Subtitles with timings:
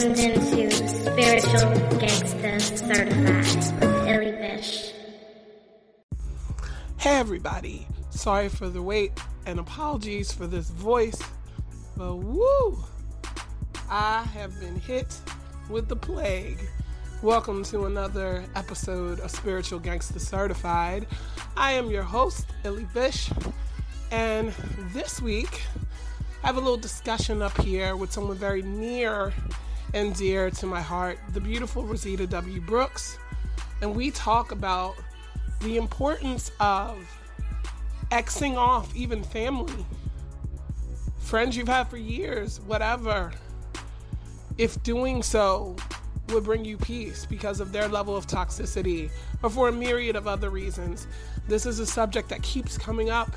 [0.00, 4.92] tuned into Spiritual Gangsta Certified with Illy Bish.
[6.96, 9.12] Hey everybody, sorry for the wait
[9.44, 11.20] and apologies for this voice,
[11.98, 12.82] but woo,
[13.90, 15.20] I have been hit
[15.68, 16.66] with the plague.
[17.20, 21.06] Welcome to another episode of Spiritual Gangsta Certified.
[21.58, 23.30] I am your host, Illy Bish,
[24.10, 24.54] and
[24.94, 25.60] this week
[26.42, 29.34] I have a little discussion up here with someone very near
[29.92, 32.60] and dear to my heart, the beautiful Rosita W.
[32.60, 33.18] Brooks.
[33.82, 34.94] And we talk about
[35.60, 36.98] the importance of
[38.10, 39.84] Xing off even family,
[41.18, 43.32] friends you've had for years, whatever.
[44.58, 45.76] If doing so
[46.28, 49.10] would bring you peace because of their level of toxicity
[49.42, 51.06] or for a myriad of other reasons.
[51.48, 53.34] This is a subject that keeps coming up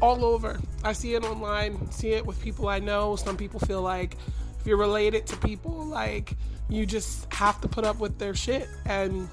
[0.00, 0.60] all over.
[0.84, 3.16] I see it online, see it with people I know.
[3.16, 4.16] Some people feel like
[4.58, 6.34] if you're related to people, like
[6.68, 8.68] you just have to put up with their shit.
[8.86, 9.28] And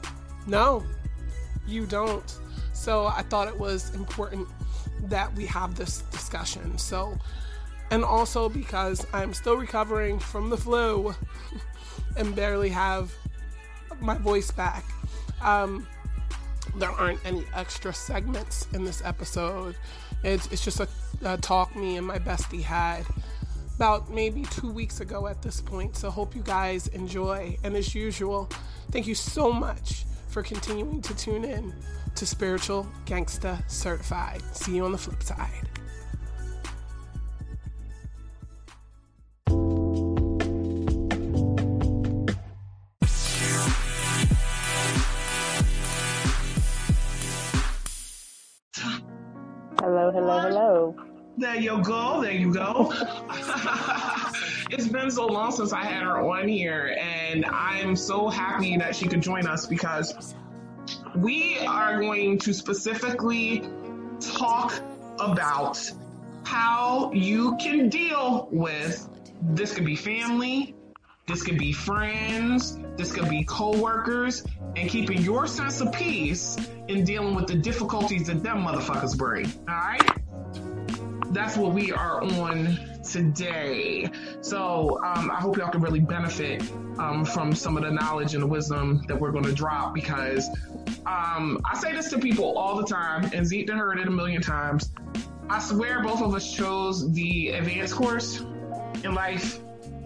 [0.48, 0.84] no,
[1.68, 2.40] you don't.
[2.74, 4.48] So I thought it was important
[5.04, 6.78] that we have this discussion.
[6.78, 7.18] So,
[7.92, 11.14] and also because I'm still recovering from the flu
[12.18, 13.14] and barely have
[14.00, 14.86] my voice back.
[15.42, 15.88] Um,
[16.76, 19.76] there aren't any extra segments in this episode.
[20.24, 20.88] It's, it's just a,
[21.24, 23.06] a talk me and my bestie had
[23.76, 25.96] about maybe two weeks ago at this point.
[25.96, 27.58] So, hope you guys enjoy.
[27.64, 28.50] And as usual,
[28.92, 31.74] thank you so much for continuing to tune in
[32.16, 34.42] to Spiritual Gangsta Certified.
[34.54, 35.70] See you on the flip side.
[49.80, 51.15] Hello, hello, hello.
[51.38, 52.22] There you go.
[52.22, 52.94] There you go.
[54.72, 58.96] it's been so long since I had her on here, and I'm so happy that
[58.96, 60.36] she could join us because
[61.16, 63.64] we are going to specifically
[64.20, 64.74] talk
[65.20, 65.92] about
[66.46, 69.10] how you can deal with
[69.42, 70.74] this could be family,
[71.28, 74.46] this could be friends, this could be coworkers,
[74.76, 76.56] and keeping your sense of peace
[76.88, 79.46] in dealing with the difficulties that them motherfuckers bring.
[79.68, 80.25] All right?
[81.36, 84.10] That's what we are on today.
[84.40, 86.62] So um, I hope y'all can really benefit
[86.98, 90.48] um, from some of the knowledge and the wisdom that we're going to drop because
[91.06, 94.42] um, I say this to people all the time, and Zeke heard it a million
[94.42, 94.94] times.
[95.50, 98.40] I swear both of us chose the advanced course
[99.04, 99.60] in life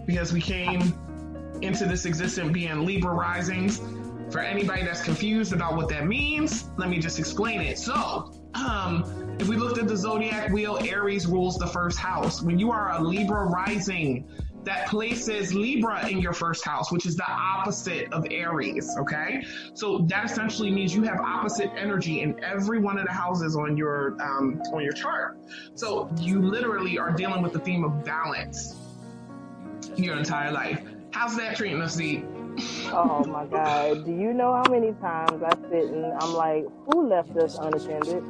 [0.07, 0.81] because we came
[1.61, 3.79] into this existence being Libra risings.
[4.31, 7.77] For anybody that's confused about what that means, let me just explain it.
[7.77, 12.41] So, um, if we looked at the zodiac wheel, Aries rules the first house.
[12.41, 14.29] When you are a Libra rising,
[14.65, 18.95] that places Libra in your first house, which is the opposite of Aries.
[18.99, 23.55] Okay, so that essentially means you have opposite energy in every one of the houses
[23.55, 25.37] on your um, on your chart.
[25.75, 28.75] So you literally are dealing with the theme of balance
[29.95, 30.81] your entire life.
[31.11, 32.25] How's that treating us, Zeke?
[32.91, 34.05] Oh my God.
[34.05, 38.23] Do you know how many times I sit and I'm like, who left us unattended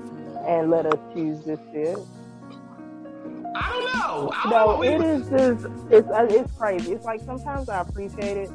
[0.48, 1.98] and let us choose this shit?
[3.56, 4.32] I don't know.
[4.34, 4.84] I don't No, know.
[4.84, 6.92] it is just, it's, uh, it's crazy.
[6.94, 8.50] It's like sometimes I appreciate it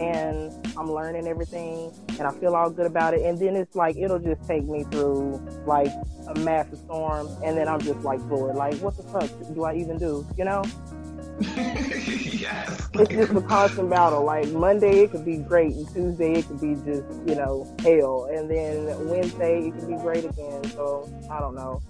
[0.00, 3.22] and I'm learning everything and I feel all good about it.
[3.22, 5.92] And then it's like, it'll just take me through like
[6.28, 8.56] a massive storm and then I'm just like bored.
[8.56, 10.26] Like, what the fuck do I even do?
[10.36, 10.62] You know?
[11.56, 12.88] yes.
[12.94, 14.24] it's just a constant battle.
[14.24, 18.28] Like Monday, it could be great, and Tuesday, it could be just you know hell,
[18.32, 20.64] and then Wednesday, it could be great again.
[20.70, 21.80] So I don't know.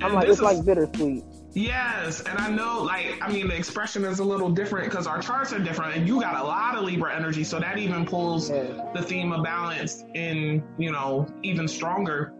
[0.00, 1.24] I'm And like, it's like is- bittersweet.
[1.54, 5.20] Yes, and I know, like, I mean, the expression is a little different because our
[5.20, 8.48] charts are different, and you got a lot of Libra energy, so that even pulls
[8.50, 8.90] Yeah.
[8.94, 12.32] the theme of balance in, you know, even stronger.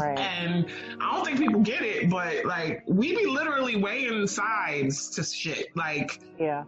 [0.00, 0.18] Right.
[0.18, 0.66] And
[1.00, 5.74] I don't think people get it, but like, we be literally weighing sides to shit.
[5.76, 6.64] Like, Yeah.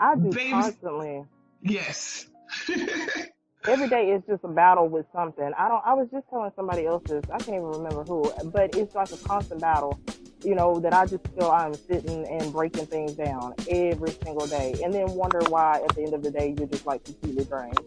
[0.00, 1.24] I do Babes- constantly.
[1.62, 2.26] yes.
[3.68, 5.50] Every day is just a battle with something.
[5.58, 5.82] I don't.
[5.84, 7.24] I was just telling somebody else this.
[7.32, 9.98] I can't even remember who, but it's like a constant battle.
[10.44, 14.76] You know that I just feel I'm sitting and breaking things down every single day,
[14.84, 17.80] and then wonder why at the end of the day you're just like completely drained.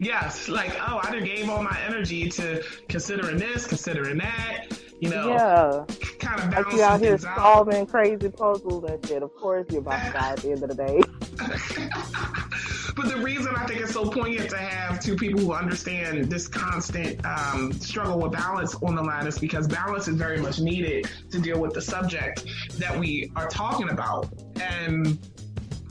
[0.00, 0.48] Yes.
[0.48, 4.66] Like, oh, I done gave all my energy to considering this, considering that,
[4.98, 5.84] you know, Yeah.
[6.18, 7.36] kind of Like you out here things out.
[7.36, 9.22] solving crazy puzzles and shit.
[9.22, 11.00] Of course you're about to die at the end of the day.
[12.96, 16.46] but the reason I think it's so poignant to have two people who understand this
[16.48, 21.08] constant um, struggle with balance on the line is because balance is very much needed
[21.30, 22.44] to deal with the subject
[22.78, 24.28] that we are talking about.
[24.60, 25.18] And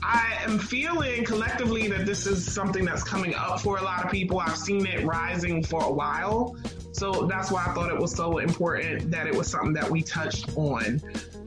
[0.02, 4.10] I am feeling collectively that this is something that's coming up for a lot of
[4.10, 4.40] people.
[4.40, 6.56] I've seen it rising for a while.
[6.92, 10.02] So that's why I thought it was so important that it was something that we
[10.02, 11.00] touched on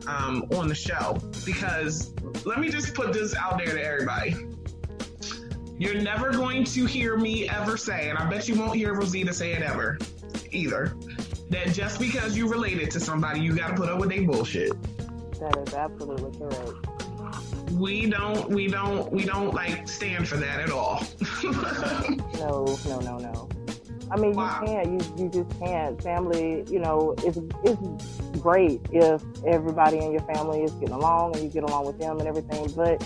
[0.08, 1.20] um, on the show.
[1.46, 2.14] Because
[2.46, 4.36] let me just put this out there to everybody.
[5.78, 9.34] You're never going to hear me ever say, and I bet you won't hear Rosita
[9.34, 9.98] say it ever
[10.52, 10.96] either,
[11.50, 14.72] that just because you related to somebody, you got to put up with their bullshit.
[15.40, 17.03] That is absolutely correct.
[17.74, 21.06] We don't, we don't, we don't like stand for that at all.
[21.44, 23.50] no, no, no, no.
[24.14, 24.60] I mean, wow.
[24.62, 24.88] you can't.
[24.92, 26.02] You you just can't.
[26.02, 31.44] Family, you know, it's it's great if everybody in your family is getting along and
[31.44, 32.72] you get along with them and everything.
[32.76, 33.02] But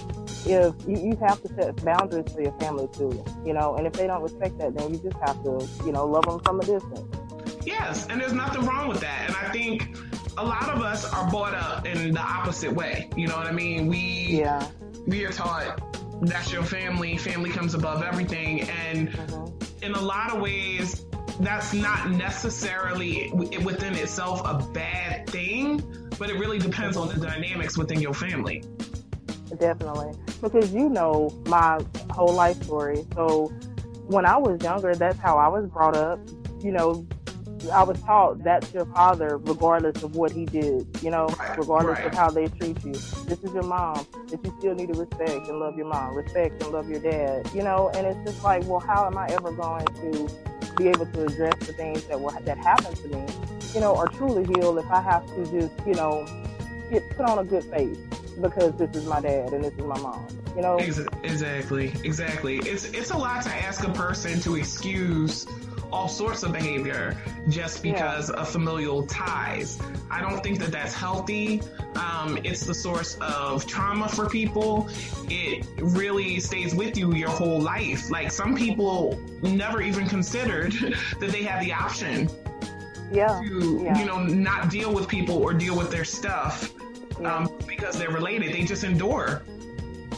[0.45, 3.93] if you, you have to set boundaries for your family too, you know, and if
[3.93, 6.65] they don't respect that, then you just have to, you know, love them from a
[6.65, 7.05] distance.
[7.65, 9.27] Yes, and there's nothing wrong with that.
[9.27, 9.97] And I think
[10.38, 13.10] a lot of us are brought up in the opposite way.
[13.16, 13.88] You know what I mean?
[13.88, 14.68] We yeah.
[15.06, 15.81] we are taught
[16.22, 17.18] that's your family.
[17.18, 19.84] Family comes above everything, and mm-hmm.
[19.84, 21.06] in a lot of ways,
[21.39, 25.84] that's not necessarily within itself a bad thing,
[26.18, 28.63] but it really depends on the dynamics within your family.
[29.60, 31.80] Definitely, because you know my
[32.12, 33.06] whole life story.
[33.16, 33.48] So
[34.07, 36.19] when I was younger, that's how I was brought up.
[36.62, 37.07] You know,
[37.69, 41.99] I was taught that's your father, regardless of what he did, you know, right, regardless
[41.99, 42.07] right.
[42.07, 42.93] of how they treat you.
[42.93, 46.61] This is your mom, that you still need to respect and love your mom, respect
[46.63, 49.51] and love your dad, you know, and it's just like, well, how am I ever
[49.51, 50.29] going to
[50.77, 53.25] be able to address the things that were, that happened to me,
[53.73, 56.25] you know, or truly heal if I have to just, you know,
[56.89, 57.97] get put on a good face
[58.41, 60.27] because this is my dad and this is my mom.
[60.55, 60.77] You know?
[60.77, 62.57] Exactly, exactly.
[62.57, 65.45] It's it's a lot to ask a person to excuse
[65.92, 67.16] all sorts of behavior
[67.50, 68.36] just because yeah.
[68.36, 69.80] of familial ties.
[70.10, 71.62] I don't think that that's healthy.
[71.95, 74.89] Um, it's the source of trauma for people.
[75.30, 78.10] It really stays with you your whole life.
[78.10, 80.74] Like some people never even considered
[81.19, 82.30] that they had the option
[83.12, 83.42] yeah.
[83.42, 83.98] to, yeah.
[83.98, 86.74] you know, not deal with people or deal with their stuff
[87.24, 88.54] um, because they're related.
[88.54, 89.42] They just endure.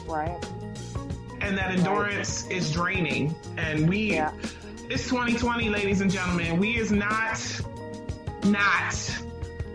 [0.05, 0.37] Right.
[1.41, 2.55] And that endurance right.
[2.57, 3.35] is draining.
[3.57, 4.19] And we,
[4.89, 6.57] it's 2020, ladies and gentlemen.
[6.57, 7.39] We is not,
[8.45, 9.21] not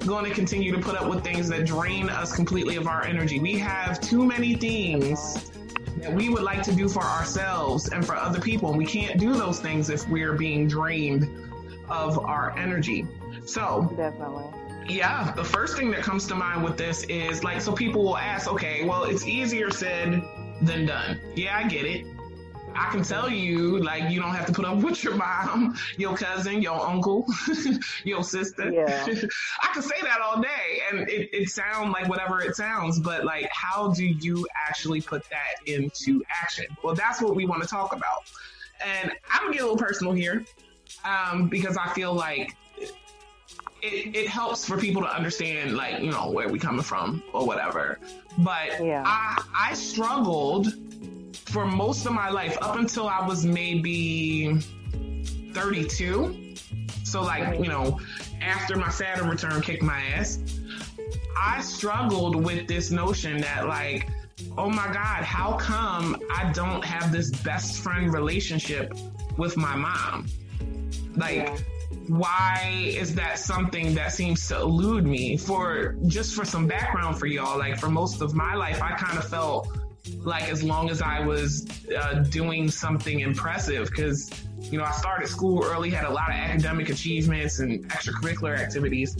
[0.04, 3.38] going to continue to put up with things that drain us completely of our energy.
[3.38, 5.52] We have too many things
[5.98, 8.70] that we would like to do for ourselves and for other people.
[8.70, 11.28] And we can't do those things if we're being drained
[11.88, 13.06] of our energy.
[13.46, 14.44] So, definitely.
[14.88, 18.18] Yeah, the first thing that comes to mind with this is like, so people will
[18.18, 20.22] ask, okay, well, it's easier said
[20.60, 21.20] than done.
[21.36, 22.04] Yeah, I get it.
[22.74, 26.16] I can tell you, like, you don't have to put up with your mom, your
[26.16, 27.26] cousin, your uncle,
[28.04, 28.70] your sister.
[28.70, 29.04] Yeah.
[29.62, 33.24] I can say that all day and it, it sounds like whatever it sounds, but
[33.24, 36.66] like, how do you actually put that into action?
[36.82, 38.30] Well, that's what we want to talk about.
[38.84, 40.44] And I'm gonna get a little personal here,
[41.04, 42.56] um, because I feel like
[43.82, 47.46] it, it, helps for people to understand like you know where we coming from or
[47.46, 47.98] whatever
[48.38, 49.02] but yeah.
[49.04, 50.72] i i struggled
[51.34, 54.58] for most of my life up until I was maybe
[55.52, 56.54] 32.
[57.04, 58.00] So like, you know,
[58.40, 60.38] after my Saturn return kicked my ass,
[61.38, 64.08] I struggled with this notion that like,
[64.56, 68.94] oh my God, how come I don't have this best friend relationship
[69.36, 70.26] with my mom?
[71.16, 71.60] Like,
[72.08, 75.36] why is that something that seems to elude me?
[75.36, 79.18] For just for some background for y'all, like for most of my life, I kind
[79.18, 79.68] of felt
[80.18, 84.30] like as long as I was uh, doing something impressive because
[84.60, 89.16] you know I started school early, had a lot of academic achievements and extracurricular activities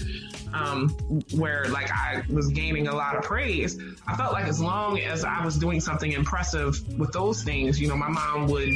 [0.53, 0.91] um,
[1.33, 3.79] where like I was gaining a lot of praise.
[4.07, 7.88] I felt like as long as I was doing something impressive with those things, you
[7.88, 8.71] know, my mom would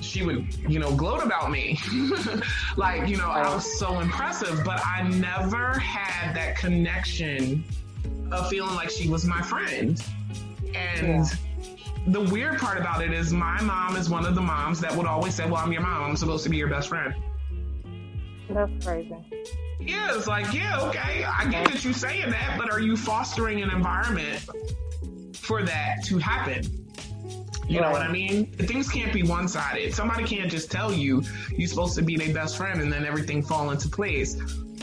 [0.00, 1.78] she would, you know, gloat about me.
[2.76, 7.64] like, you know, I was so impressive, but I never had that connection
[8.30, 10.02] of feeling like she was my friend.
[10.74, 11.24] And yeah.
[12.06, 15.06] the weird part about it is my mom is one of the moms that would
[15.06, 16.10] always say, Well, I'm your mom.
[16.10, 17.14] I'm supposed to be your best friend.
[18.48, 19.16] That's crazy.
[19.80, 23.62] Yeah, it's like, yeah, okay, I get that you're saying that, but are you fostering
[23.62, 24.46] an environment
[25.34, 26.82] for that to happen?
[27.68, 27.86] You right.
[27.86, 28.46] know what I mean?
[28.52, 29.94] Things can't be one sided.
[29.94, 31.22] Somebody can't just tell you
[31.56, 34.36] you're supposed to be their best friend and then everything fall into place.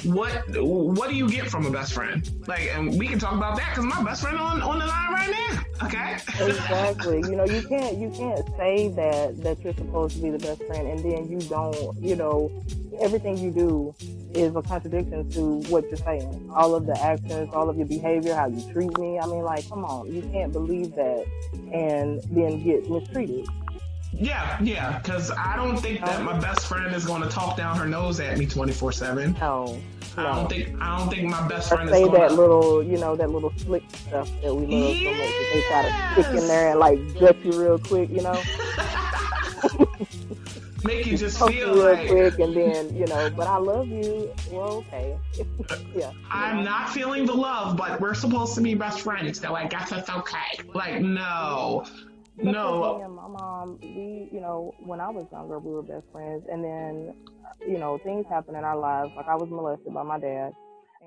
[0.03, 2.29] What what do you get from a best friend?
[2.47, 5.13] Like, and we can talk about that because my best friend on on the line
[5.13, 5.85] right now.
[5.85, 6.13] Okay.
[6.39, 7.19] exactly.
[7.19, 10.63] You know, you can't you can't say that that you're supposed to be the best
[10.63, 11.97] friend and then you don't.
[12.01, 12.51] You know,
[13.01, 13.95] everything you do
[14.33, 16.49] is a contradiction to what you're saying.
[16.53, 19.19] All of the actions, all of your behavior, how you treat me.
[19.19, 21.25] I mean, like, come on, you can't believe that
[21.73, 23.47] and then get mistreated.
[24.11, 27.77] Yeah, yeah, because I don't think that my best friend is going to talk down
[27.77, 29.33] her nose at me twenty four seven.
[29.39, 29.79] No,
[30.17, 32.33] I don't think I don't think my best or friend say is going that to.
[32.35, 35.19] little, you know, that little slick stuff that we love so much.
[35.19, 38.41] That they try to stick in there and like gut you real quick, you know,
[40.83, 43.57] Make you just poke feel you real like quick, and then you know, but I
[43.57, 44.33] love you.
[44.51, 45.17] Well, okay,
[45.95, 46.11] yeah.
[46.31, 49.91] I'm not feeling the love, but we're supposed to be best friends, so I guess
[49.91, 50.63] it's okay.
[50.73, 51.85] Like, no,
[52.39, 53.01] Because me no.
[53.03, 56.63] and my mom, we, you know, when I was younger, we were best friends, and
[56.63, 57.13] then,
[57.67, 59.11] you know, things happened in our lives.
[59.15, 60.51] Like I was molested by my dad,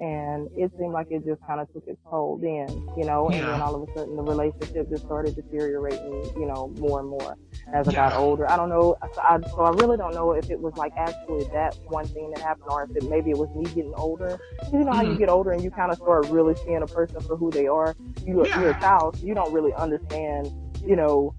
[0.01, 3.31] and it seemed like it just kind of took its toll then, you know.
[3.31, 3.39] yeah.
[3.39, 7.09] And then all of a sudden, the relationship just started deteriorating, you know, more and
[7.09, 7.37] more
[7.75, 8.11] as I Yeah.
[8.11, 8.51] got older.
[8.51, 8.97] I don't know.
[9.15, 12.31] So I, so I really don't know if it was like actually that one thing
[12.33, 14.39] that happened, or if it maybe it was me getting older.
[14.73, 15.19] You know how you Mhm.
[15.19, 17.95] get older and you kind of start really seeing a person for who they are.
[18.27, 18.59] You, Yeah.
[18.61, 20.51] You're a child, so you don't really understand
[20.87, 21.35] you know,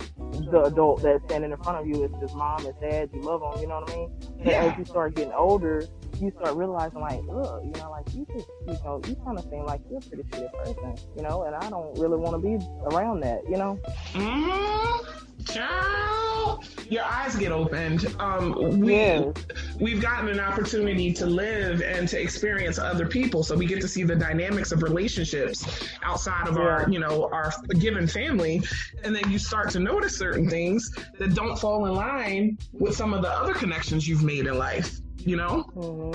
[0.52, 3.42] the adult that's standing in front of you is his mom, his dad, you love
[3.42, 4.10] them, you know what I mean?
[4.38, 4.64] But Yeah.
[4.64, 5.84] as you start getting older,
[6.20, 9.44] you start realizing like, ugh, you know, like you just, you know, you kind of
[9.50, 12.40] seem like you're a pretty shitty person, you know, and I don't really want to
[12.40, 13.80] be around that, you know?
[14.14, 15.44] Mm-hmm.
[15.46, 18.16] Child, your eyes get opened.
[18.20, 19.34] Um, we Yes.
[19.80, 23.88] we've gotten an opportunity to live and to experience other people, so we get to
[23.88, 25.66] see the dynamics of relationships
[26.04, 28.62] outside of our, you know, our given family,
[29.04, 33.14] and then you start to notice certain things that don't fall in line with some
[33.14, 35.00] of the other connections you've made in life.
[35.26, 36.12] You know, hmm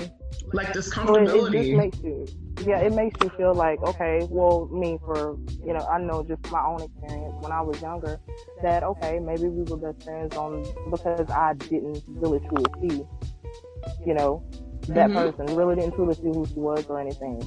[0.53, 2.25] like this So it, it just makes you,
[2.65, 6.51] yeah, it makes you feel like, okay, well, me for, you know, I know just
[6.51, 8.19] my own experience when I was younger,
[8.63, 13.05] that okay, maybe we were best friends on because I didn't really truly see,
[14.05, 14.43] you know,
[14.87, 15.13] that Mhm.
[15.13, 17.41] person really didn't truly see who she was or anything.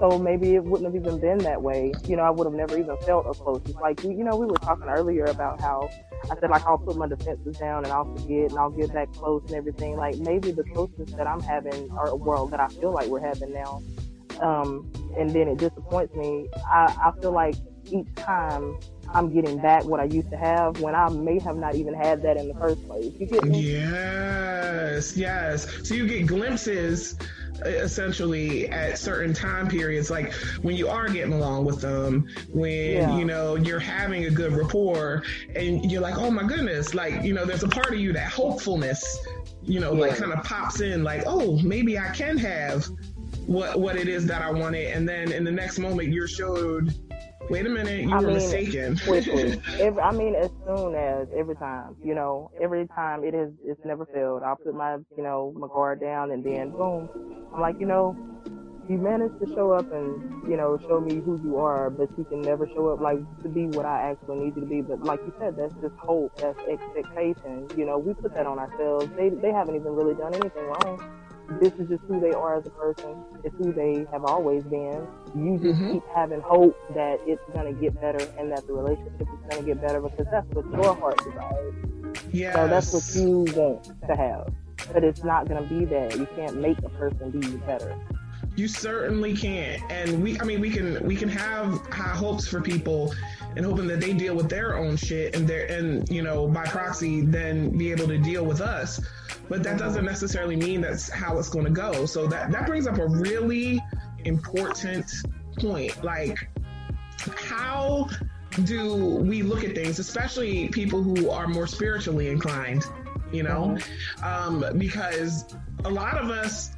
[0.00, 1.92] So maybe it wouldn't have even been that way.
[2.06, 3.76] You know, I would have never even felt a closeness.
[3.80, 5.88] Like, you know, we were talking earlier about how
[6.30, 9.12] I said, like, I'll put my defenses down and I'll forget and I'll get back
[9.12, 9.96] close and everything.
[9.96, 13.52] Like, maybe the closeness that I'm having, or well, that I feel like we're having
[13.52, 13.82] now,
[14.40, 16.48] um, and then it disappoints me.
[16.66, 17.54] I, I feel like
[17.90, 18.76] each time
[19.14, 22.22] I'm getting back what I used to have when I may have not even had
[22.22, 23.12] that in the first place.
[23.18, 23.60] You get me?
[23.60, 25.68] Yes, yes.
[25.88, 27.16] So you get glimpses
[27.64, 32.70] uh, essentially at certain time periods, like when you are getting along with them, when
[32.96, 33.16] Yeah.
[33.16, 35.22] you know you're having a good rapport,
[35.54, 38.30] and you're like, oh my goodness, like you know, there's a part of you that
[38.32, 39.18] hopefulness,
[39.62, 42.88] you know, like kind of pops in, like, oh, maybe I can have
[43.46, 46.92] what what it is that I wanted, and then in the next moment you're showed.
[47.50, 48.96] Wait a minute, you I were mean, mistaken.
[49.04, 49.60] quickly.
[49.80, 53.84] Every, I mean, as soon as every time, you know, every time it is, it's
[53.84, 54.42] never failed.
[54.42, 57.08] I'll put my, you know, my guard down, and then boom,
[57.52, 58.16] I'm like, you know,
[58.88, 62.24] you managed to show up and, you know, show me who you are, but you
[62.24, 64.80] can never show up like to be what I actually need you to be.
[64.80, 67.68] But like you said, that's just hope, that's expectation.
[67.76, 69.08] You know, we put that on ourselves.
[69.16, 71.23] They they haven't even really done anything wrong.
[71.60, 73.14] This is just who they are as a person.
[73.44, 75.06] It's who they have always been.
[75.34, 75.92] You just Mhm.
[75.92, 79.80] keep having hope that it's gonna get better and that the relationship is gonna get
[79.80, 81.74] better because that's what your heart desires.
[82.32, 82.54] Yes.
[82.54, 84.52] So that's what you want to have.
[84.92, 86.16] But it's not gonna be that.
[86.16, 87.94] You can't make a person be better.
[88.56, 89.82] You certainly can't.
[89.90, 90.38] and we.
[90.40, 93.12] I mean, we can we can have high hopes for people,
[93.56, 96.64] and hoping that they deal with their own shit, and their and you know by
[96.64, 99.00] proxy then be able to deal with us.
[99.48, 102.06] But that doesn't necessarily mean that's how it's going to go.
[102.06, 103.82] So that that brings up a really
[104.24, 105.10] important
[105.58, 106.02] point.
[106.02, 106.48] Like,
[107.36, 108.08] how
[108.64, 112.84] do we look at things, especially people who are more spiritually inclined?
[113.32, 113.76] You know,
[114.22, 116.70] um, because a lot of us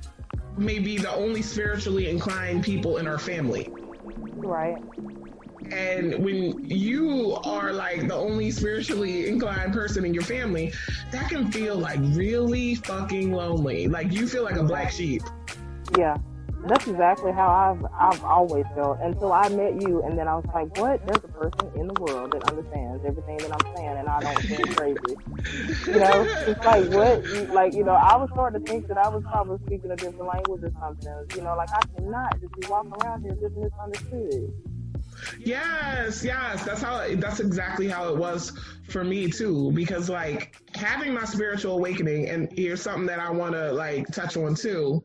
[0.57, 3.69] may be the only spiritually inclined people in our family.
[4.37, 4.77] Right.
[5.73, 10.73] And when you are like the only spiritually inclined person in your family,
[11.13, 13.89] that can feel like really fucking lonely.
[13.89, 15.23] Like you feel like a black sheep.
[15.97, 16.17] Yeah.
[16.67, 20.47] That's exactly how I've I've always felt until I met you, and then I was
[20.53, 21.07] like, "What?
[21.07, 24.43] There's a person in the world that understands everything that I'm saying, and I don't
[24.43, 25.17] seem crazy."
[25.87, 27.55] You know, it's like what?
[27.55, 30.27] Like you know, I was starting to think that I was probably speaking a different
[30.27, 31.37] language or something.
[31.37, 34.53] You know, like I cannot just be walking around here just misunderstood.
[35.39, 37.07] Yes, yes, that's how.
[37.17, 38.53] That's exactly how it was
[38.91, 39.73] for me too.
[39.75, 44.37] Because like having my spiritual awakening, and here's something that I want to like touch
[44.37, 45.03] on too.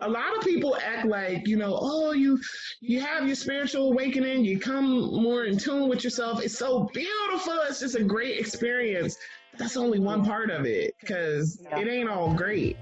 [0.00, 2.38] a lot of people act like, you know, oh, you
[2.80, 4.86] you have your spiritual awakening, you come
[5.22, 6.42] more in tune with yourself.
[6.42, 7.54] It's so beautiful.
[7.68, 9.16] It's just a great experience.
[9.58, 11.78] That's only one part of it because Yeah.
[11.80, 12.76] it ain't all great.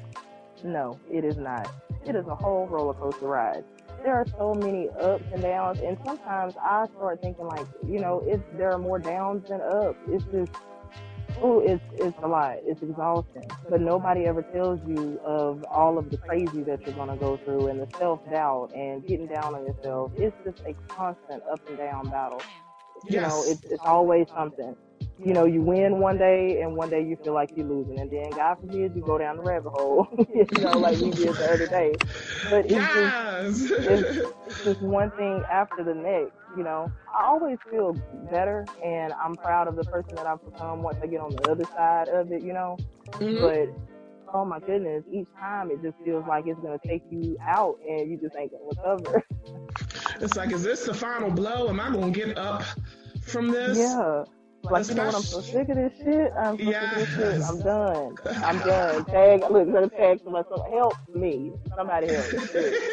[0.65, 1.69] No, it is not.
[2.07, 3.65] It is a whole roller coaster ride.
[4.02, 8.23] There are so many ups and downs, and sometimes I start thinking like, you know,
[8.26, 9.99] it's there are more downs than ups.
[10.09, 10.52] It's just,
[11.42, 12.57] oh, it's it's a lot.
[12.64, 13.45] It's exhausting.
[13.69, 17.69] But nobody ever tells you of all of the crazy that you're gonna go through
[17.69, 20.12] and the self doubt and getting down on yourself.
[20.16, 22.42] It's just a constant up and down battle.
[23.09, 24.76] You know, it's it's always something
[25.25, 28.11] you know, you win one day and one day you feel like you're losing, and
[28.11, 31.53] then God forbid you go down the rabbit hole, you know, like we did the
[31.53, 31.93] other day.
[32.50, 36.91] But it's just it's, it's just one thing after the next, you know.
[37.15, 37.93] I always feel
[38.31, 41.50] better, and I'm proud of the person that I've become once I get on the
[41.50, 42.77] other side of it, you know.
[43.12, 43.41] Mhm.
[43.41, 47.79] But oh my goodness, each time it just feels like it's gonna take you out,
[47.87, 49.25] and you just ain't gonna recover.
[50.21, 51.69] It's like, is this the final blow?
[51.69, 52.62] Am I gonna get up
[53.23, 53.79] from this?
[53.79, 54.25] Yeah.
[54.62, 55.14] Like, you know what?
[55.14, 56.33] I'm so sick of this shit.
[56.38, 57.43] I'm so sick of this shit.
[57.43, 58.17] I'm done.
[58.45, 59.05] I'm done.
[59.07, 60.49] Tag, look, I'm gonna tag somebody.
[60.49, 61.52] So help me.
[61.76, 62.79] Somebody help me.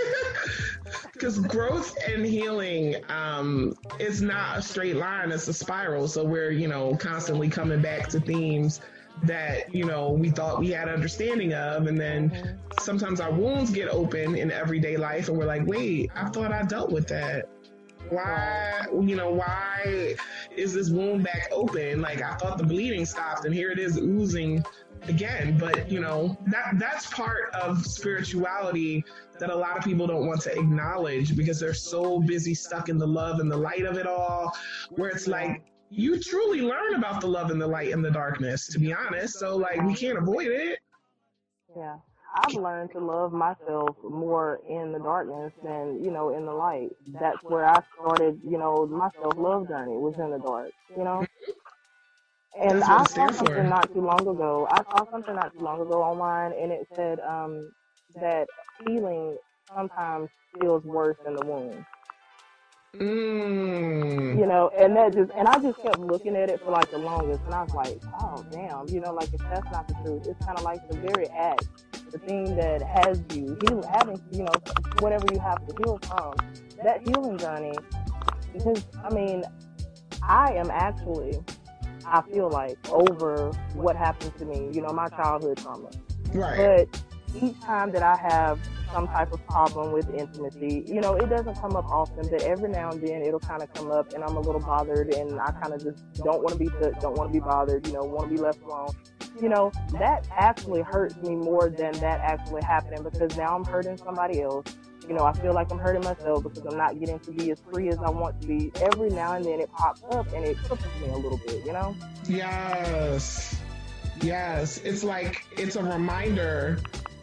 [1.14, 6.08] Because growth and healing um, is not a straight line; it's a spiral.
[6.08, 8.82] So we're, you know, constantly coming back to themes
[9.24, 13.90] that you know we thought we had understanding of, and then sometimes our wounds get
[13.90, 17.50] open in everyday life, and we're like, "Wait, I thought I dealt with that."
[18.10, 20.16] Why, you know, why
[20.56, 22.02] is this wound back open?
[22.02, 24.66] Like I thought the bleeding stopped, and here it is oozing
[25.04, 25.58] again.
[25.58, 29.04] But you know, that that's part of spirituality
[29.40, 32.98] that a lot of people don't want to acknowledge because they're so busy stuck in
[32.98, 34.56] the love and the light of it all,
[34.92, 38.68] where it's like you truly learn about the love and the light and the darkness,
[38.68, 39.38] to be honest.
[39.40, 40.80] So like we can't avoid it.
[41.76, 41.98] Yeah.
[42.38, 46.92] I've learned to love myself more in the darkness than, you know, in the light.
[47.20, 51.04] That's where I started, you know, my self love journey was in the dark, you
[51.04, 51.26] know?
[52.60, 53.64] And I saw something for.
[53.70, 54.68] not too long ago.
[54.72, 57.72] I saw something not too long ago online and it said um,
[58.20, 58.48] that
[58.86, 59.38] healing
[59.76, 60.30] sometimes
[60.60, 61.86] feels worse than the wound.
[62.96, 64.40] Mm.
[64.40, 66.98] you know, and that just, and I just kept looking at it for like the
[66.98, 70.26] longest, and I was like, oh damn, you know, like if that's not the truth,
[70.28, 71.68] it's kind of like the very act,
[72.12, 74.54] the thing that has you heal, having, you know,
[75.00, 76.34] whatever you have to heal from,
[76.84, 77.74] that healing journey,
[78.54, 79.44] because I mean,
[80.24, 81.38] I am actually,
[82.06, 85.90] I feel like over what happened to me, you know, my childhood trauma,
[86.34, 86.88] Right.
[86.90, 87.04] but
[87.42, 88.60] each time that I have
[88.94, 92.70] some type of problem with intimacy, you know, it doesn't come up often, but every
[92.70, 95.52] now and then it'll kind of come up and I'm a little bothered and I
[95.52, 98.04] kind of just don't want to be touched, don't want to be bothered, you know,
[98.04, 98.96] want to be left alone.
[99.42, 103.98] You know, that actually hurts me more than that actually happening because now I'm hurting
[103.98, 104.76] somebody else.
[105.08, 107.62] You know, I feel like I'm hurting myself because I'm not getting to be as
[107.72, 108.72] free as I want to be.
[108.82, 111.72] Every now and then it pops up and it cripples me a little bit, you
[111.72, 111.96] know?
[112.28, 113.56] Yes.
[114.22, 114.80] Yes.
[114.80, 116.80] It's like it's a reminder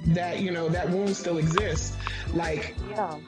[0.07, 1.97] that, you know, that wound still exists.
[2.33, 3.19] Like, Yeah.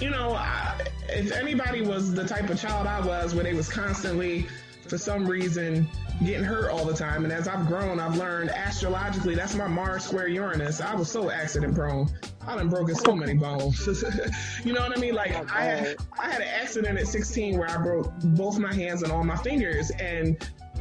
[0.00, 0.74] you know, I,
[1.08, 4.46] if anybody was the type of child I was where they was constantly,
[4.88, 5.88] for some reason,
[6.24, 7.24] getting hurt all the time.
[7.24, 10.80] And as I've grown, I've learned astrologically, that's my Mars square Uranus.
[10.80, 12.08] I was so accident prone.
[12.46, 13.86] I done broken so many bones.
[14.64, 15.14] you know what I mean?
[15.14, 18.74] Like oh, I had, I had an accident at 16 where I broke both my
[18.74, 19.90] hands and all my fingers.
[20.00, 20.36] And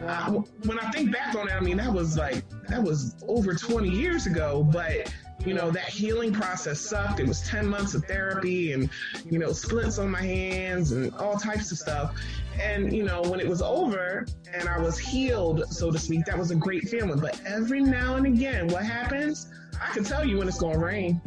[0.07, 3.53] I, when I think back on it, I mean, that was like, that was over
[3.53, 5.13] 20 years ago, but
[5.45, 7.19] you know, that healing process sucked.
[7.19, 8.89] It was 10 months of therapy and,
[9.29, 12.15] you know, splits on my hands and all types of stuff.
[12.61, 16.37] And, you know, when it was over and I was healed, so to speak, that
[16.37, 17.19] was a great feeling.
[17.19, 19.47] But every now and again, what happens?
[19.81, 21.21] I can tell you when it's going to rain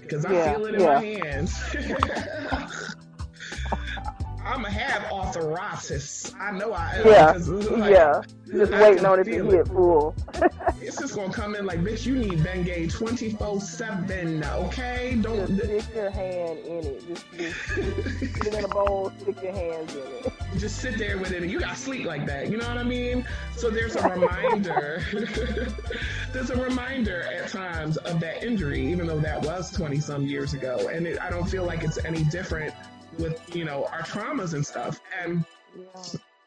[0.00, 0.86] because I Yeah, feel it in yeah.
[0.94, 1.54] my hands.
[5.36, 6.34] I'm gonna have arthritis.
[6.38, 7.06] I know I am.
[7.06, 7.32] Yeah.
[7.32, 8.22] like, yeah.
[8.50, 10.14] Just I waiting on it to get full.
[10.80, 15.18] It's just gonna come in like, bitch, you need Bengay 24 7, okay?
[15.20, 15.46] Don't.
[15.56, 17.08] stick your hand in it.
[17.08, 17.24] Just,
[18.18, 20.32] just put it in a bowl, stick your hands in it.
[20.58, 22.82] just sit there with it and you gotta sleep like that you know what i
[22.82, 23.24] mean
[23.56, 25.02] so there's a reminder
[26.32, 30.54] there's a reminder at times of that injury even though that was 20 some years
[30.54, 32.74] ago and it, i don't feel like it's any different
[33.20, 35.00] with you know our traumas and stuff.
[35.22, 35.44] And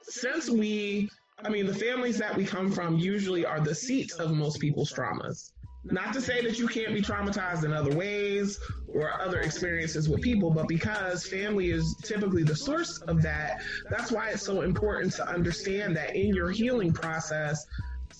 [0.02, 1.10] since we
[1.44, 4.92] i mean the families that we come from usually are the seats of most people's
[4.92, 5.52] traumas.
[5.86, 8.58] Not to say that you can't be traumatized in other ways
[8.94, 14.10] or other experiences with people, but because family is typically the source of that, that's
[14.10, 17.66] why it's so important to understand that in your healing process,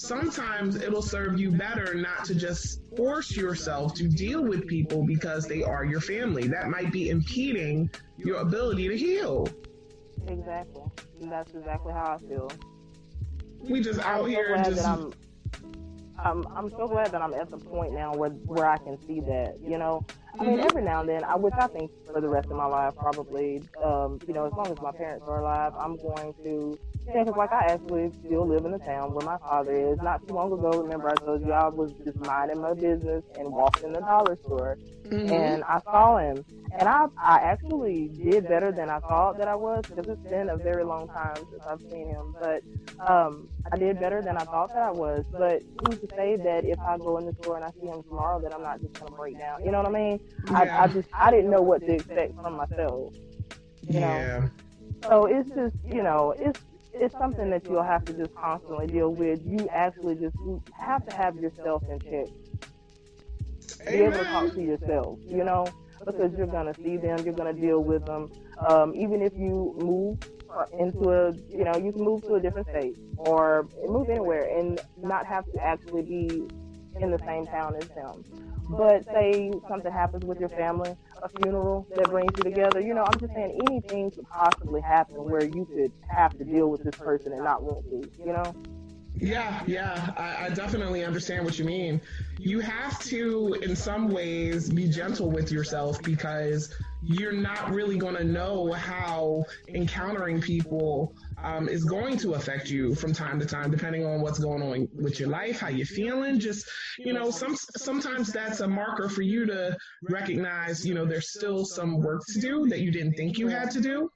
[0.04, 5.48] sometimes it'll serve you better not to just force yourself to deal with people because
[5.48, 6.48] they are your family.
[6.48, 9.48] That might be impeding your ability to heal.
[10.28, 10.84] Exactly.
[11.22, 12.52] That's exactly how I feel.
[13.70, 15.14] We just I'm out so here just that I'm,
[16.20, 19.22] I'm I'm so glad that I'm at the point now where where I can see
[19.22, 19.56] that.
[19.66, 20.06] You know,
[20.38, 20.66] I mean, Mhm.
[20.66, 23.64] every now and then, I which I think for the rest of my life, probably,
[23.82, 26.78] um, you know, as long as my parents are alive, I'm going to.
[27.08, 30.00] Yeah, because like I actually still live in the town where my father is.
[30.02, 33.52] Not too long ago, remember I told you I was just minding my business and
[33.52, 35.32] walked in the dollar store, Mhm.
[35.32, 39.56] and I saw him, and I I actually did better than I thought that I
[39.56, 42.64] was because it's been a very long time since I've seen him, but
[43.06, 45.26] um, I did better than I thought that I was.
[45.32, 48.02] But who's to say that if I go in the store and I see him
[48.04, 49.64] tomorrow, that I'm not just gonna break down?
[49.66, 50.20] You know what I mean?
[50.56, 53.14] I, I just I didn't know what to expect from myself.
[53.88, 54.48] You know, yeah.
[55.10, 56.60] so it's just you know it's
[56.94, 59.42] it's something that you'll have to just constantly deal with.
[59.46, 60.36] You actually just
[60.80, 62.28] have to have yourself in check.
[63.88, 65.20] Be able to talk to yourself.
[65.28, 65.68] You know,
[66.06, 68.32] because you're gonna see them, you're gonna deal with them.
[68.66, 70.20] Um, even if you move
[70.78, 74.80] into a you know you can move to a different state or move anywhere and
[75.02, 76.48] not have to actually be
[77.00, 78.24] in the same town as them.
[78.78, 83.04] But say something happens with your family, a funeral that brings you together, you know,
[83.04, 86.96] I'm just saying anything could possibly happen where you could have to deal with this
[86.96, 88.54] person and not want to, you know?
[89.16, 92.02] Yeah, yeah, I, I definitely understand what you mean.
[92.40, 96.74] You have to, in some ways, be gentle with yourself because
[97.04, 102.96] you're not really going to know how encountering people um, is going to affect you
[102.96, 106.40] from time to time, depending on what's going on with your life, how you're feeling.
[106.40, 109.78] Just, you know, some sometimes that's a marker for you to
[110.10, 113.70] recognize, you know, there's still some work to do that you didn't think you had
[113.72, 114.10] to do.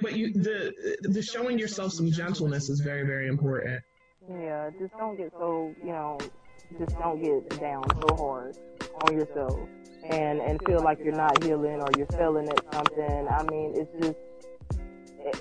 [0.00, 3.82] But you, the the showing yourself some gentleness is very, very important.
[4.30, 6.18] Yeah, just don't get so, you know,
[6.78, 8.56] just don't get down so hard
[9.04, 9.68] on yourself
[10.10, 13.28] and and feel like you're not healing or you're failing at something.
[13.28, 14.18] I mean, it's just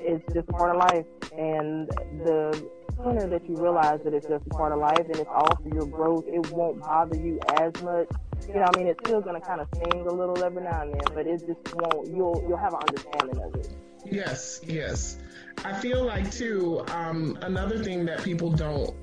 [0.02, 1.06] it's just part of life,
[1.38, 1.88] and
[2.24, 5.70] the sooner that you realize that it's just part of life and it's all for
[5.74, 8.08] your growth, it won't bother you as much.
[8.48, 10.94] You know, I mean, it's still gonna kind of sting a little every now and
[10.94, 12.08] then, but it just won't.
[12.08, 13.70] You'll you'll have an understanding of it.
[14.06, 15.18] Yes, yes.
[15.64, 18.96] I feel like too, um, another thing that people don't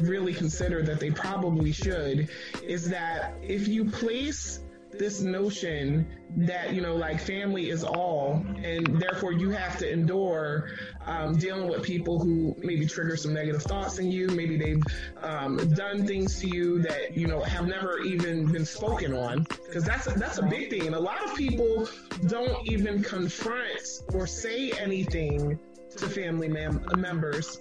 [0.00, 2.28] really consider that they probably should
[2.62, 4.60] is that if you place
[4.92, 6.06] this notion
[6.36, 10.70] that you know like family is all and therefore you have to endure
[11.04, 14.82] um, dealing with people who maybe trigger some negative thoughts in you maybe they've
[15.22, 19.84] um, done things to you that you know have never even been spoken on because
[19.84, 20.86] that's that's a big thing.
[20.86, 21.88] And a lot of people
[22.26, 25.58] don't even confront or say anything
[25.96, 27.60] to family mem- members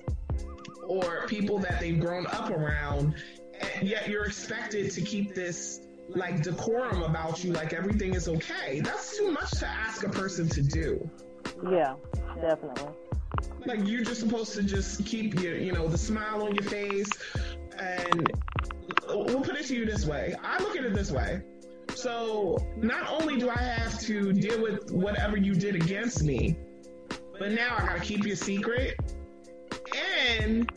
[0.88, 3.16] or people that they've grown up around
[3.62, 8.80] and yet you're expected to keep this like decorum about you like everything is okay.
[8.80, 11.10] That's too much to ask a person to do.
[11.72, 11.96] Yeah,
[12.40, 12.94] definitely.
[13.66, 17.10] like you're just supposed to just keep your you know the smile on your face
[17.80, 18.32] and
[19.08, 20.36] we'll put it to you this way.
[20.44, 21.42] I look at it this way.
[21.96, 26.58] So not only do i have to deal with whatever you did against me
[27.40, 28.96] but now i gotta keep your secret
[30.40, 30.70] and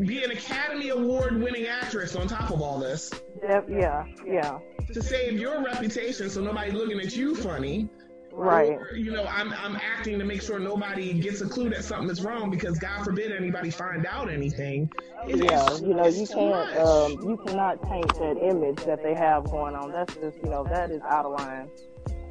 [0.00, 4.58] be an academy award winning actress on top of all this Def- yeah, yeah,
[4.92, 7.88] to save your reputation so nobody's looking at you funny
[8.32, 8.70] right.
[8.72, 12.10] or, you know, I'm I'm acting to make sure nobody gets a clue that something
[12.10, 14.90] is wrong because God forbid anybody find out anything.
[15.28, 19.44] It- Yeah, you know, you can't, um, you cannot paint that image that they have
[19.44, 19.92] going on.
[19.92, 21.70] That's just, you know, that is out of line.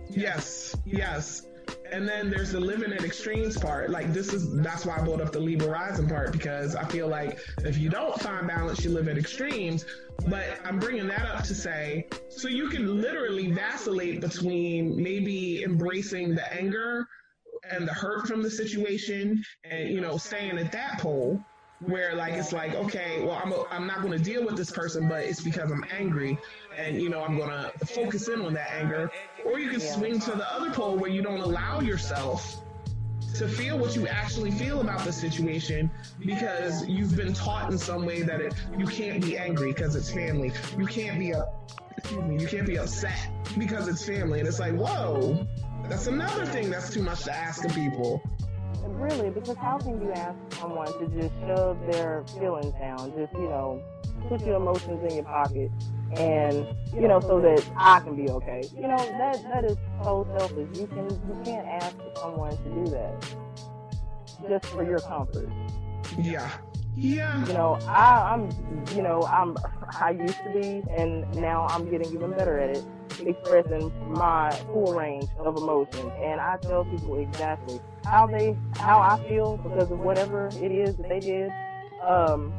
[0.10, 1.44] Yes, yes.
[1.94, 3.92] And then there's the living at extremes part.
[3.92, 7.08] Like this is that's why I brought up the Libra rising part because I feel
[7.08, 9.86] like if you don't find balance, you live at extremes.
[10.28, 16.34] But I'm bringing that up to say, so you can literally vacillate between maybe embracing
[16.34, 17.06] the anger
[17.72, 21.40] and the hurt from the situation, and you know, staying at that pole
[21.80, 24.72] where like it's like okay well i'm, a, I'm not going to deal with this
[24.72, 26.38] person but it's because i'm angry
[26.78, 29.12] and you know i'm going to focus in on that anger
[29.46, 29.92] or you can Yeah.
[29.94, 32.62] swing to the other pole where you don't allow yourself
[33.36, 38.06] to feel what you actually feel about the situation because you've been taught in some
[38.06, 40.52] way that it, you can't be angry because it's family.
[40.78, 41.46] You can't be a
[41.98, 44.40] excuse me you can't be upset because it's family.
[44.40, 45.48] And it's like whoa
[45.90, 48.22] that's another thing that's too much to ask of people.
[48.86, 53.50] Really, because how can you ask someone to just shove their feelings down, just, you
[53.50, 53.82] know,
[54.30, 55.72] put your emotions in your pocket
[56.20, 58.64] and, you know, so that I can be okay?
[58.76, 60.78] You know, that that is so selfish.
[60.80, 63.36] You can you can't ask someone to do that
[64.48, 65.50] just for your comfort.
[66.20, 66.50] Yeah,
[66.96, 67.46] Yeah.
[67.48, 68.50] You know, I, I'm,
[68.96, 69.58] you know, I'm,
[70.00, 72.86] I used to be, and now I'm getting even better at it,
[73.26, 76.12] expressing my full range of emotions.
[76.22, 80.96] And I tell people exactly how they, how I feel because of whatever it is
[80.98, 81.52] that they did.
[82.06, 82.54] Um,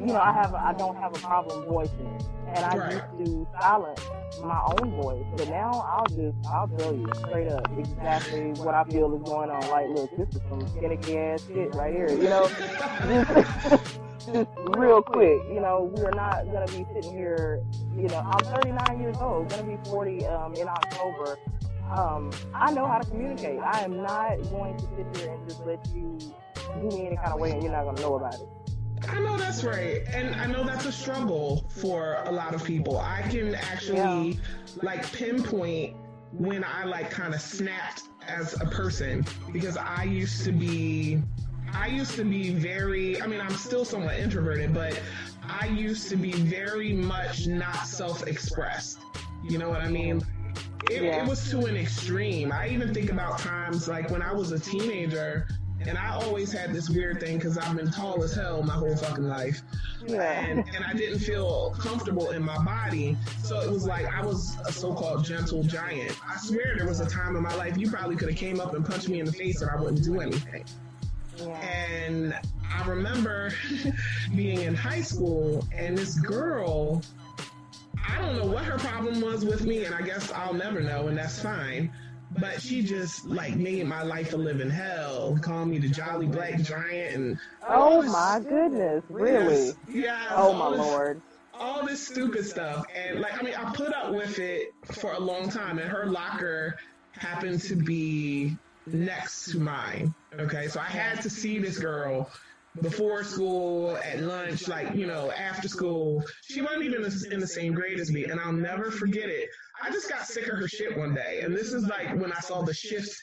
[0.00, 2.18] you know, I have, I don't have a problem voicing
[2.54, 2.92] and I Right.
[2.92, 4.00] used to silence
[4.42, 8.84] my own voice, but now I'll just, I'll tell you straight up exactly what I
[8.84, 9.68] feel is going on.
[9.70, 12.48] Like, look, this is some finicky ass shit right here, you know.
[12.48, 14.00] Just-
[14.32, 17.62] just real quick, you know, we're not gonna be sitting here.
[17.96, 21.38] You know, I'm 39 years old, gonna be 40 um, in October.
[21.90, 23.58] Um, I know how to communicate.
[23.60, 27.32] I am not going to sit here and just let you do me any kind
[27.32, 28.46] of way, and you're not gonna know about it.
[29.08, 30.02] I know that's right.
[30.08, 32.98] And I know that's a struggle for a lot of people.
[32.98, 34.38] I can actually
[34.82, 35.96] like pinpoint
[36.32, 41.22] when I like kind of snapped as a person because I used to be
[41.72, 45.00] I used to be very I mean I'm still somewhat introverted, but
[45.48, 49.00] I used to be very much not self-expressed.
[49.48, 50.20] You know what I mean?
[50.20, 50.92] Mm-hmm.
[50.92, 51.22] It, Yeah.
[51.22, 52.52] it was to an extreme.
[52.52, 55.48] I even think about times like when I was a teenager
[55.86, 58.96] and I always had this weird thing because I've been tall as hell my whole
[58.96, 59.62] fucking life
[60.06, 60.22] Yeah.
[60.22, 63.16] and, and I didn't feel comfortable in my body.
[63.44, 66.16] So it was like I was a so-called gentle giant.
[66.28, 68.74] I swear there was a time in my life you probably could have came up
[68.74, 70.64] and punched me in the face and I wouldn't do anything.
[71.36, 71.46] yeah.
[71.60, 72.34] And
[72.70, 73.52] I remember
[74.36, 77.02] being in high school and this girl,
[78.06, 81.08] I don't know what her problem was with me, and I guess I'll never know,
[81.08, 81.90] and that's fine.
[82.30, 86.60] But she just like made my life a living hell, called me the jolly black
[86.60, 89.72] giant, and Oh my goodness, really?
[89.88, 91.22] Yes, Oh my this- lord.
[91.54, 92.84] all this stupid stuff.
[92.94, 96.06] And like, I mean, I put up with it for a long time, and her
[96.06, 96.74] locker
[97.12, 100.14] happened to be next to mine.
[100.38, 102.30] Okay, so I had to see this girl
[102.80, 106.22] before school, at lunch, like, you know, after school.
[106.42, 109.48] She wasn't even in the same grade as me, and I'll never forget it.
[109.82, 112.40] I just got sick of her shit one day, and this is like when I
[112.40, 113.20] saw the shift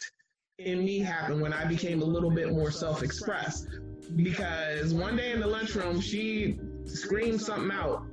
[0.60, 3.68] in me happen when I became a little bit more self expressed.
[4.16, 8.06] Because one day in the lunchroom, she screamed something out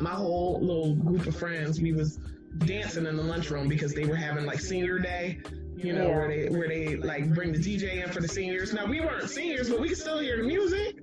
[0.00, 2.18] my whole little group of friends, we was
[2.58, 5.38] dancing in the lunchroom because they were having like senior day,
[5.76, 6.16] you know, Yeah.
[6.16, 8.72] where they where they like bring the DJ in for the seniors.
[8.72, 10.96] Now we weren't seniors, but we could still hear the music.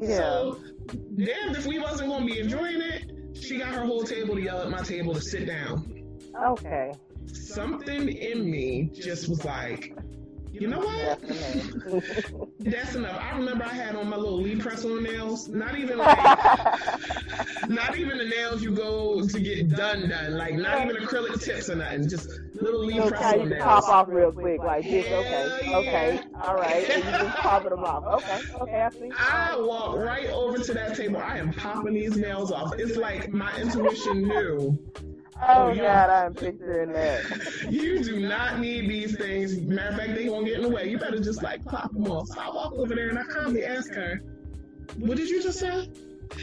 [0.00, 0.16] Yeah.
[0.16, 0.60] So
[1.16, 3.11] damned if we wasn't gonna be enjoying it.
[3.34, 6.04] She got her whole table to yell at my table to sit down.
[6.44, 6.92] Okay.
[7.26, 9.94] Something in me just was like,
[10.52, 11.20] you know what?
[12.58, 13.20] That's enough.
[13.20, 15.48] I remember I had on my little Lee press on nails.
[15.48, 16.18] Not even like
[17.68, 20.36] not even the nails you go to get done done.
[20.36, 22.08] Like not even acrylic tips or nothing.
[22.08, 25.06] Just little Lee So press on can pop off real quick like this.
[25.06, 25.64] Okay.
[25.64, 26.20] Hell Okay.
[26.42, 26.88] All right.
[26.90, 28.22] And you just popping them off.
[28.22, 28.40] Okay.
[28.60, 28.82] Okay.
[28.82, 29.10] I see.
[29.18, 31.16] I walk right over to that table.
[31.16, 32.74] I am popping these nails off.
[32.78, 34.78] It's like my intuition knew
[35.44, 36.06] Oh, oh yeah.
[36.06, 37.66] God, I'm picturing that.
[37.70, 39.60] you do not need these things.
[39.60, 40.88] Matter of fact, they gonna get in the way.
[40.88, 42.28] You better just like pop them off.
[42.28, 44.20] So I walk over there and I calmly ask her,
[44.98, 45.90] "What did you just say?"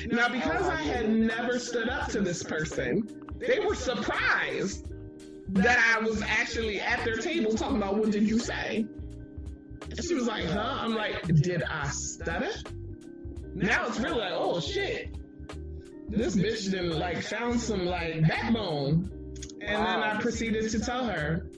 [0.07, 3.07] Now, because I had never stood up to this person,
[3.37, 4.87] they were surprised
[5.49, 8.85] that I was actually at their table talking about what did you say.
[9.89, 12.51] And she was like, "Huh?" I'm like, "Did I stutter?"
[13.55, 15.15] Now it's really like, "Oh shit."
[16.09, 19.11] This bitch done like found some like backbone.
[19.61, 21.49] And then I proceeded to tell her,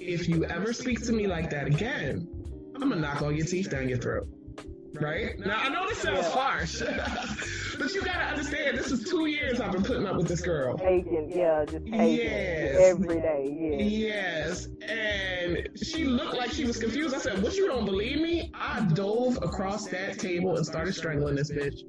[0.00, 2.28] if you ever speak to me like that again,
[2.74, 4.28] I'm gonna knock all your teeth down your throat.
[5.00, 5.38] Right?
[5.38, 6.80] Now I know this sounds harsh,
[7.78, 10.76] but you gotta understand this is two years I've been putting up with this girl.
[10.76, 12.76] Taking, yeah, just taking Yes.
[12.78, 13.56] every day.
[13.58, 13.76] Yeah.
[13.78, 17.14] Yes, and she looked like she was confused.
[17.14, 17.56] I said, "What?
[17.56, 21.80] You don't believe me?" I dove across that table and started strangling this bitch.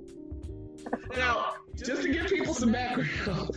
[1.16, 3.50] Now, just to give people some background,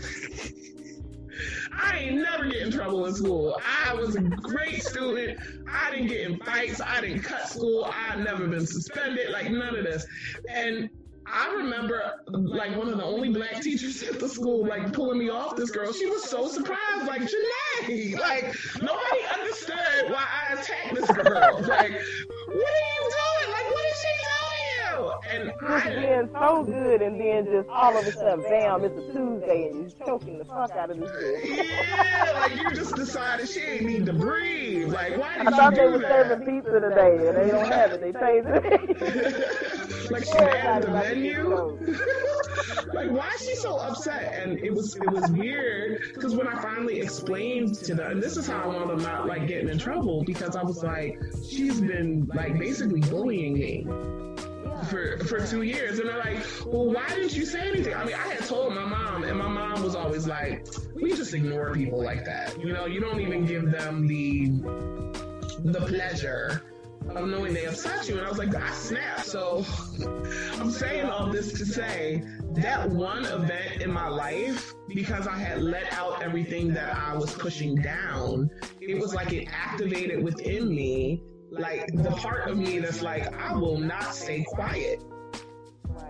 [1.72, 3.58] I ain't never get in trouble in school.
[3.86, 5.38] I was a great student.
[5.70, 6.80] I didn't get in fights.
[6.80, 7.90] I didn't cut school.
[7.92, 9.30] I've never been suspended.
[9.30, 10.06] Like none of this.
[10.48, 10.88] And
[11.26, 15.28] I remember like one of the only black teachers at the school like pulling me
[15.28, 15.92] off this girl.
[15.92, 18.18] She was so surprised, like Janae.
[18.18, 21.60] Like nobody understood why I attacked this girl.
[21.62, 23.52] Like, what are you doing?
[23.52, 23.75] Like,
[25.02, 25.50] what is she telling you?
[25.50, 28.84] And I being so good, and then just all of a sudden, bam!
[28.84, 31.56] It's a Tuesday, and you're choking the fuck out of this bitch.
[31.56, 34.92] Yeah, like you just decided she ain't need to breathe.
[34.92, 37.92] Like, why I did thought they were do serving pizza today, and they don't have
[37.92, 38.00] it.
[38.00, 40.10] They changed it.
[40.10, 41.76] like she added the menu.
[42.92, 44.42] like, why is she so upset?
[44.42, 48.36] And it was it was weird because when I finally explained to them, and this
[48.36, 51.80] is how I wound up not like getting in trouble because I was like, she's
[51.80, 53.86] been like basically bullying me.
[54.84, 58.14] For for two years, and they're like, "Well, why didn't you say anything?" I mean,
[58.14, 62.02] I had told my mom, and my mom was always like, "We just ignore people
[62.02, 62.58] like that.
[62.60, 64.50] You know, you don't even give them the
[65.64, 66.62] the pleasure."
[67.14, 69.26] Of knowing they upset you, and I was like, I snapped.
[69.26, 69.64] So
[70.58, 75.62] I'm saying all this to say that one event in my life, because I had
[75.62, 81.22] let out everything that I was pushing down, it was like it activated within me
[81.58, 85.02] like the part of me that's like, I will not stay quiet.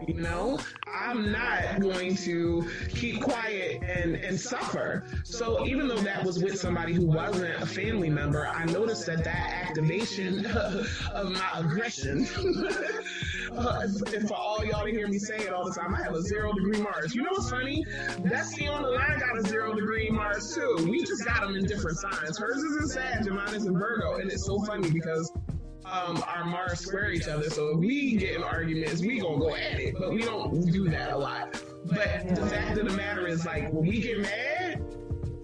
[0.07, 5.05] You know, I'm not going to keep quiet and, and suffer.
[5.25, 9.25] So even though that was with somebody who wasn't a family member, I noticed that
[9.25, 10.45] that activation
[11.13, 12.27] of my aggression,
[13.57, 13.87] uh,
[14.27, 16.53] for all y'all to hear me say it all the time, I have a zero
[16.53, 17.15] degree Mars.
[17.15, 17.85] You know what's funny?
[18.29, 20.87] Destiny on the line got a zero degree Mars too.
[20.89, 22.39] We just got them in different signs.
[22.39, 25.33] Hers is in Sag and mine is in Virgo, and it's so funny because
[25.85, 27.49] um, our Mars square each other.
[27.51, 30.89] So if we get in arguments, we gonna go at it, but we don't do
[30.91, 31.61] that a lot.
[31.85, 34.83] But the fact of the matter is, like, when we get mad,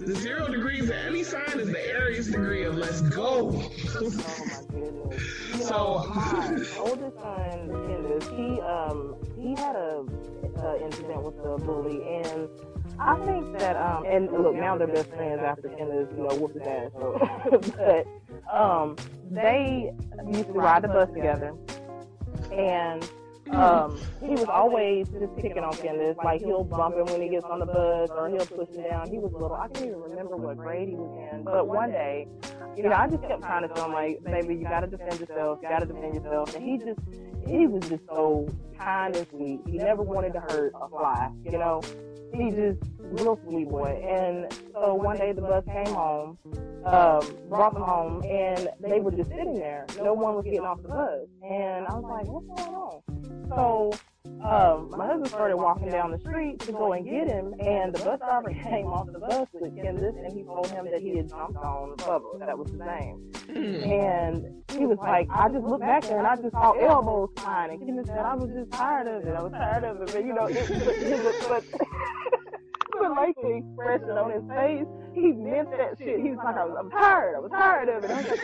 [0.06, 3.50] the zero degrees of any sign is the Aries degree of let's go.
[3.50, 3.60] Oh my
[4.70, 5.22] goodness.
[5.52, 10.04] You know, So- my oldest son, Kendis, he um he had a,
[10.60, 12.48] a incident with a bully, and
[12.98, 16.54] I think that um and look now they're best friends after Kendis, you know, whooped
[16.58, 16.90] his ass.
[16.98, 17.18] So,
[17.76, 18.06] but
[18.52, 18.96] um
[19.30, 19.92] they
[20.30, 21.54] used to ride the bus together,
[22.52, 23.08] and
[23.50, 26.16] um, he was always just picking on Candace.
[26.24, 29.10] Like he'll bump him when he gets on the bus, or he'll push him down.
[29.10, 29.54] He was little.
[29.54, 31.44] I can't even remember what grade he was in.
[31.44, 32.28] But one day,
[32.76, 35.58] you know, I just kept trying to tell him like, baby, you gotta defend yourself.
[35.62, 36.54] You gotta defend yourself.
[36.54, 37.00] And he just,
[37.46, 39.60] he was just so kind and sweet.
[39.66, 41.30] He never wanted to hurt a fly.
[41.44, 41.80] You know,
[42.34, 44.02] he just real sweet boy.
[44.06, 46.38] And so one day the bus came home,
[46.84, 49.86] um, brought them home, and they were just sitting there.
[49.98, 51.26] No one was getting off the bus.
[51.42, 53.02] And I was like, what's going on?
[53.48, 53.92] So
[54.44, 57.98] um, my husband started walking down the street to go and get him, and the
[58.04, 61.28] bus driver came off the bus with Kendis, and he told him that he had
[61.28, 62.38] jumped on Bubba.
[62.40, 63.32] That was his name.
[63.82, 67.72] And he was like, I just looked back there and I just saw elbows flying.
[67.72, 69.34] And Kendis said, I was just tired of it.
[69.34, 70.12] I was tired of it.
[70.12, 71.80] But, you know, it, it was, but,
[73.02, 76.22] but like the expression on his face, he meant that shit.
[76.22, 77.34] He was like, I was, I'm tired.
[77.34, 78.10] I was tired of it.
[78.10, 78.38] I like,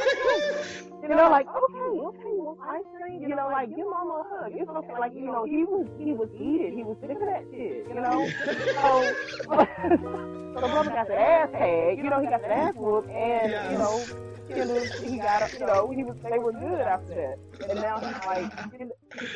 [1.02, 4.52] you know, like, okay, okay, well, ice cream, you know, like, give mama a hug.
[4.52, 4.98] It's okay.
[4.98, 6.74] Like, you know, he was, he was heated.
[6.74, 8.26] He was sick of that shit, you know?
[9.48, 13.08] So, so the brother got the ass tag, you know, he got the ass whooped,
[13.10, 14.04] and, you know,
[14.48, 17.38] he got, you know, he was, they were good after that.
[17.70, 18.50] And now he's like,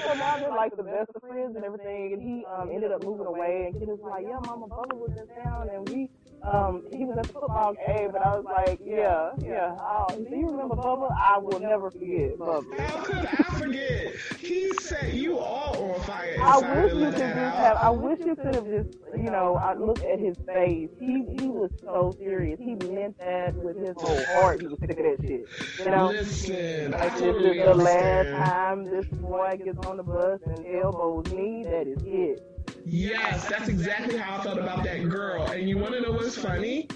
[0.04, 2.12] so now they're like the best of friends and everything.
[2.12, 3.64] And he um, ended up moving away.
[3.66, 6.08] And Kendall's like, yeah, Mama Bubba was in town, and we,
[6.42, 8.10] um, he was at the football game.
[8.12, 9.76] But I was like, yeah, yeah.
[9.80, 11.10] Oh, do you remember Bubba?
[11.12, 12.78] I will never forget Bubba.
[12.78, 14.14] How could I forget?
[14.38, 16.36] He set you all on fire.
[16.40, 17.76] I wish you could just have.
[17.76, 20.90] I wish you could have just, you know, I looked at his face.
[20.98, 22.58] He he was so serious.
[22.58, 24.60] He meant that with his whole heart.
[24.60, 25.46] He was sick of that shit.
[25.78, 26.08] You know.
[26.08, 30.66] Listen, I Like this is the last time this boy gets on the bus and
[30.82, 31.64] elbows me.
[31.64, 32.48] That is it.
[32.84, 35.44] Yes, that's exactly how I felt about that girl.
[35.50, 36.88] And you want to know what's funny?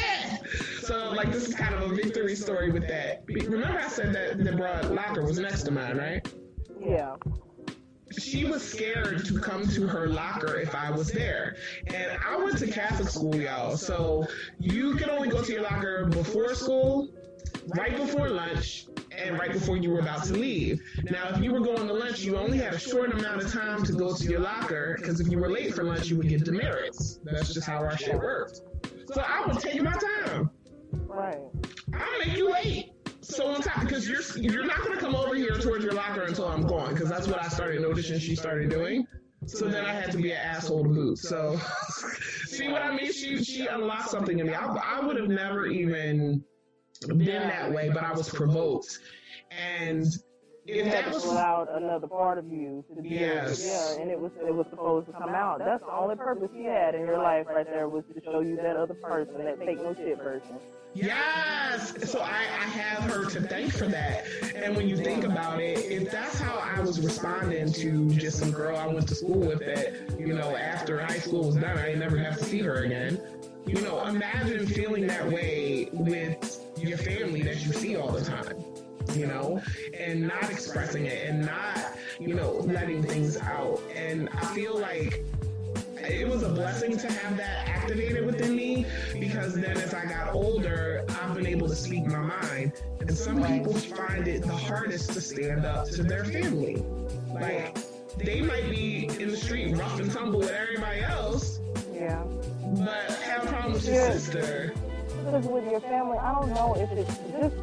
[0.80, 3.24] so, like, this is kind of a victory story with that.
[3.28, 6.26] Remember, I said that the broad locker was next to mine, right?
[6.80, 7.16] Yeah.
[8.18, 11.56] she was scared to come to her locker if I was there.
[11.88, 13.76] And I went to Catholic school, y'all.
[13.76, 14.26] So
[14.58, 17.08] you can only go to your locker before school,
[17.76, 18.86] right before lunch,
[19.22, 20.80] and right before you were about to leave.
[21.10, 23.84] Now, if you were going to lunch, you only had a short amount of time
[23.84, 26.44] to go to your locker because if you were late for lunch, you would get
[26.44, 27.20] demerits.
[27.24, 28.62] That's just how our shit works.
[29.12, 30.50] So I would take my time.
[30.92, 31.38] Right.
[31.94, 32.92] I'll make you wait.
[33.20, 36.48] So on top, because you're you're not gonna come over here towards your locker until
[36.48, 39.06] I'm gone, because that's what I started noticing she started doing.
[39.46, 41.18] So then I had to be an asshole to boot.
[41.18, 41.58] So
[42.46, 43.12] see what I mean?
[43.12, 44.54] She she unlocked something in me.
[44.54, 46.44] I, I would have never even
[47.08, 48.98] been that way, but I was provoked.
[49.50, 50.06] And
[50.66, 53.64] if that to was out another part of you to be Yes.
[53.64, 55.58] yeah, and it was it was supposed to come out.
[55.58, 58.56] That's the only purpose you had in your life right there was to show you
[58.56, 60.58] that other person, that take no shit person.
[60.92, 62.10] Yes.
[62.10, 64.26] So I, I have her to thank for that.
[64.54, 68.50] And when you think about it, if that's how I was responding to just some
[68.50, 71.94] girl I went to school with that, you know, after high school was done, I
[71.94, 73.20] never have to see her again.
[73.66, 78.64] You know, imagine feeling that way with your family that you see all the time.
[79.14, 79.60] You know,
[79.92, 83.80] and not expressing it and not, you know, letting things out.
[83.96, 85.24] And I feel like
[85.96, 88.86] it was a blessing to have that activated within me
[89.18, 92.72] because then as I got older, I've been able to speak my mind.
[93.00, 96.84] And some people find it the hardest to stand up to their family.
[97.32, 97.76] Like,
[98.16, 101.58] they might be in the street rough and tumble with everybody else,
[101.92, 102.22] Yeah.
[102.76, 104.74] but have problems with your sister.
[105.30, 107.54] Because with your family, I don't know if it's just.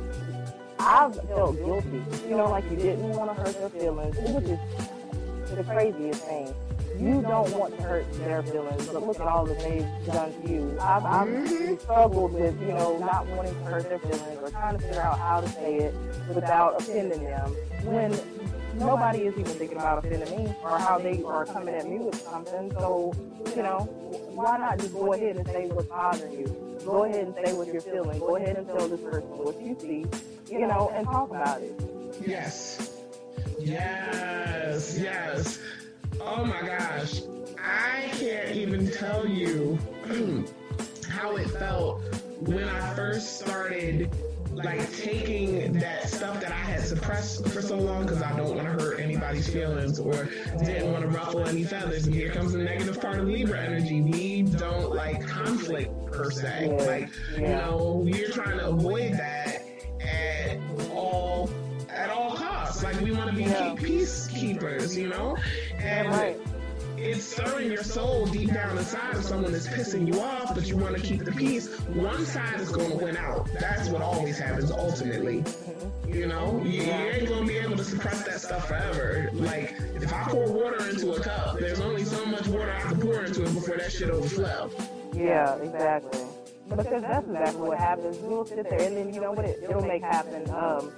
[0.80, 2.02] I've felt guilty.
[2.30, 4.60] You know, like you didn't want to hurt their feelings, which is
[5.54, 6.54] the craziest thing.
[6.98, 10.50] You don't want to hurt their feelings, but look at all that they've done to
[10.50, 10.78] you.
[10.80, 14.84] I've, I've struggled with, you know, not wanting to hurt their feelings or trying to
[14.84, 15.96] figure out how to say it
[16.34, 17.50] without offending them.
[17.84, 18.18] When
[18.76, 22.16] nobody is even thinking about offending me or how they are coming at me with
[22.22, 22.72] something.
[22.80, 23.14] So,
[23.58, 23.80] you know,
[24.34, 26.67] why not just go ahead and say what's bothering you?
[26.88, 28.18] Go ahead and say what you're feeling.
[28.18, 30.06] Go ahead and tell this person what you see,
[30.50, 31.78] you know, and talk about it.
[32.26, 33.02] Yes.
[33.60, 35.60] Yes, yes.
[36.22, 37.24] Oh my gosh.
[37.62, 39.78] I can't even tell you
[41.10, 42.02] how it felt
[42.40, 44.10] when I first started
[44.64, 48.68] like taking that stuff that I had suppressed for so long because I don't want
[48.68, 50.26] to hurt anybody's feelings or
[50.64, 52.06] didn't want to ruffle any feathers.
[52.06, 54.02] And here comes the negative part of Libra energy.
[54.02, 56.68] We don't like conflict per se.
[56.88, 59.64] Like, you know, we're trying to avoid that
[60.02, 60.58] at
[60.92, 61.50] all
[61.90, 62.84] at all costs.
[62.84, 63.76] Like we want to be Yeah.
[63.78, 65.36] peacekeepers, you know?
[65.80, 66.38] And right.
[66.98, 70.78] It's stirring your soul deep down inside of someone that's pissing you off, but you
[70.78, 71.68] want to keep the peace.
[71.88, 73.48] One side is going to win out.
[73.60, 75.44] That's what always happens ultimately.
[76.08, 79.30] You know, you, you ain't gonna be able to suppress that stuff forever.
[79.34, 83.00] Like, if I pour water into a cup, there's only so much water I can
[83.00, 84.72] pour into it before that shit overflow.
[85.14, 86.22] Yeah, exactly.
[86.70, 88.18] Because that's exactly what happens.
[88.22, 90.50] You'll sit there and then you know what it, it'll make happen.
[90.50, 90.92] Um,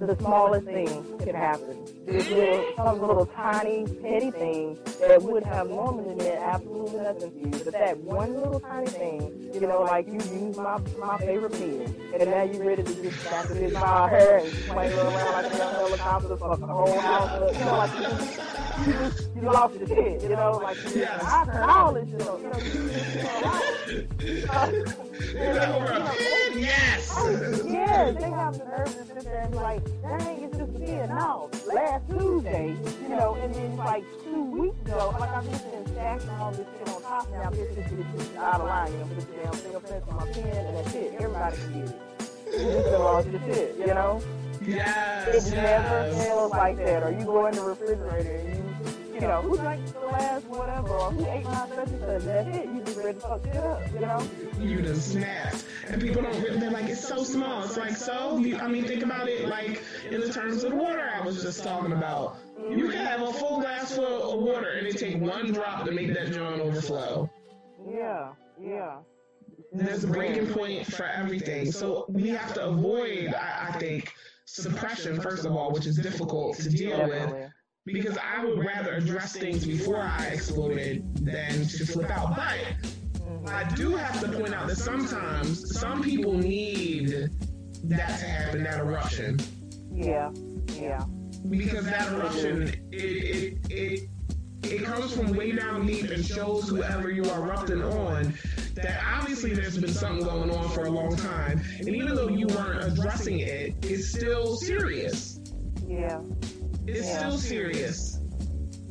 [0.00, 1.78] the smallest thing can happen.
[2.04, 7.38] This little, some little tiny, petty thing that would have normally meant absolutely nothing to
[7.38, 7.64] you.
[7.64, 11.94] But that one little tiny thing, you know, like you use my my favorite pen,
[12.18, 15.56] and now you're ready to just it in my hair and swing around like a
[15.56, 17.56] helicopter, fuck the whole house.
[17.56, 20.22] You know, like you just, you just you lost your shit.
[20.22, 21.22] You know, like Yes.
[21.24, 22.40] I turn all this shit up.
[22.40, 23.16] You know, you just,
[24.22, 26.58] you know, Is that over a pen?
[26.58, 27.10] Yes.
[27.16, 27.30] Oh,
[27.66, 31.08] yeah, they have the nerve to sit there and be like, dang, it's just kid.
[31.08, 35.86] No, last Tuesday, you know, and then like two weeks ago, like I'm just been
[35.88, 37.50] stacking all this shit on top now.
[37.50, 40.66] This is just out of line, you know, put this damn fingerprints on my pen
[40.66, 41.14] and that's it.
[41.18, 42.00] Everybody can get it.
[42.52, 44.20] You just lost your shit, you know?
[44.66, 45.52] Yes.
[45.52, 46.26] It never yes.
[46.26, 47.02] feels like that.
[47.02, 50.88] Or you go in the refrigerator and you, you know, who drank the last whatever,
[50.88, 52.22] or who ate my such and such.
[52.24, 52.66] That's it.
[52.66, 54.28] You just ready to fuck shit up, you know?
[54.58, 55.64] you done snapped.
[55.88, 57.64] And people don't, re- they're like, it's so small.
[57.64, 58.38] It's like, so?
[58.38, 61.42] You, I mean, think about it like in the terms of the water I was
[61.42, 62.36] just talking about.
[62.68, 65.92] You can have a full glass full of water and it take one drop to
[65.92, 67.30] make that joint overflow.
[67.86, 68.96] Yeah, yeah.
[69.72, 71.70] There's a breaking point for everything.
[71.70, 74.12] So we have to avoid, I, I think,
[74.44, 77.10] suppression, first of all, which is difficult to deal with.
[77.10, 77.48] Definitely.
[77.86, 82.34] Because I would rather address things before I exploded than to flip out.
[82.34, 87.28] But I do have to point out that sometimes some people need
[87.84, 89.38] that to happen, that eruption.
[89.92, 90.30] Yeah,
[90.72, 91.04] yeah.
[91.50, 94.08] Because that eruption, it it it
[94.62, 98.32] it comes from way down deep and shows whoever you are erupting on
[98.74, 101.60] that obviously there's been something going on for a long time.
[101.78, 105.40] And even though you weren't addressing it, it's still serious.
[105.86, 106.20] Yeah.
[106.86, 107.18] It's Yeah.
[107.18, 108.20] still serious.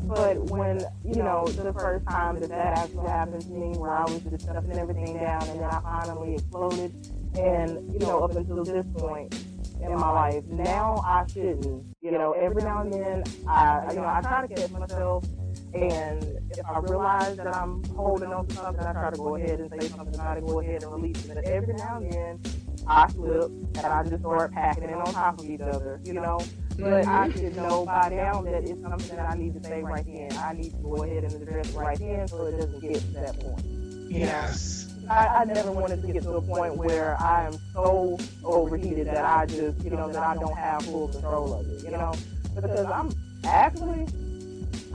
[0.05, 4.03] But when, you know, the first time that that actually happened to me, where I
[4.03, 6.93] was just stuffing everything down and then I finally exploded,
[7.39, 9.34] and, you know, up until this point
[9.81, 11.86] in my life, now I shouldn't.
[12.01, 15.25] You know, every now and then, I, you know, I try to catch myself,
[15.74, 19.59] and if I realize that I'm holding on to something, I try to go ahead
[19.59, 21.34] and say something about it, go ahead and release it.
[21.34, 22.41] But every now and then,
[22.88, 26.39] I slip, and I just start packing it on top of each other, you know?
[26.78, 27.39] But I mm-hmm.
[27.39, 30.32] should know by now that it's something that I need to say right then.
[30.38, 33.11] I need to go ahead and address it right then so it doesn't get to
[33.11, 33.65] that point.
[34.09, 34.93] Yes.
[35.09, 39.24] I, I never wanted to get to a point where I am so overheated that
[39.24, 42.13] I just, you know, that I don't have full control of it, you know?
[42.55, 43.11] Because I'm
[43.43, 44.07] actually,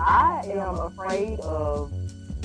[0.00, 1.92] I am afraid of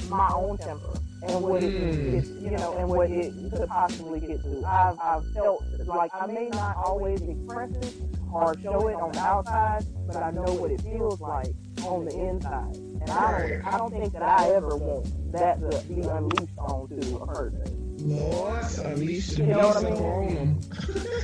[0.09, 0.93] my own temper
[1.23, 2.13] and what it Mm.
[2.15, 4.65] is, you know, and what it could possibly get to.
[4.65, 7.93] I've, I've felt like I may not always express it
[8.31, 11.53] or show it on the outside, but I know what it feels like
[11.85, 12.75] on the inside.
[12.75, 17.17] And I don't, I don't think that I ever want that to be unleashed onto
[17.17, 17.79] a person.
[17.99, 19.93] Lord, unleash the You know what I mean?
[19.93, 20.61] upon them.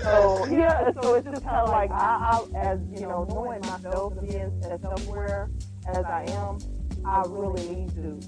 [0.04, 4.14] So yeah, so it's just kind of like I, I, as you know, knowing myself
[4.18, 5.50] and being as self-aware
[5.98, 6.58] as I am,
[7.06, 8.20] I really need to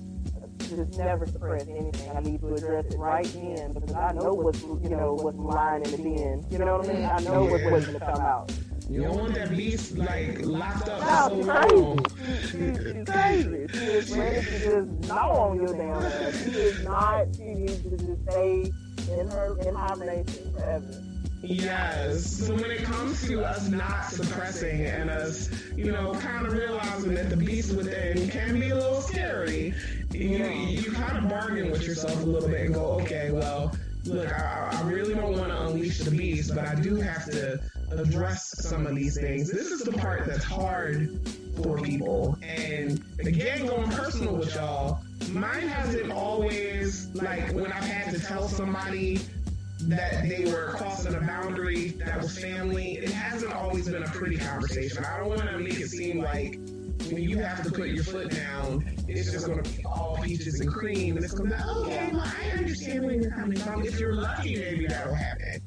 [0.58, 2.16] just never suppress anything.
[2.16, 5.84] I need to address it right then because I know what's you know what's lying
[5.86, 6.46] in the bin.
[6.50, 7.06] You know what I mean?
[7.06, 7.72] I know what's Yeah.
[7.72, 8.52] what's gonna come out.
[8.90, 11.76] You don't want that beast like locked up No, so crazy.
[11.76, 12.06] long.
[12.42, 13.68] She, she's crazy.
[13.72, 16.44] She is ready to just gnaw on your damn ass.
[16.44, 17.28] She is not.
[17.38, 18.72] She needs to just stay
[19.18, 21.04] in her in hibernation forever.
[21.44, 22.26] Yes.
[22.48, 27.16] So when it comes to us not suppressing and us, you know, kind of realizing
[27.16, 29.74] that the beast within can be a little scary,
[30.12, 33.76] you you kind of bargain with yourself a little bit and go, okay, well,
[34.06, 37.60] look, I, I really don't want to unleash the beast, but I do have to
[37.92, 39.52] address some of these things.
[39.52, 41.20] This is the part that's hard
[41.62, 42.38] for people.
[42.42, 48.48] And again, going personal with y'all, mine hasn't always like when I've had to tell
[48.48, 49.20] somebody
[49.90, 54.38] that they were crossing a boundary that was family, it hasn't always been a pretty
[54.38, 55.04] conversation.
[55.06, 56.60] I don't want to make it seem like
[57.10, 60.60] when you have to put your foot down, it's just going to be all peaches
[60.60, 62.10] and cream, and it's going to be okay.
[62.12, 63.84] Well, I understand where you're coming from.
[63.84, 65.62] If you're lucky, maybe that'll happen.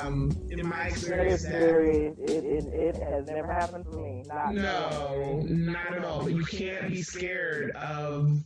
[0.00, 2.06] Um, in my experience, that very.
[2.06, 4.24] It, it, it has never happened to me.
[4.26, 6.22] Not no, not at all.
[6.22, 8.38] But you can't be scared of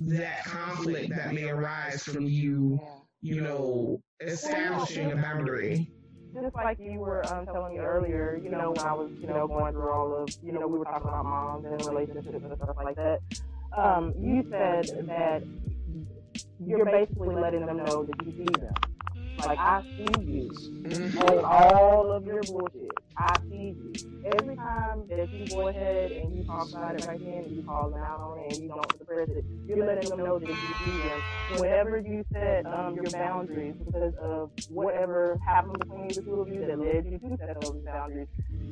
[0.00, 2.80] that conflict that may arise from you,
[3.20, 5.90] you know, establishing a boundary.
[6.34, 9.46] just like you were um, telling me earlier, you know, when I was, you know,
[9.46, 12.76] going through all of, you know, we were talking about moms and relationships and stuff
[12.76, 13.20] like that.
[13.76, 15.42] Um, you said that
[16.64, 18.74] you're basically letting them know that you see them.
[19.46, 20.50] Like, I see you
[21.20, 22.90] on all of your bullshit.
[23.16, 23.92] I see you.
[24.38, 27.62] Every time that you go ahead and you talk about it right then and you
[27.62, 30.56] call out on it and you don't suppress it, you're letting them know that you
[30.56, 31.22] see them.
[31.60, 36.66] Whenever you set um, your boundaries because of whatever happened between the two of you
[36.66, 38.28] that led you to set those boundaries,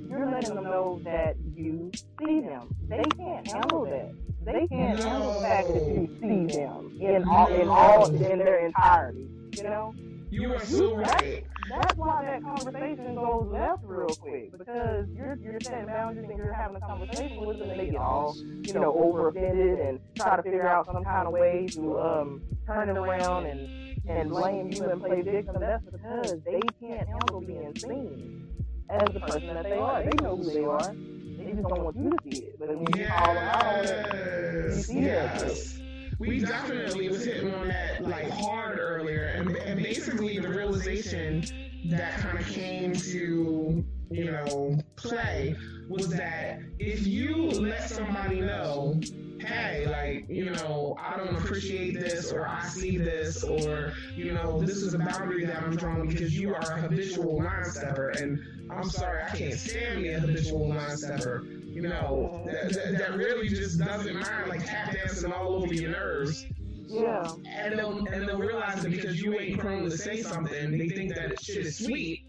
[0.09, 2.75] you're letting them know that you see them.
[2.89, 4.12] They can't handle that.
[4.45, 8.67] They can't handle the fact that you see them in all in all in their
[8.67, 9.29] entirety.
[9.57, 9.95] You know?
[10.31, 11.47] You are so right.
[11.70, 16.53] That's why that conversation goes left real quick because you're you're setting boundaries and you're
[16.53, 20.37] having a conversation with them and they get all you know over offended and try
[20.37, 24.72] to figure out some kind of way to um turn it around and and blame
[24.72, 25.57] you and play victim.
[25.61, 28.49] That's because they can't handle being seen
[28.91, 30.03] as the person that they are.
[30.03, 30.95] They know who they are.
[31.39, 32.59] They just don't want you to see it.
[32.59, 35.79] But when you call them out you see yes.
[36.19, 41.45] We definitely was hitting on that like hard earlier, and, and basically the realization
[41.91, 45.55] that kind of came to you know play
[45.89, 48.99] was that if you let somebody know,
[49.47, 54.61] hey, like you know, I don't appreciate this, or I see this, or you know,
[54.61, 58.41] this is a boundary that I'm drawing because you are a habitual line stepper, and
[58.71, 61.45] I'm sorry, I can't stand me a habitual line stepper.
[61.65, 65.91] You know, that, that, that really just doesn't mind like tap dancing all over your
[65.91, 66.47] nerves.
[66.89, 67.31] Yeah.
[67.47, 71.15] And they'll, and they'll realize that because you ain't prone to say something, they think
[71.15, 72.25] that shit is sweet.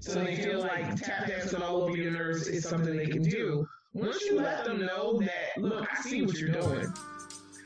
[0.00, 3.66] So they feel like tap dancing all over your nerves is something they can do.
[3.92, 6.86] Once you let them know that, look, I see what you're doing.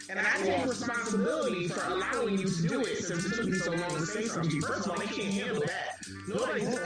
[0.09, 3.73] And I take responsibility for allowing you to do it since it took me so
[3.73, 4.61] long to say something.
[4.63, 5.99] First of all, they can't handle that.
[6.27, 6.79] Nobody's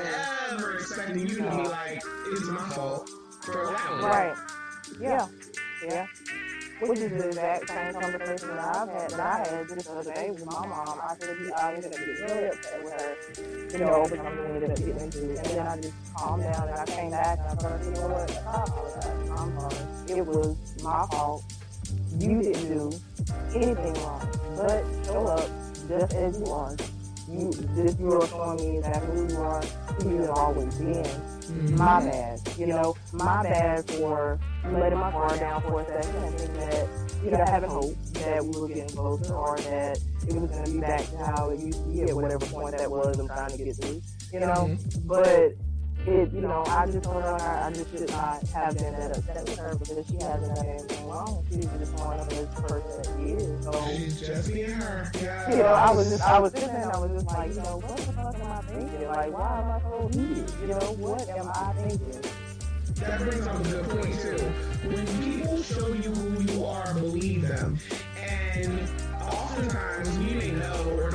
[0.50, 3.08] ever expecting you to be like, it's my fault
[3.42, 4.06] for allowing it.
[4.06, 4.36] Right.
[5.00, 5.28] Yeah.
[5.86, 6.06] Yeah.
[6.80, 10.14] Which is the exact same conversation that I've had that I had just the other
[10.14, 11.00] day with my mom.
[11.02, 14.78] I said I ended up really upset with her, you know, something we ended up
[14.78, 15.18] getting into.
[15.18, 18.08] And then I just calmed down and I came back and I told you know
[18.08, 18.30] what.
[18.46, 20.18] I'm sorry.
[20.18, 21.44] It was my fault.
[22.16, 22.92] You didn't do
[23.56, 24.28] anything wrong.
[24.56, 25.50] But show up
[25.88, 26.76] just as you are.
[27.28, 31.37] You this you are showing me exactly who you are, who you have always been
[31.50, 32.40] my bad.
[32.56, 36.88] You know, my bad for letting my guard down for a second and thinking that,
[37.24, 40.70] you know, having hope that we were getting closer or that it was going to
[40.70, 43.50] be back to how it used to be at whatever point that was I'm trying
[43.50, 44.46] to get to, you know.
[44.46, 45.06] Mm-hmm.
[45.06, 45.54] But
[46.06, 49.44] it, you know, I just told her I, just should not have been that upset
[49.44, 51.44] with her because she hasn't done anything wrong.
[51.50, 53.64] She's just one of this person that she is.
[53.64, 55.10] So, She's just being her.
[55.50, 57.56] you know, I was just, I was sitting there and I was just like, you
[57.56, 59.08] know, what the fuck am I thinking?
[59.08, 60.52] Like, why am I so heated?
[60.60, 62.30] You know, what am I thinking?
[62.96, 64.38] That brings up a good point too.
[64.88, 67.78] When people show you who you are, believe them.
[68.20, 68.80] And
[69.22, 71.12] oftentimes you may know or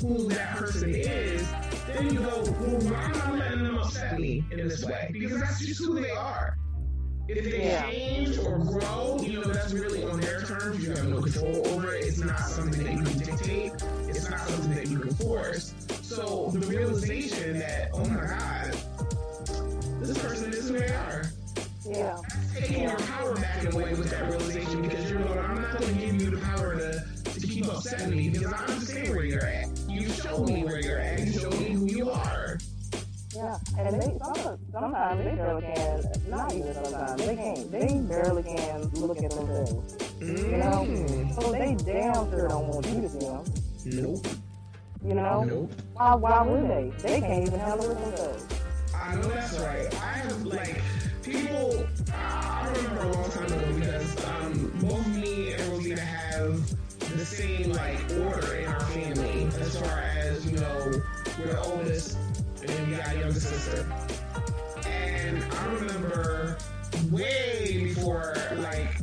[0.00, 1.50] who, that person is,
[1.86, 5.10] then you go, well, why am I letting them upset me in this way?
[5.12, 6.56] Because that's just who they are.
[7.26, 7.90] If they Yeah.
[7.90, 10.84] change or grow, you know, that's really on their terms.
[10.84, 12.04] You have no control over it.
[12.04, 13.72] It's not something that you can dictate.
[14.08, 15.74] It's not something that you can force.
[16.02, 18.76] So the realization that, oh my God,
[20.00, 21.24] this person is who they are.
[21.86, 22.18] Yeah.
[22.54, 25.78] Taking your power back in a way with that realization because you're going, I'm not
[25.80, 27.04] going to give you the power to
[27.64, 29.68] keep upsetting me because I understand where you're at.
[29.88, 31.20] You showed me where you're at.
[31.20, 32.58] You showed me who you are.
[33.34, 36.04] Yeah, and they some, sometimes they barely can.
[36.28, 37.70] Not even sometimes they can't.
[37.70, 39.96] They barely can look at themselves.
[40.20, 41.40] You know, Mm.
[41.42, 43.44] so they damn sure don't want you to see them.
[43.86, 44.26] Nope.
[45.04, 45.72] You know, Nope.
[45.94, 46.14] why?
[46.14, 46.92] Why would they?
[47.02, 48.46] They can't even handle it themselves.
[48.94, 49.94] I know that's right.
[49.94, 50.80] I have like
[51.22, 51.86] people.
[52.14, 56.60] I remember a long time ago because um, both me and Rosita have
[57.14, 60.92] the same like order in our family as far as you know
[61.38, 62.18] we're the oldest
[62.60, 63.86] and then we got a younger sister.
[64.86, 66.58] And I remember
[67.10, 68.98] way before like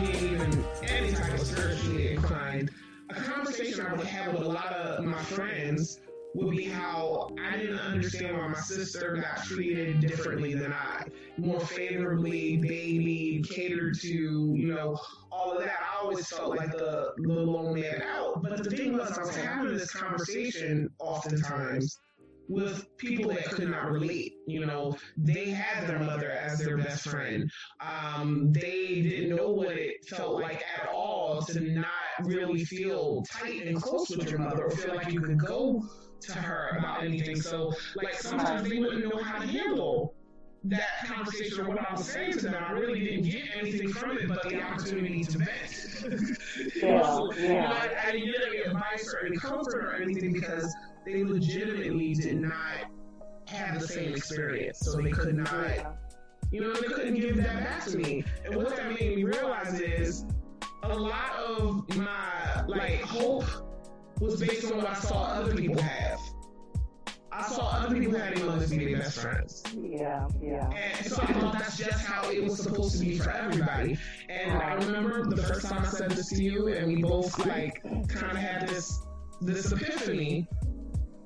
[0.00, 2.70] being even any type of spiritually inclined,
[3.10, 6.00] a conversation I would have with a lot of my friends
[6.34, 11.04] would be how I didn't understand why my sister got treated differently than I.
[11.36, 14.98] More favorably, baby, catered to, you know,
[15.30, 15.80] all of that.
[15.80, 18.42] I always felt like the, the lone man out.
[18.42, 21.98] But the thing was, I was having this conversation oftentimes
[22.48, 24.34] with people that could not relate.
[24.46, 27.50] You know, they had their mother as their best friend.
[27.80, 31.86] Um, they didn't know what it felt like at all to not
[32.24, 35.82] really feel tight and close with your mother or feel like you could go
[36.22, 37.40] to her about anything.
[37.40, 40.14] So, like, sometimes they wouldn't know how to handle
[40.64, 42.64] that conversation or what I was saying to them.
[42.64, 45.48] I really didn't get anything from it but the opportunity to vent.
[46.76, 47.58] Yeah, So, you know.
[47.66, 50.72] I, I didn't get any advice or any comfort or anything because
[51.04, 52.90] they legitimately did not
[53.48, 54.78] have the same experience.
[54.80, 55.92] So they could not, Yeah.
[56.50, 58.24] you know, they couldn't give that back to me.
[58.44, 60.24] And what that made me realize is
[60.84, 63.44] a lot of my like hope
[64.22, 66.18] was based on what I saw other people have.
[67.32, 69.62] I saw other people having mothers be their best friends.
[69.74, 70.68] Yeah, yeah.
[70.70, 73.98] And so I thought that's just how it was supposed to be for everybody.
[74.28, 77.82] And I remember the first time I said this to you, and we both like
[77.82, 79.00] kind of had this
[79.40, 80.46] this epiphany.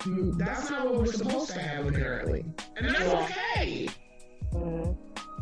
[0.00, 2.44] Mm, That's not what we're supposed to have, apparently,
[2.76, 3.88] and that's okay.
[4.54, 4.96] Mhm.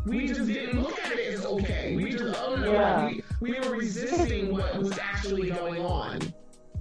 [0.07, 1.95] We just didn't look at it as okay.
[1.95, 3.05] We just oh no, Yeah.
[3.07, 6.19] we, we were resisting what was actually going on.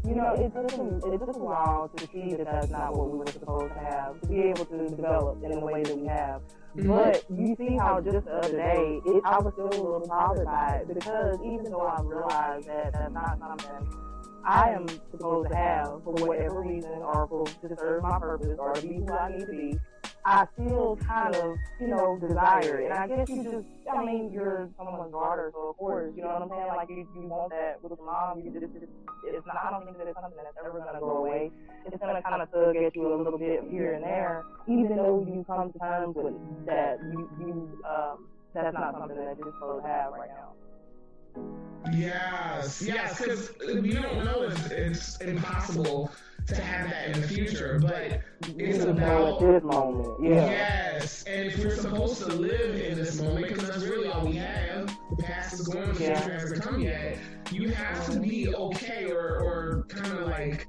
[0.07, 3.11] You know, it took a, it took a while to see that that's not what
[3.11, 6.07] we were supposed to have, to be able to develop in the way that we
[6.07, 6.43] have.
[6.77, 6.89] Mhm.
[6.89, 10.45] But you see how just the other day, it, I was still a little bothered
[10.45, 13.89] by it because even though I realized that that's not something
[14.47, 18.75] I am supposed to have for whatever reason or for to serve my purpose or
[18.75, 19.79] to be who I need to be,
[20.27, 22.91] I still kind of, you know, desire it.
[22.91, 26.29] And I guess you just, I mean, you're someone's daughter, so of course, you know
[26.29, 26.69] what I'm saying?
[26.69, 28.41] Like, you, you want that with your mom.
[28.41, 28.93] You just, it's,
[29.25, 31.51] it's not, I don't think that it's something that's ever going to go away.
[31.85, 34.97] It's going to kind of tug at you a little bit here and there, even
[34.97, 36.35] though you come to terms with
[36.67, 40.53] that you, you, um, that's not something that you're supposed to have right now.
[41.93, 46.11] Yes, yes, because we don't know if it's impossible
[46.47, 48.21] to have that in the future, but
[48.59, 50.47] it's about this moment, yeah.
[50.47, 54.37] Yes, and if we're supposed to live in this moment, because that's really all we
[54.37, 56.21] have, the past is gone, the Yeah.
[56.21, 57.19] future hasn't come yet,
[57.51, 60.67] you have to be okay or, or kind of like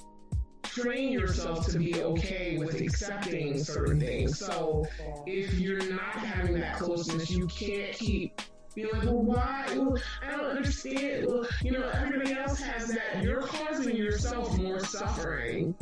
[0.64, 4.38] train yourself to be okay with accepting certain things.
[4.38, 4.86] So
[5.26, 8.42] if you're not having that closeness, you can't keep
[8.76, 9.66] being like, well, why?
[9.76, 11.26] Well, I don't understand.
[11.28, 13.24] Well, you know, everybody else has that.
[13.24, 15.74] You're causing yourself more suffering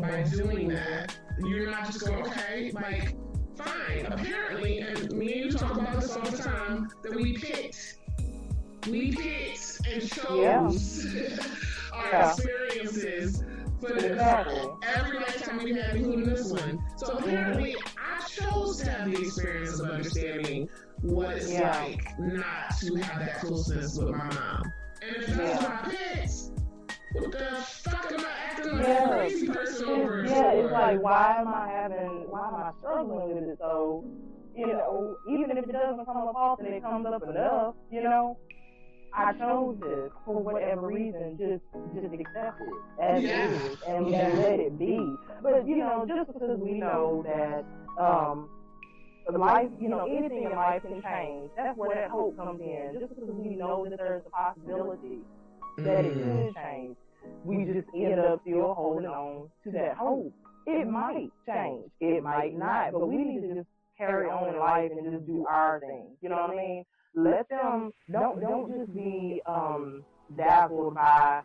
[0.00, 1.16] by doing that.
[1.40, 3.14] You're not just going, okay, like,
[3.56, 4.06] fine.
[4.06, 7.98] Apparently, and me and you talk about this all the time, that we picked.
[8.88, 11.06] We picked and chose
[11.92, 12.30] our Yeah.
[12.30, 13.44] experiences
[13.80, 14.68] for the, Exactly.
[14.82, 16.82] every lifetime we've had, including this one.
[16.96, 20.68] So apparently, I chose to have the experience of understanding
[21.02, 21.76] what it's Yeah.
[21.84, 24.72] like not to have that closeness with my mom.
[25.02, 25.68] And if that's Yeah.
[25.68, 26.50] my pits,
[27.12, 29.04] what the fuck am I acting like Yeah.
[29.04, 30.58] a crazy person over yeah, for?
[30.58, 34.04] it's like why am I having why am I struggling with it so
[34.54, 38.36] you know, even if it doesn't come up often, it comes up enough, you know.
[39.14, 41.62] I chose this for whatever reason, just
[41.94, 43.44] just accept it as Yeah.
[43.44, 44.26] it is and, Yeah.
[44.28, 45.16] and let it be.
[45.42, 47.64] But you know, just because we know that
[48.02, 48.48] um
[49.30, 51.50] life, you know, anything in life can change.
[51.56, 52.96] That's where that hope comes in.
[52.98, 55.18] Just because we know that there's a possibility
[55.78, 56.96] that it could change.
[57.44, 60.32] We just end up still holding on to that hope.
[60.66, 61.90] It might change.
[62.00, 62.92] It might not.
[62.92, 66.16] But we need to just carry on in life and just do our thing.
[66.20, 66.84] You know what I mean?
[67.14, 70.04] Let them don't don't just be um
[70.36, 71.42] dazzled by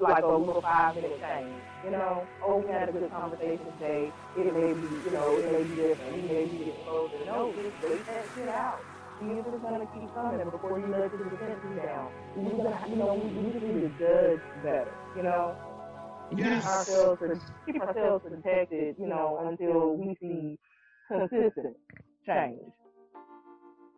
[0.00, 1.62] like a little five minute change.
[1.84, 4.10] You know, oh, we had a good conversation today.
[4.36, 6.12] It may be, you know, it may be different.
[6.14, 7.24] We may be closer.
[7.26, 8.80] No, just wait that shit out.
[9.20, 12.10] See if it's gonna keep coming before you let the defenses down.
[12.36, 14.94] We're gonna, you know, we, we just need to judge better.
[15.16, 15.56] You know,
[16.30, 16.64] keep Yes.
[16.64, 17.20] ourselves
[17.66, 18.96] keep ourselves protected.
[18.98, 20.58] You know, until we see
[21.10, 21.76] consistent
[22.26, 22.60] change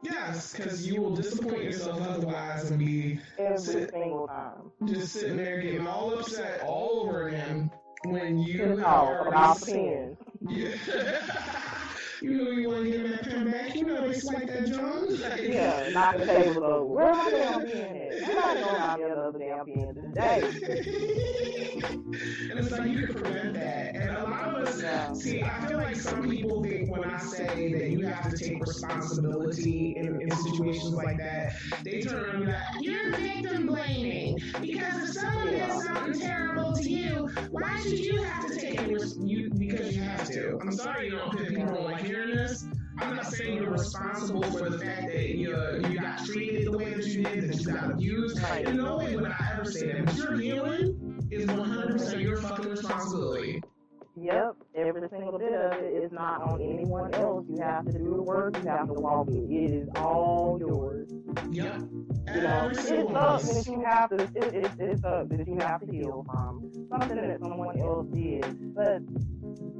[0.02, 4.70] Yes, because you will disappoint yourself otherwise and be every single time.
[4.86, 7.70] just sitting there getting all upset all over again
[8.04, 10.16] when you have already about pen.
[10.48, 10.74] Yeah.
[12.22, 13.74] you know you want to get that pen back.
[13.74, 15.08] You know they swipe that John.
[15.20, 16.84] Like, Yeah, knock the table over.
[16.86, 18.26] Where my damn pen at?
[18.26, 20.40] Somebody know about the other damn pen today.
[22.50, 23.96] and it's like you can prevent that.
[23.96, 24.24] And a
[24.70, 25.12] us, Yeah.
[25.12, 28.60] see, I feel like some people think when I say that you have to take
[28.60, 34.38] responsibility in, in situations like that, they turn around and be like, you're victim blaming.
[34.60, 39.16] Because if someone does something terrible to you, why should you have to take it?
[39.18, 40.58] You, because you have to.
[40.60, 42.64] I'm sorry you don't, people don't like hearing this.
[42.98, 45.56] I'm not saying you're responsible for the fact that you,
[45.88, 48.42] you got treated the way that you did, that you got abused.
[48.42, 48.66] Right.
[48.68, 50.06] In no way would I ever say that.
[50.06, 53.62] But your healing is 100% your fucking responsibility.
[54.16, 57.46] Yep, every single bit of it is not on anyone else.
[57.48, 58.56] You have to do the work.
[58.62, 59.34] You have to walk it.
[59.34, 61.08] It is all yours.
[61.50, 61.80] Yep.
[62.34, 63.64] You know, Every it single one of sucks us.
[63.64, 64.16] that you have to.
[64.16, 68.74] It, it, it sucks that you have to heal from something that someone else did.
[68.74, 69.02] But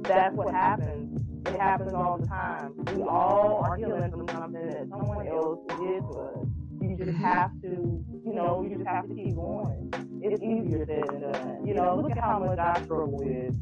[0.03, 1.21] that's what happens.
[1.47, 2.73] It happens all the time.
[2.95, 6.47] We all are healing from something that someone else did to us.
[6.81, 7.23] You just mm-hmm.
[7.23, 9.93] have to, you know, you just have to keep going.
[10.23, 11.67] It's easier than done.
[11.67, 13.55] You know, look at how much I struggle with.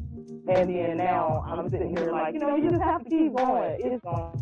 [0.50, 3.78] And then now I'm sitting here like, you know, you just have to keep going.
[3.78, 4.32] It's gonna,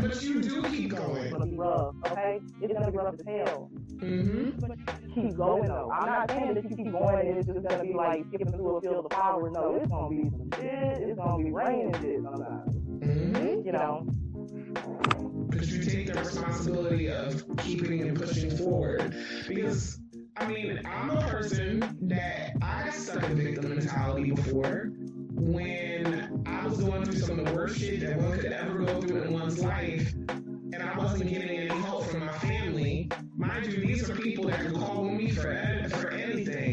[0.00, 1.16] But you do keep going.
[1.16, 1.30] It's going.
[1.32, 2.40] gonna be rough, okay?
[2.60, 3.70] It's gonna be rough as hell.
[3.96, 5.14] Mm-hmm.
[5.14, 5.90] keep going though.
[5.92, 8.76] I'm not saying that you keep going and it's just gonna be like skipping through
[8.76, 9.52] a field of flowers.
[9.52, 11.08] No, it's gonna be some shit.
[11.08, 12.76] It's gonna be raining shit sometimes.
[12.76, 13.66] Mm-hmm.
[13.66, 14.06] You know.
[15.48, 19.14] But you take the responsibility of keeping and pushing forward.
[19.48, 19.98] Because,
[20.36, 24.90] I mean, I'm a person that I got stuck in victim mentality before
[25.30, 29.00] when I was going through some of the worst shit that one could ever go
[29.00, 33.08] through in one's life, and I wasn't getting any help from my family.
[33.36, 36.10] Mind you, these are people that can call me for, for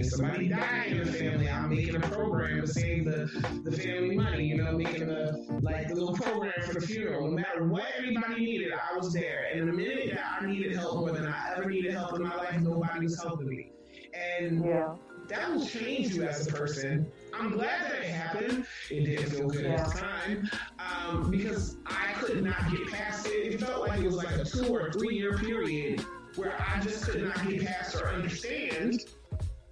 [0.03, 4.45] Somebody died in the family, I'm making a program to save the, the family money,
[4.45, 7.27] you know, making a like a little program for the funeral.
[7.29, 9.47] No matter what everybody needed, I was there.
[9.51, 12.23] And in the minute that I needed help more than I ever needed help in
[12.23, 13.71] my life, nobody was helping me.
[14.13, 14.95] And Yeah.
[15.27, 17.09] that will change you as a person.
[17.33, 18.65] I'm glad that it happened.
[18.89, 20.49] It didn't feel good at the time
[20.79, 23.53] um, because I could not get past it.
[23.53, 26.03] It felt like it was like a two or three year period
[26.35, 29.05] where I just could not get past or understand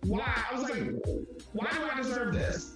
[0.03, 0.33] why.
[0.49, 0.83] I was like,
[1.53, 2.73] why do I deserve this?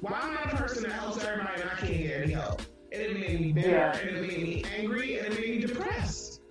[0.00, 2.62] Why am I the person that helps everybody and I can't get any help?
[2.92, 3.96] And it made me bitter, Yeah.
[3.96, 6.42] and it made me angry, and it made me depressed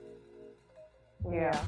[1.32, 1.66] Yeah.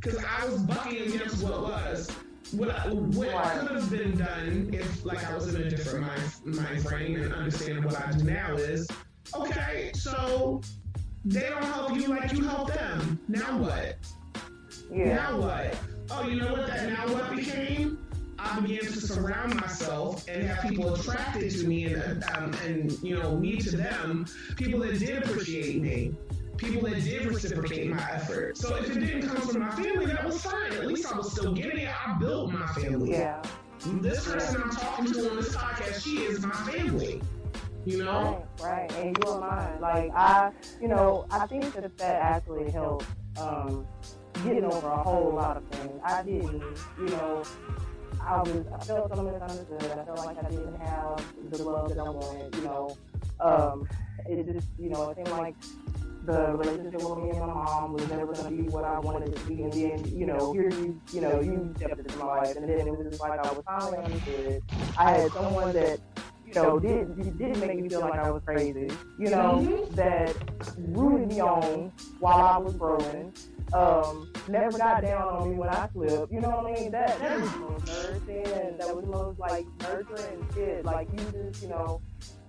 [0.00, 2.10] because I was bucking against what was.
[2.52, 3.58] What, I- what Right.
[3.60, 7.32] could have been done if, like, I was in a different mind, mind frame and
[7.34, 8.88] understanding what I do now is,
[9.34, 10.62] okay, so
[11.26, 13.18] they don't help you like you help them.
[13.28, 13.96] Now what?
[14.90, 15.14] Yeah.
[15.16, 15.76] Now what?
[16.10, 17.98] Oh, you know what that now what became?
[18.38, 23.18] I began to surround myself and have people attracted to me and, um, and you
[23.18, 26.14] know, me to them, people that did appreciate me,
[26.56, 28.56] people that did reciprocate my effort.
[28.56, 30.72] So if it didn't come from my family, that was fine.
[30.72, 32.06] At least I was still getting it.
[32.06, 33.10] I built my family.
[33.10, 33.42] Yeah.
[33.84, 37.20] This person I'm talking to on this podcast, she is my family.
[37.84, 38.46] You know?
[38.60, 38.92] Right, right.
[38.96, 39.80] And you're mine.
[39.80, 43.06] Like I, you know, I think that that actually helped
[43.38, 43.86] um,
[44.44, 46.00] getting over a whole lot of things.
[46.04, 46.62] I didn't,
[46.98, 47.42] you know,
[48.20, 49.90] I was, I felt so misunderstood.
[49.98, 52.54] I felt like I didn't have the love that I wanted.
[52.56, 52.96] You know,
[53.40, 53.88] um,
[54.26, 55.54] it just, you know, it seemed like
[56.24, 59.30] the relationship with me and my mom was never going to be what I wanted
[59.30, 59.62] it to be.
[59.62, 62.86] And then, you know, here you, you know, you stepped into my life, and then
[62.86, 64.62] it was just like I was finally understood.
[64.96, 66.00] I had someone that
[66.48, 68.90] you know, did didn't make me feel like I was crazy.
[69.18, 69.88] You know, Mhm.
[69.90, 70.34] that
[70.78, 73.32] rooted me on while I was growing.
[73.72, 76.32] Um, never got down on me when I slipped.
[76.32, 76.90] You know what I mean?
[76.92, 80.84] That that was most and that was most like nurturing shit.
[80.84, 82.00] Like you just, you know,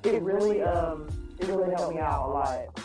[0.03, 1.07] it really um
[1.39, 2.79] it really helped me out a lot.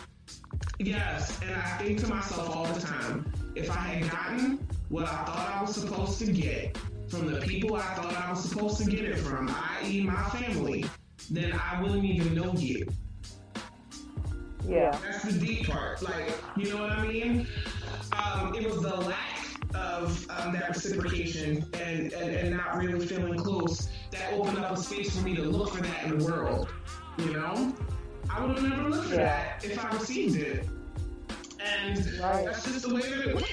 [0.78, 5.24] Yes, and I think to myself all the time, if I had gotten what I
[5.24, 6.76] thought I was supposed to get
[7.08, 10.84] from the people I thought I was supposed to get it from, i.e., my family,
[11.30, 12.86] then I wouldn't even know you.
[14.68, 14.98] Yeah.
[15.02, 16.02] That's the deep part.
[16.02, 17.46] Like, you know what I mean?
[18.12, 19.40] Um, it was the lack
[19.74, 24.76] of um, that reciprocation and, and, and not really feeling close, that opened up a
[24.76, 26.68] space for me to look for that in the world.
[27.18, 27.74] You know?
[28.30, 29.24] I would have never looked for Yeah.
[29.58, 30.68] that if I received it.
[31.60, 32.44] And Right.
[32.44, 33.46] that's just the way that it went.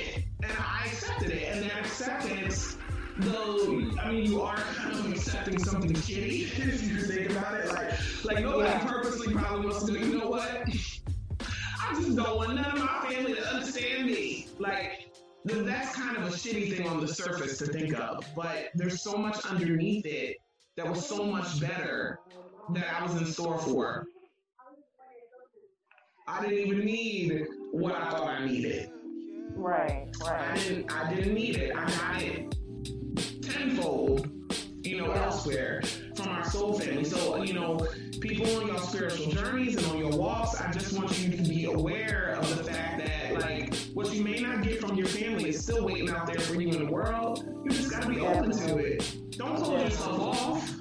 [0.43, 1.43] And I accepted it.
[1.55, 2.77] And that acceptance,
[3.17, 7.67] though, I mean, you are kind of accepting something shitty if you think about it.
[7.69, 7.93] Like,
[8.23, 8.85] like nobody Yeah.
[8.85, 10.67] purposely probably wants to do, you know what?
[11.91, 14.47] I just don't want none of my family to understand me.
[14.59, 15.11] Like,
[15.45, 18.25] th- that's kind of a shitty thing on the surface to think of.
[18.33, 20.37] But there's so much underneath it
[20.77, 22.19] that was so much better
[22.69, 24.07] that I was in store for.
[26.29, 28.89] I didn't even need what I thought I needed.
[29.53, 30.51] Right, right.
[30.51, 31.75] I didn't I didn't need it.
[31.75, 32.55] I got it
[33.41, 34.31] tenfold,
[34.84, 35.82] you know, elsewhere
[36.15, 37.03] from our soul family.
[37.03, 37.88] So, you know,
[38.19, 41.65] people on your spiritual journeys and on your walks, I just want you to be
[41.65, 45.61] aware of the fact that like what you may not get from your family is
[45.61, 47.45] still waiting out there for you in the world.
[47.63, 49.38] You just gotta be open to it.
[49.38, 50.80] Don't close yourself off.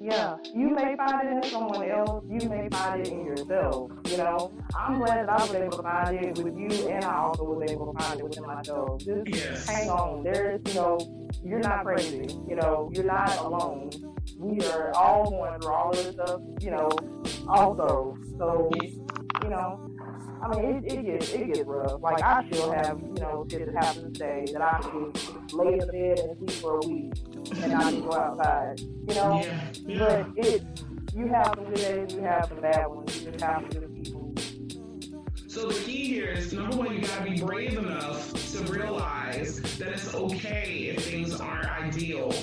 [0.00, 2.24] Yeah, you may find it in someone else.
[2.28, 3.90] You may find it in yourself.
[4.10, 7.16] You know, I'm glad that I was able to find it with you, and I
[7.16, 9.00] also was able to find it within myself.
[9.00, 9.66] Just Yes.
[9.68, 10.22] hang on.
[10.22, 12.28] There's, you know, you're not crazy.
[12.46, 13.90] You know, you're not alone.
[14.38, 16.40] We are all going through all of this stuff.
[16.60, 16.90] You know,
[17.48, 18.18] also.
[18.38, 18.70] So,
[19.42, 19.90] you know,
[20.42, 22.02] I mean, it, it gets it gets rough.
[22.02, 25.12] Like I still have, you know, shit that happens today that I can
[25.56, 27.14] lay in the bed and sleep for a week
[27.50, 28.80] and not even go outside.
[28.80, 29.42] You know.
[29.42, 29.72] Yeah.
[29.86, 29.98] Yeah.
[30.34, 30.62] But it,
[31.14, 33.20] you have some good days, you have some bad ones.
[33.20, 34.34] You just have some good people.
[35.48, 39.88] So the key here is number one, you gotta be brave enough to realize that
[39.88, 42.34] it's okay if things aren't ideal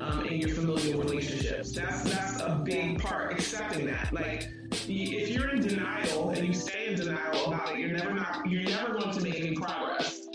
[0.00, 1.72] um, in your familial relationships.
[1.72, 3.32] That's that's a big part.
[3.32, 4.48] Accepting that, like,
[4.86, 8.62] if you're in denial and you stay in denial about it, you're never not you're
[8.62, 10.28] never going to make any progress.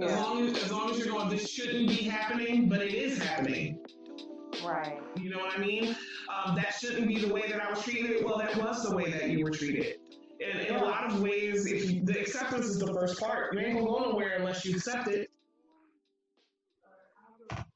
[0.00, 0.22] As Yeah.
[0.22, 3.78] long as, as long as you're going, this shouldn't be happening, but it is happening.
[4.64, 5.00] Right.
[5.20, 5.96] You know what I mean?
[6.32, 8.24] Um, that shouldn't be the way that I was treated.
[8.24, 9.96] Well, that was the way that you were treated.
[10.44, 13.60] And in a lot of ways, if you, the acceptance is the first part, you
[13.60, 15.30] ain't gonna go nowhere unless you accept it.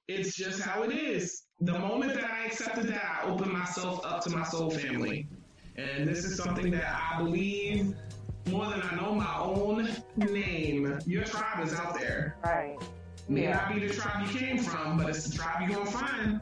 [0.08, 1.44] It's just how it is.
[1.60, 5.28] The moment that I accepted that, I opened myself up to my soul family.
[5.76, 7.94] And this is something that I believe
[8.51, 10.99] more than I know my own name.
[11.07, 12.36] Your tribe is out there.
[12.44, 12.76] Right.
[13.28, 13.57] May Yeah.
[13.57, 16.40] not be the tribe you came from, but it's the tribe you're gonna find.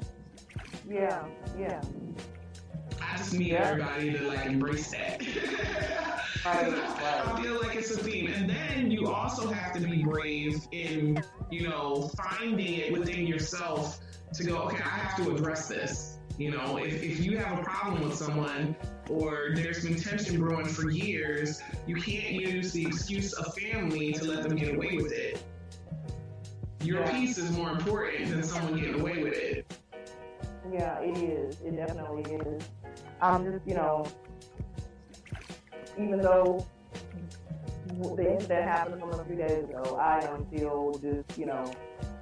[0.88, 1.24] Yeah.
[1.58, 1.80] Yeah.
[3.00, 3.68] I just need Yeah.
[3.70, 5.22] everybody to like embrace that.
[6.46, 8.28] Right, I feel like it's a theme.
[8.32, 13.98] And then you also have to be brave in, you know, finding it within yourself
[14.34, 16.15] to go, okay, I have to address this.
[16.38, 18.76] You know, if, if you have a problem with someone
[19.08, 24.24] or there's been tension brewing for years, you can't use the excuse of family to
[24.24, 25.42] let them get away with it.
[26.82, 27.10] Your Yeah.
[27.10, 29.74] peace is more important than someone getting away with it.
[30.70, 31.60] Yeah, it is.
[31.62, 32.62] It definitely is.
[33.22, 34.04] I'm just, you know,
[35.98, 36.66] even though
[37.86, 41.64] the incident happened from a few days ago, I am still just, you know,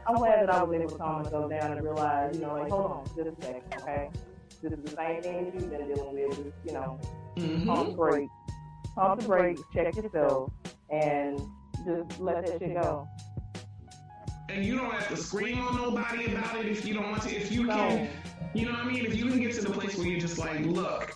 [0.06, 2.70] I'm glad that I was able to calm myself down and realize, you know, like,
[2.70, 4.10] hold on, just a second, okay?
[4.62, 6.36] This is the same thing that you've been dealing with.
[6.44, 6.98] Just, you know,
[7.38, 7.66] Mhm.
[7.66, 8.32] pump the brakes,
[8.94, 10.50] pump the brakes, check yourself,
[10.90, 11.40] and
[11.84, 13.08] just let that shit go.
[14.50, 17.34] And you don't have to scream on nobody about it if you don't want to.
[17.34, 18.08] If you So, can,
[18.52, 19.06] you know what I mean?
[19.06, 21.12] If you can get to the place where you're just like, look,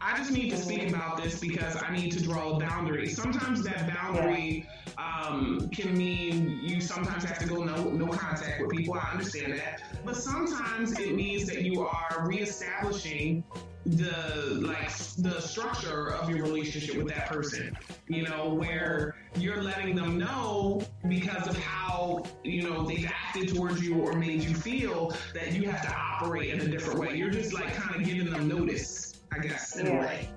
[0.00, 3.08] I just need to speak about this because I need to draw a boundary.
[3.08, 4.68] Sometimes that boundary
[4.98, 8.94] um, can mean you sometimes have to go no, no contact with people.
[8.94, 9.82] I understand that.
[10.04, 13.44] But sometimes it means that you are reestablishing
[13.86, 14.88] the like
[15.18, 17.76] the structure of your relationship with that person
[18.08, 23.86] you know where you're letting them know because of how you know they've acted towards
[23.86, 27.30] you or made you feel that you have to operate in a different way you're
[27.30, 30.28] just like kind of giving them notice i guess in a way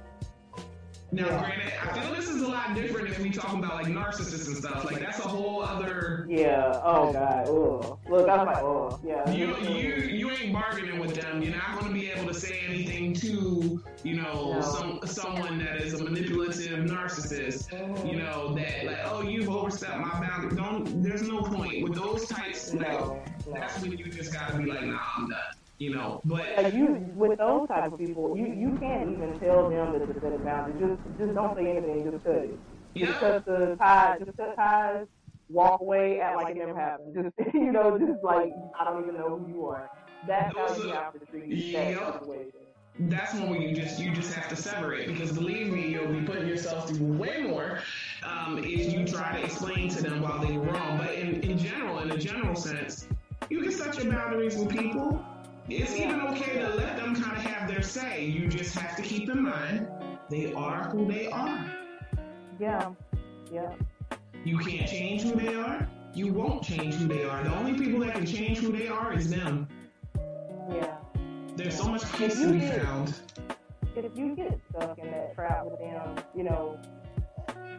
[1.11, 4.47] now granted i feel this is a lot different if we talking about like narcissists
[4.47, 7.99] and stuff like that's a whole other yeah, oh God, ugh.
[8.09, 9.29] Look, I'm like, oh, yeah.
[9.31, 11.41] you, you you ain't bargaining with them.
[11.41, 14.61] You're not going to be able to say anything to you know No.
[14.61, 17.71] some someone that is a manipulative narcissist.
[18.07, 20.55] You know that like oh you've overstepped my boundary.
[20.55, 22.73] Don't there's no point with those types.
[22.73, 23.53] Like, No, no.
[23.53, 25.39] that's when you just got to be like nah I'm done.
[25.79, 29.93] You know, but you, with those type of people, you, you can't even tell them
[29.97, 30.77] that set a boundary.
[30.77, 32.11] Just just don't say anything.
[32.11, 32.59] Just cut it.
[32.97, 34.19] Just cut the ties.
[34.25, 35.07] Just cut ties.
[35.49, 36.19] Walk away.
[36.19, 37.15] Act like it never happened.
[37.15, 39.89] Just you know, just like I don't even know who you are.
[40.27, 42.51] That's how you have to treat that situation.
[42.99, 46.21] that's when you just you just have to sever it because believe me, you'll be
[46.21, 47.79] putting yourself through way more
[48.23, 50.97] um, if you try to explain to them while they're wrong.
[50.97, 53.07] But in, in general, in a general sense,
[53.49, 55.25] you can set your boundaries with people.
[55.71, 58.25] It's even okay to let them kind of have their say.
[58.25, 59.87] You just have to keep in mind
[60.27, 61.71] they are who they are.
[62.59, 62.91] Yeah,
[63.51, 63.71] yeah.
[64.43, 65.87] You can't change who they are.
[66.13, 67.43] You won't change who they are.
[67.43, 69.67] The only people that can change who they are is them.
[70.71, 70.95] Yeah.
[71.55, 73.13] There's so much peace to be found.
[73.95, 76.79] If you get stuck in that trap with them, you know,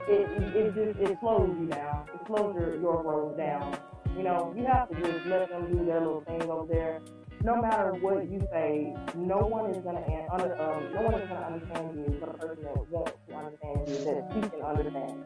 [0.06, 2.04] it it just it slows you down.
[2.14, 3.76] It slows your your growth down.
[4.16, 7.00] You know, you have to just let them do their little thing over there.
[7.42, 11.46] No matter what you say, no one is gonna under, um, no one is gonna
[11.46, 15.24] understand you but a person that wants to understand you, that you can understand.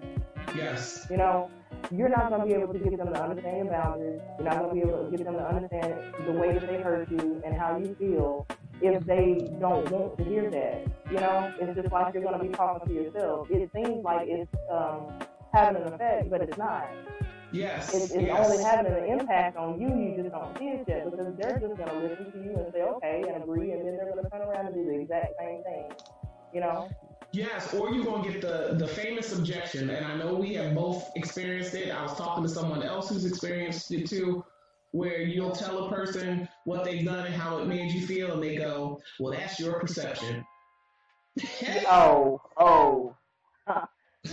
[0.55, 1.07] Yes.
[1.11, 1.51] You know,
[1.91, 4.21] you're not going to be able to get them to understand your boundaries.
[4.39, 6.81] You're not going to be able to get them to understand the way that they
[6.81, 8.47] hurt you and how you feel
[8.81, 10.87] if they don't want to hear that.
[11.11, 13.51] You know, it's just like you're going to be talking to yourself.
[13.51, 15.13] It seems like it's um,
[15.53, 16.89] having an effect, but it's not.
[17.55, 17.95] Yes.
[17.95, 18.51] It, it's yes.
[18.51, 19.87] only having an impact on you.
[19.87, 22.73] You just don't see it yet because they're just going to listen to you and
[22.73, 25.35] say okay and agree, and then they're going to turn around and do the exact
[25.39, 25.93] same thing.
[26.53, 26.91] You know.
[27.31, 31.11] Yes, or you're gonna get the the famous objection, and I know we have both
[31.17, 31.91] experienced it.
[31.91, 34.45] I was talking to someone else who's experienced it too,
[34.93, 38.43] where you'll tell a person what they've done and how it made you feel, and
[38.43, 40.45] they go, "Well, that's your perception."
[41.89, 43.17] oh, oh,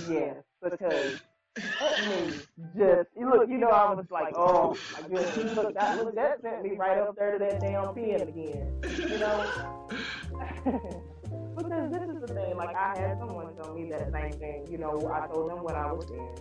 [0.07, 1.19] yes, because
[1.58, 6.41] just you look, you know, I was like, oh my goodness, look, that look, that
[6.41, 9.89] sent me right up there to that damn pen again, you know.
[11.56, 14.68] Because this is the thing, like I had someone tell me that same thing.
[14.70, 16.38] You know, I told them what I was saying,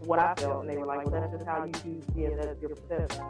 [0.00, 2.04] what I felt, and they were like, "Well, that's just how you choose.
[2.16, 3.24] Yeah, that's your perception."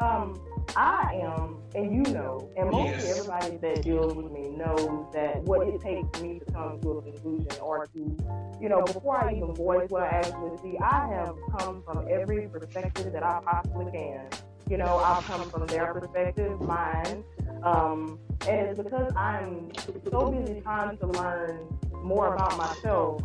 [0.00, 0.40] Um,
[0.76, 3.18] I am, and you know, and mostly Yes.
[3.18, 6.90] everybody that deals with me knows that what it takes for me to come to
[6.98, 8.16] a conclusion or to,
[8.60, 12.48] you know, before I even voice what I actually see, I have come from every
[12.48, 14.26] perspective that I possibly can.
[14.68, 17.24] You know, I've come from their perspective, mine,
[17.62, 19.72] um, and it's because I'm
[20.10, 21.66] so busy trying to learn
[22.02, 23.22] more about myself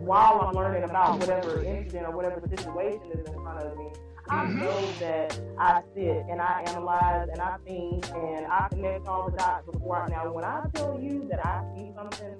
[0.00, 3.86] while I'm learning about whatever incident or whatever situation is in front of me.
[4.28, 4.58] I Mhm.
[4.60, 9.36] know that I sit and I analyze and I think and I connect all the
[9.36, 10.08] dots before I.
[10.08, 12.36] Now, when I tell you that I see something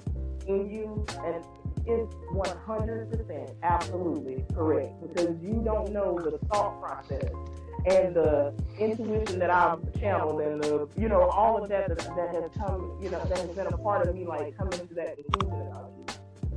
[0.46, 1.44] in you and
[1.86, 7.30] it's 100% absolutely correct because you don't know the thought process
[7.86, 12.34] and the intuition that I've channeled and the, you know, all of that that, that
[12.34, 15.16] has come, you know, that has been a part of me, like coming to that
[15.16, 16.05] conclusion about you.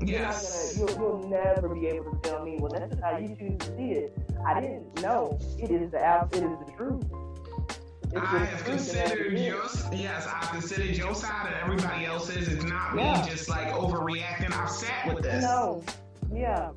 [0.06, 0.78] You're not Yes.
[0.78, 3.58] gonna, you'll, you'll never be able to tell me, well, that's just how you choose
[3.60, 4.18] to see it.
[4.46, 5.38] I didn't know.
[5.58, 7.04] It is the ab- it is the truth.
[8.12, 12.06] It's I have truth, and that's considered your yes, I've considered your side and everybody
[12.06, 12.48] else's.
[12.48, 13.28] It's not me Yeah.
[13.28, 14.52] just like overreacting.
[14.52, 15.44] I've sat with this.
[15.44, 15.84] No.
[16.34, 16.72] Yeah.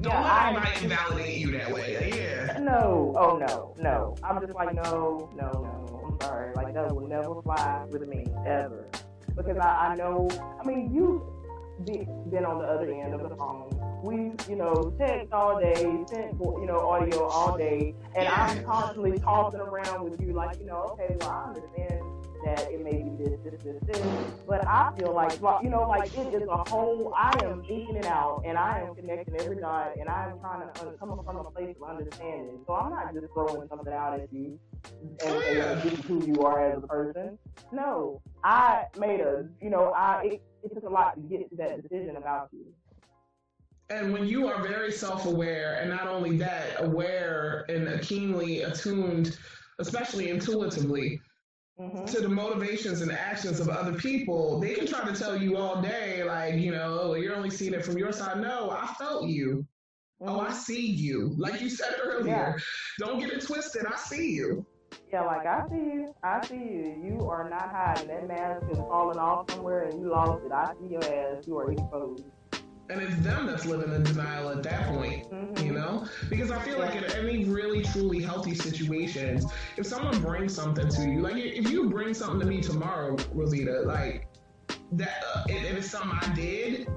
[0.00, 2.12] Don't yeah, let I- anybody invalidate you that way.
[2.14, 2.58] Yeah.
[2.58, 4.16] No, oh no, no.
[4.22, 6.00] I'm just like, no, no, no.
[6.06, 6.54] I'm sorry.
[6.54, 8.86] Like, that will never fly with me, ever.
[9.36, 10.28] Because I, I know,
[10.60, 11.22] I mean, you
[11.84, 13.70] been on the other end of the phone.
[14.02, 15.74] We, you know, text all day,
[16.08, 20.66] sent, you know, audio all day, and I'm constantly talking around with you, like, you
[20.66, 22.00] know, okay, well, I understand
[22.44, 24.06] that it may be this, this, this, this,
[24.46, 27.14] but I feel like, you know, like it is a whole.
[27.16, 30.68] I am thinking it out, and I am connecting every dot, and I am trying
[30.68, 32.60] to come from a place of understanding.
[32.66, 34.58] So I'm not just throwing something out at you
[35.00, 35.74] and saying Yeah.
[35.76, 37.38] this is who you are as a person.
[37.72, 41.56] No, I made a, you know, I it, it took a lot to get to
[41.56, 42.66] that decision about you.
[43.90, 49.38] And when you are very self aware, and not only that, aware and keenly attuned,
[49.78, 51.20] especially intuitively,
[51.78, 55.56] hmm to the motivations and actions of other people, they can try to tell you
[55.56, 58.40] all day, like, you know, oh, you're only seeing it from your side.
[58.40, 59.66] No, I felt you.
[60.20, 61.34] Oh, I see you.
[61.36, 62.56] Like you said earlier,
[63.00, 63.86] don't get it twisted.
[63.86, 64.64] I see you.
[65.14, 66.14] Yeah, like I see you.
[66.24, 67.00] I see you.
[67.04, 68.08] You are not hiding.
[68.08, 70.50] That mask is falling off somewhere and you lost it.
[70.50, 71.46] I see your ass.
[71.46, 72.24] You are exposed.
[72.90, 75.64] And it's them that's living in denial at that point, Mhm.
[75.64, 76.04] you know?
[76.28, 79.46] Because I feel like in any really, truly healthy situations,
[79.76, 83.82] if someone brings something to you, like if you bring something to me tomorrow, Rosita,
[83.82, 84.26] like
[84.90, 86.88] that, uh, and and it's something I did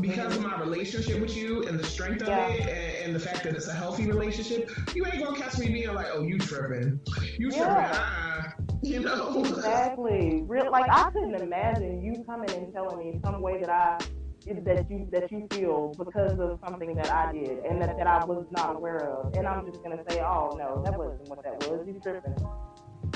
[0.00, 2.48] because of my relationship with you and the strength of Yeah.
[2.48, 5.68] it and, and the fact that it's a healthy relationship, you ain't gonna catch me
[5.68, 7.00] being like, oh, you tripping.
[7.38, 7.66] You tripping.
[7.66, 7.92] Yeah.
[7.92, 8.50] Uh-uh.
[8.82, 9.44] You know?
[9.44, 10.42] Exactly.
[10.44, 13.98] Real, like I couldn't imagine you coming and telling me some way that I
[14.44, 18.24] that you that you feel because of something that I did and that, that I
[18.24, 19.34] was not aware of.
[19.36, 21.86] And I'm just gonna say, oh no, that wasn't what that was.
[21.86, 22.34] You tripping.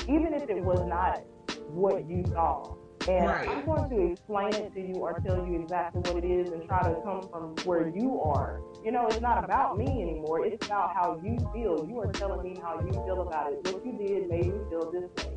[0.03, 1.23] Even if it was not
[1.69, 2.77] what you saw,
[3.09, 3.49] And Right.
[3.49, 6.67] I'm going to explain it to you or tell you exactly what it is and
[6.67, 8.61] try to come from where you are.
[8.85, 10.45] You know, it's not about me anymore.
[10.45, 11.87] It's about how you feel.
[11.89, 13.73] You are telling me how you feel about it.
[13.73, 15.35] What you did made me feel this way.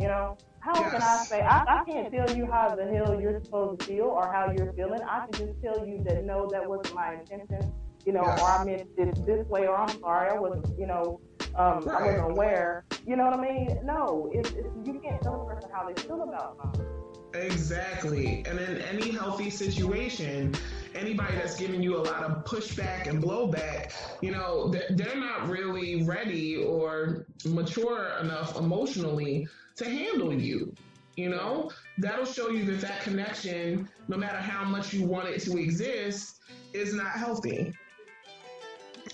[0.00, 3.40] You know, how can I say, I, I can't tell you how the hell you're
[3.44, 5.02] supposed to feel or how you're feeling.
[5.02, 7.72] I can just tell you that no, that wasn't my intention.
[8.06, 8.40] You know, Yes.
[8.40, 11.20] or I meant it this way, or I'm sorry, I wasn't, you know,
[11.54, 12.84] um, I wasn't aware.
[13.06, 13.78] You know what I mean?
[13.84, 16.86] No, it's, it's, you can't tell a person how they feel about something.
[17.34, 18.44] Exactly.
[18.46, 20.54] And in any healthy situation,
[20.94, 26.02] anybody that's giving you a lot of pushback and blowback, you know, they're, not really
[26.04, 30.74] ready or mature enough emotionally to handle you.
[31.16, 35.40] You know, that'll show you that that connection, no matter how much you want it
[35.42, 36.40] to exist,
[36.72, 37.72] is not healthy.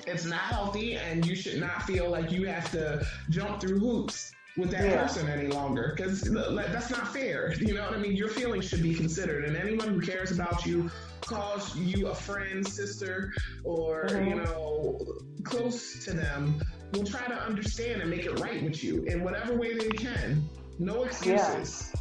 [0.07, 4.33] It's not healthy, and you should not feel like you have to jump through hoops
[4.59, 5.02] with that Yeah.
[5.02, 7.54] person any longer because that's not fair.
[7.68, 8.16] You know what I mean?
[8.16, 10.90] Your feelings should be considered, and anyone who cares about you,
[11.20, 13.32] calls you a friend, sister,
[13.64, 14.28] or Mhm.
[14.28, 14.98] you know,
[15.44, 16.61] close to them,
[16.92, 20.48] will try to understand and make it right with you in whatever way they can.
[20.78, 21.92] No excuses.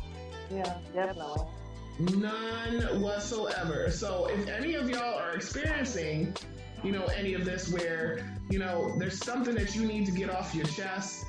[0.49, 0.73] Yeah, yeah,
[1.05, 1.43] definitely.
[1.99, 3.89] None whatsoever.
[3.91, 6.33] So if any of y'all are experiencing,
[6.83, 10.29] you know, any of this where, you know, there's something that you need to get
[10.29, 11.25] off your chest,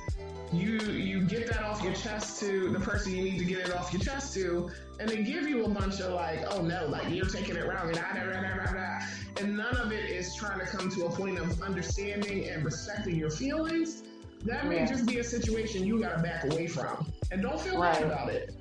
[0.51, 3.75] you you get that off your chest to the person you need to get it
[3.75, 4.69] off your chest to,
[4.99, 7.89] and they give you a bunch of like, oh no, like you're taking it wrong,
[7.89, 8.99] and ah, da, da, da.
[9.39, 13.15] and none of it is trying to come to a point of understanding and respecting
[13.15, 14.03] your feelings.
[14.45, 14.85] That may Yeah.
[14.85, 18.55] just be a situation you gotta back away from, and don't feel bad about it.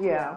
[0.00, 0.36] Yeah.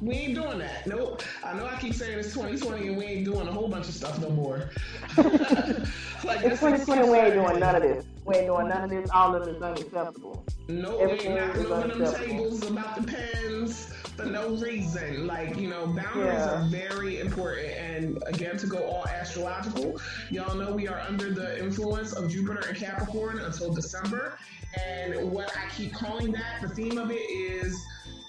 [0.00, 0.86] We ain't doing that.
[0.86, 1.22] Nope.
[1.42, 3.94] I know I keep saying it's 2020 and we ain't doing a whole bunch of
[3.94, 4.68] stuff no more.
[5.16, 8.04] like It's 2020, we ain't doing none of this.
[8.34, 9.10] Ain't doing none of this.
[9.10, 10.44] All of it is unacceptable.
[10.68, 12.26] No, everything not them unacceptable.
[12.26, 15.26] tables about the pens for no reason.
[15.26, 16.62] Like, you know, boundaries Yeah.
[16.64, 17.68] are very important.
[17.68, 20.00] And again, to go all astrological,
[20.30, 24.38] y'all know we are under the influence of Jupiter and Capricorn until December.
[24.76, 27.80] And what I keep calling that, the theme of it is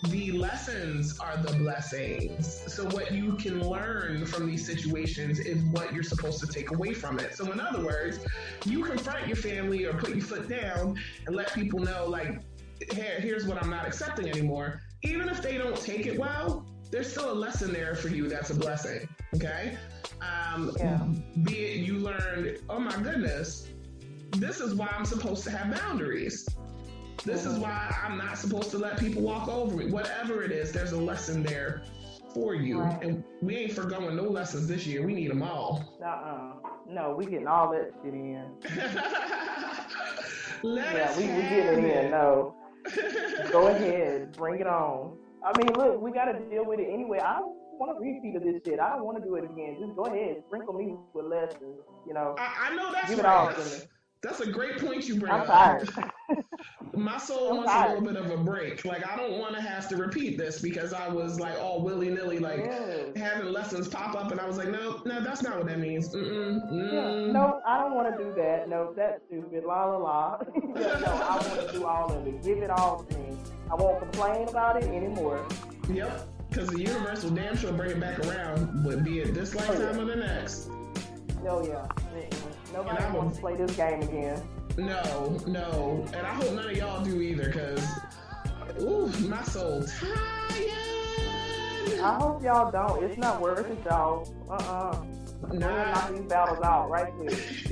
[0.03, 2.61] the lessons are the blessings.
[2.71, 6.93] So what you can learn from these situations is what you're supposed to take away
[6.93, 7.35] from it.
[7.35, 8.19] So in other words,
[8.65, 12.41] you confront your family or put your foot down and let people know like
[12.93, 14.81] here, here's what I'm not accepting anymore.
[15.01, 18.49] Even if they don't take it well, there's still a lesson there for you that's
[18.49, 19.07] a blessing.
[19.35, 19.77] Okay?
[20.21, 21.03] Um, Yeah.
[21.43, 23.67] Be it you learned, oh my goodness,
[24.31, 26.47] this is why I'm supposed to have boundaries.
[27.25, 29.89] This is why I'm not supposed to let people walk over me.
[29.91, 31.83] Whatever it is, there's a lesson there
[32.33, 32.81] for you.
[32.81, 33.03] Right.
[33.03, 35.05] And we ain't forgoing no lessons this year.
[35.05, 35.83] We need them all.
[36.03, 36.53] Uh-uh.
[36.89, 38.45] No, we getting all that shit in.
[40.63, 42.11] Let Yeah, us we, we getting it in.
[42.11, 42.55] No.
[43.51, 44.35] Go ahead.
[44.37, 45.17] Bring it on.
[45.45, 47.19] I mean, look, we got to deal with it anyway.
[47.19, 48.79] I don't want a repeat of this shit.
[48.79, 49.77] I don't want to do it again.
[49.79, 50.37] Just go ahead.
[50.47, 51.79] Sprinkle me with lessons.
[52.07, 53.83] You know, I, I know that's give it all to me.
[54.23, 55.47] That's a great point you bring I'm up.
[55.47, 55.89] tired.
[56.93, 58.83] My soul I'm wants a little bit of a break.
[58.83, 62.09] Like I don't want to have to repeat this because I was like all willy
[62.09, 63.15] nilly, like Yes.
[63.15, 66.09] having lessons pop up, and I was like, no, no, that's not what that means.
[66.15, 66.99] Mm-mm, Yeah.
[67.03, 67.31] mm.
[67.31, 68.67] No, I don't want to do that.
[68.67, 69.63] No, that's stupid.
[69.65, 70.37] La la la.
[70.75, 72.41] yeah, no, I want to do all of it.
[72.43, 73.37] Give it all to me.
[73.71, 75.45] I won't complain about it anymore.
[75.89, 76.27] Yep.
[76.49, 79.99] Because the universe will damn sure bring it back around, but be it this lifetime
[79.99, 80.69] or the next.
[81.43, 81.85] No, yeah.
[82.77, 84.41] Nobody And I wants will- to play this game again.
[84.77, 87.83] No, no, and I hope none of y'all do either, because
[88.79, 90.69] ooh, my soul tired.
[91.99, 93.03] I hope y'all don't.
[93.03, 94.31] It's not worth it, y'all.
[94.47, 95.03] Uh-uh.
[95.41, 95.91] We're gonna Nah.
[95.93, 97.39] knock these battles out right quick.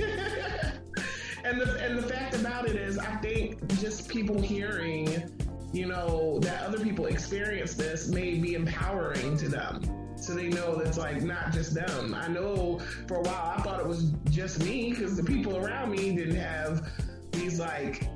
[1.44, 5.30] and the and the fact about it is, I think just people hearing,
[5.72, 9.80] you know, that other people experience this may be empowering to them.
[10.16, 12.14] So they know it's like not just them.
[12.14, 15.90] I know for a while I thought it was just me because the people around
[15.90, 16.90] me didn't have
[17.32, 18.08] these like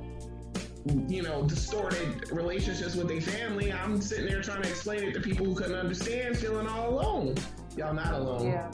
[1.07, 3.71] you know, distorted relationships with their family.
[3.71, 7.35] I'm sitting there trying to explain it to people who couldn't understand, feeling all alone.
[7.77, 8.47] Y'all not alone.
[8.47, 8.71] Yeah.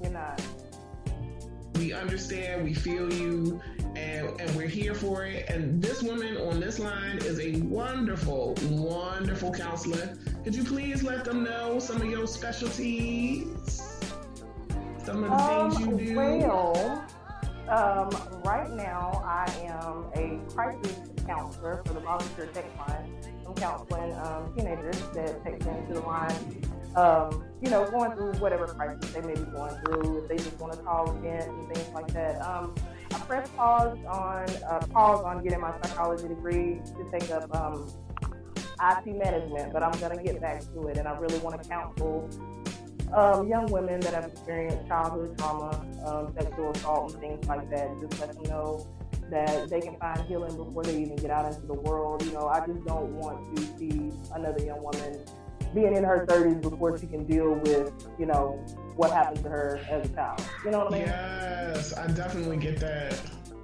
[0.00, 0.40] You're not.
[1.74, 3.60] We understand, we feel you,
[4.00, 5.48] and, and we're here for it.
[5.48, 10.16] And this woman on this line is a wonderful, wonderful counselor.
[10.44, 13.46] Could you please let them know some of your specialties?
[15.04, 16.16] Some of the Um, things you do?
[16.16, 17.04] well,
[17.68, 18.10] um,
[18.44, 20.96] right now I am a crisis
[21.26, 23.14] counselor for the volunteer Tech line.
[23.46, 26.62] I'm counseling um, teenagers that text to the line,
[26.96, 30.58] um, you know, going through whatever crisis they may be going through, if they just
[30.58, 32.40] want to call vent and things like that.
[32.42, 32.74] Um,
[33.10, 37.86] press pause on uh, pause on getting my psychology degree to take up um,
[38.82, 42.28] IT management, but I'm gonna get back to it, and I really want to counsel
[43.12, 47.88] um, young women that have experienced childhood trauma, um, sexual assault, and things like that.
[48.00, 48.86] Just let them know
[49.30, 52.24] that they can find healing before they even get out into the world.
[52.24, 55.20] You know, I just don't want to see another young woman
[55.74, 58.64] being in her 30s before she can deal with, you know,
[58.96, 60.42] what happened to her as a child.
[60.64, 61.06] You know what I mean?
[61.06, 63.20] Yes, I definitely get that.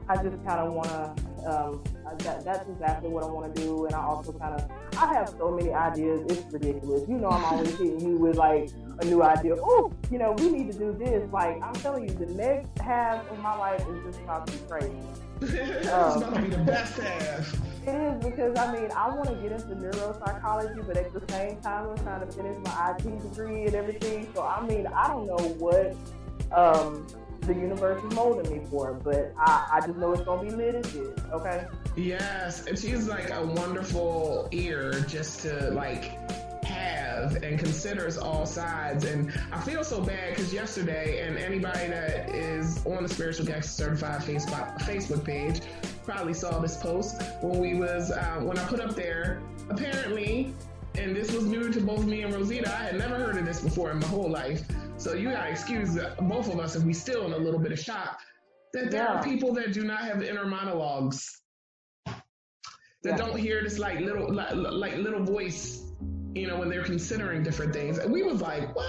[0.09, 1.27] I just kind of want to.
[1.47, 1.85] Um,
[2.19, 4.71] that, that's exactly what I want to do, and I also kind of.
[4.97, 6.21] I have so many ideas.
[6.29, 7.09] It's ridiculous.
[7.09, 8.71] You know, I'm always hitting you with like
[9.01, 9.57] a new idea.
[9.59, 11.31] Oh, you know, we need to do this.
[11.33, 14.59] Like I'm telling you, the next half of my life is just about to be
[14.69, 14.93] crazy.
[15.43, 17.55] it's about to be the best half.
[17.87, 21.61] It is because I mean I want to get into neuropsychology, but at the same
[21.61, 24.29] time I'm trying to finish my IT degree and everything.
[24.35, 25.95] So I mean I don't know what
[26.53, 27.07] um,
[27.43, 30.75] the universe is molding me for, but I, I just know it's gonna be lit
[30.75, 31.19] as shit.
[31.33, 31.67] Okay.
[31.97, 36.19] Yes, and she's like a wonderful ear just to like
[37.43, 39.05] and considers all sides.
[39.05, 43.65] And I feel so bad because yesterday, and anybody that is on the Spiritual Gangsta
[43.65, 45.61] Certified Facebook Facebook page
[46.05, 49.41] probably saw this post when we was uh, when I put up there.
[49.69, 50.53] Apparently,
[50.95, 52.73] and this was new to both me and Rosita.
[52.73, 54.63] I had never heard of this before in my whole life.
[54.97, 57.79] So you gotta excuse both of us if we still in a little bit of
[57.79, 58.21] shock.
[58.73, 59.19] That there Yeah.
[59.19, 61.43] are people that do not have inner monologues.
[62.07, 62.15] That
[63.05, 63.17] Yeah.
[63.17, 65.86] don't hear this like little like, like little voice,
[66.37, 67.99] you know, when they're considering different things.
[67.99, 68.87] And we was like, what?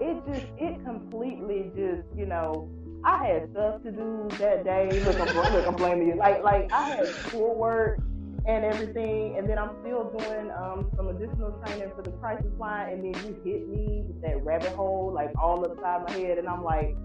[0.00, 2.70] It just it completely just you know.
[3.06, 4.88] I had stuff to do that day.
[5.04, 6.16] Look, I'm, look, I'm blaming you.
[6.16, 8.00] Like, like I had schoolwork
[8.46, 12.94] and everything, and then I'm still doing um, some additional training for the crisis line,
[12.94, 16.48] and then you hit me with that rabbit hole, like all upside my head, and
[16.48, 16.96] I'm like,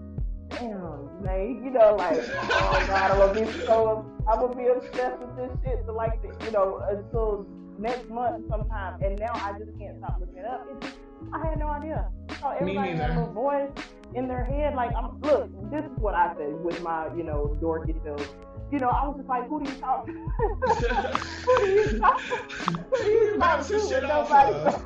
[0.48, 5.18] damn, man, you know, like, oh god, I'm gonna be so, I'm gonna be obsessed
[5.20, 7.46] with this shit to like, you know, until
[7.80, 10.66] next month sometime, and now I just can't stop looking it up.
[10.80, 10.96] Just,
[11.32, 12.08] I had no idea.
[12.40, 13.70] So everybody had a voice
[14.14, 17.56] in their head, like, I'm look, this is what I say with my, you know,
[17.60, 18.36] dorky self.
[18.70, 20.12] You know, I was just like, who do you talk to?
[21.44, 22.36] who do you talk to?
[22.90, 24.82] Who do you talk to when nobody's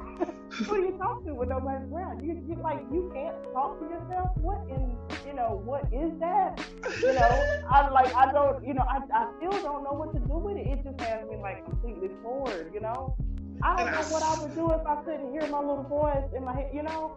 [0.66, 2.22] who do you talk to when nobody's around?
[2.24, 4.30] You, you like you can't talk to yourself.
[4.36, 4.96] What in
[5.26, 6.60] you know what is that?
[7.02, 10.20] You know, I'm like I don't you know I, I still don't know what to
[10.20, 10.66] do with it.
[10.66, 12.72] It just has me like completely floored.
[12.72, 13.16] You know,
[13.62, 16.44] I don't know what I would do if I couldn't hear my little voice in
[16.44, 16.70] my head.
[16.72, 17.16] You know,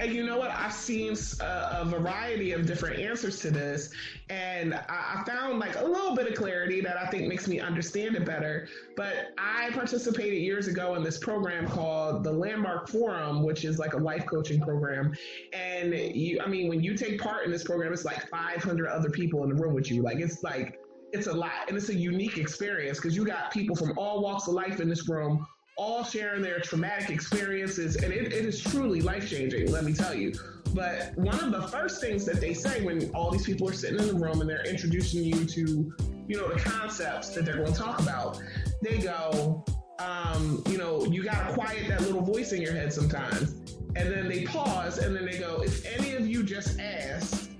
[0.00, 0.50] And you know what?
[0.52, 3.90] I've seen a, a variety of different answers to this,
[4.30, 7.58] and I, I found like a little bit of clarity that I think makes me
[7.58, 8.68] understand it better.
[8.96, 13.94] But I participated years ago in this program called the Landmark Forum, which is like
[13.94, 15.14] a life coaching program.
[15.52, 19.10] And you, I mean, when you take part in this program, it's like 500 other
[19.10, 20.02] people in the room with you.
[20.02, 20.78] Like it's like
[21.12, 24.46] it's a lot, and it's a unique experience because you got people from all walks
[24.46, 25.44] of life in this room
[25.78, 30.12] all sharing their traumatic experiences, and it, it is truly life changing, let me tell
[30.12, 30.34] you.
[30.74, 33.98] But one of the first things that they say when all these people are sitting
[34.00, 35.92] in the room and they're introducing you to,
[36.26, 38.42] you know, the concepts that they're going to talk about,
[38.82, 39.64] they go,
[40.00, 43.52] um, you know, you got to quiet that little voice in your head sometimes.
[43.96, 47.50] And then they pause and then they go, if any of you just asked,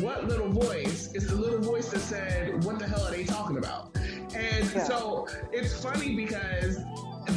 [0.00, 3.58] what little voice is the little voice that said, what the hell are they talking
[3.58, 3.96] about?
[4.34, 4.84] And Yeah.
[4.84, 6.78] so it's funny because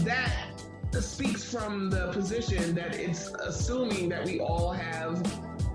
[0.07, 0.47] that
[1.01, 5.21] speaks from the position that it's assuming that we all have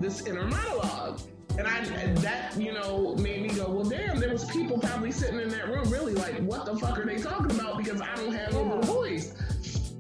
[0.01, 1.21] this inner monologue.
[1.59, 5.13] And I and that, you know, made me go, well, damn, there was people probably
[5.13, 7.77] sitting in that room really like, what the fuck are they talking about?
[7.77, 9.35] Because I don't have a little voice.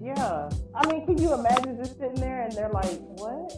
[0.01, 0.49] yeah.
[0.75, 3.53] I mean, can you imagine just sitting there and they're like, what?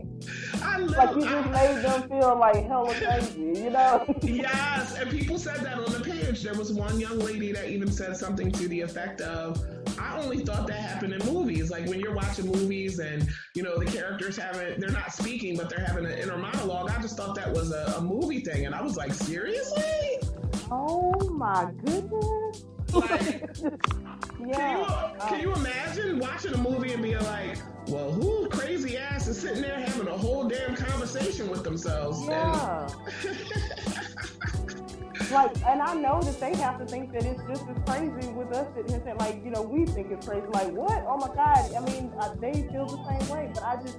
[0.62, 3.40] I like you just I, made them feel like hella crazy.
[3.40, 4.04] You know?
[4.22, 6.42] Yes, and people said that on the page.
[6.42, 9.64] There was one young lady that even said something to the effect of,
[9.98, 11.70] I only thought that happened in movies.
[11.70, 15.68] Like when you're watching movies and, you know, the characters haven't, they're not speaking, but
[15.70, 16.90] they're having an inner monologue.
[16.90, 18.66] I just thought that was a, a movie thing.
[18.66, 20.18] And I was like, seriously?
[20.70, 22.64] Oh my goodness.
[22.92, 23.48] Like,
[24.46, 24.58] yeah.
[24.58, 27.58] Can you, can you imagine watching a movie and being like,
[27.88, 32.24] well, who crazy ass is sitting there having a whole damn conversation with themselves?
[32.26, 32.88] Yeah.
[35.32, 38.52] like, and I know that they have to think that it's just as crazy with
[38.52, 40.46] us sitting here saying, like, you know, we think it's crazy.
[40.48, 41.04] Like, what?
[41.06, 41.72] Oh my God.
[41.74, 43.98] I mean, uh, they feel the same way, but I just,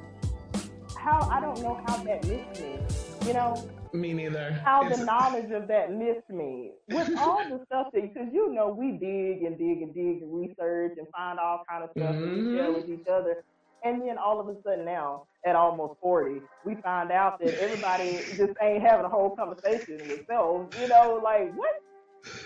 [0.97, 2.79] how, I don't know how that missed me.
[3.25, 4.51] You know, And me neither.
[4.63, 6.71] how It's- the knowledge of that missed me.
[6.89, 10.33] With all the stuff that, because you know, we dig and dig and dig and
[10.33, 12.57] research and find all kind of stuff and mm-hmm.
[12.57, 13.43] share with each other.
[13.83, 18.19] And then all of a sudden now, at almost 40, we find out that everybody
[18.35, 20.75] just ain't having a whole conversation with themselves.
[20.81, 21.81] You know, like, what?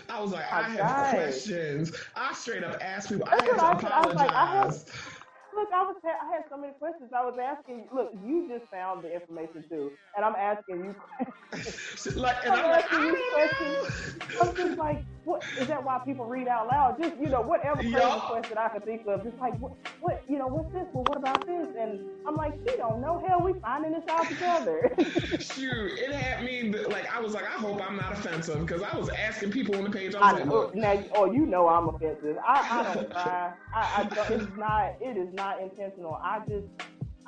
[0.10, 1.14] I was like, I have Right.
[1.14, 1.94] questions.
[2.16, 3.28] I straight up asked people.
[3.32, 4.00] I That's had what to I.
[4.02, 5.21] I was like, I have-.
[5.56, 7.12] Look, I was I had so many questions.
[7.16, 7.88] I was asking.
[7.94, 10.96] Look, you just found the information too, and I'm asking you.
[11.52, 12.16] questions.
[12.16, 13.78] like, and I'm I'm like, asking I you don't questions.
[13.80, 13.88] know.
[14.42, 15.84] I'm just like, what is that?
[15.84, 16.98] Why people read out loud?
[17.02, 18.20] Just you know, whatever crazy Yeah.
[18.28, 19.24] question I could think of.
[19.24, 20.86] Just like, what, what, you know, what's this?
[20.94, 21.68] Well, what about this?
[21.78, 23.24] And I'm like, she don't know.
[23.28, 24.92] Hell, we finding this out together.
[25.40, 28.96] Shoot, it had me like I was like, I hope I'm not offensive because I
[28.98, 30.16] was asking people on the page.
[30.16, 32.38] I I was like, know, look, now, oh, you know I'm offensive.
[32.48, 33.54] I, I don't try.
[33.74, 34.96] I, I don't, it's not.
[35.02, 36.16] It is not intentional.
[36.16, 36.66] I just.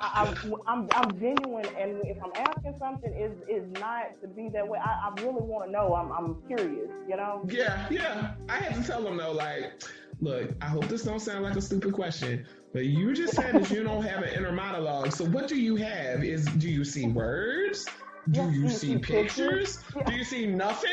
[0.00, 4.48] I, I'm, I'm I'm genuine, and if I'm asking something, is is not to be
[4.52, 4.78] that way.
[4.78, 5.94] I, I really want to know.
[5.94, 7.44] I'm I'm curious, you know.
[7.48, 8.34] yeah, yeah.
[8.48, 9.82] I had to tell them though, like,
[10.20, 13.70] look, I hope this don't sound like a stupid question, but you just said that
[13.70, 15.12] you don't have an inner monologue.
[15.12, 16.24] So what do you have?
[16.24, 17.86] Is do you see words?
[18.30, 19.78] Do Yeah, you see see pictures?
[19.78, 19.78] pictures.
[19.94, 20.02] Yeah.
[20.04, 20.90] Do you see nothing?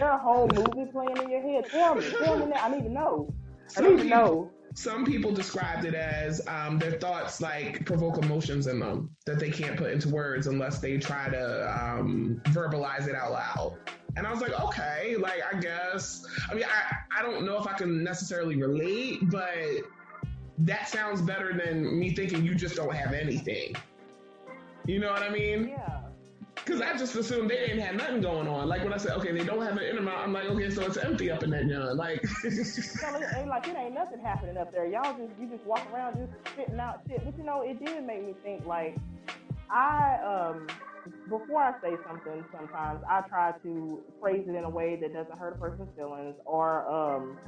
[0.00, 1.70] A whole movie playing in your head.
[1.70, 2.64] Tell me, tell me that.
[2.64, 3.34] I need to know.
[3.76, 4.50] I need to know.
[4.74, 9.50] Some people described it as um, their thoughts like provoke emotions in them that they
[9.50, 13.78] can't put into words unless they try to um, verbalize it out loud.
[14.16, 16.24] And I was like, okay, like I guess.
[16.50, 19.54] I mean, I I don't know if I can necessarily relate, but
[20.58, 23.74] that sounds better than me thinking you just don't have anything.
[24.86, 25.68] You know what I mean?
[25.68, 25.97] Yeah.
[26.68, 28.68] Because I just assumed they didn't have nothing going on.
[28.68, 30.82] Like when I said, okay, they don't have an inner mouth, I'm like, okay, so
[30.82, 31.96] it's empty up in that young.
[31.96, 34.86] Like, like it ain't nothing happening up there.
[34.86, 37.24] Y'all just you just walk around just spitting out shit.
[37.24, 38.98] But you know, it did make me think like
[39.70, 40.66] I um
[41.30, 45.38] before I say something sometimes I try to phrase it in a way that doesn't
[45.38, 47.38] hurt a person's feelings or um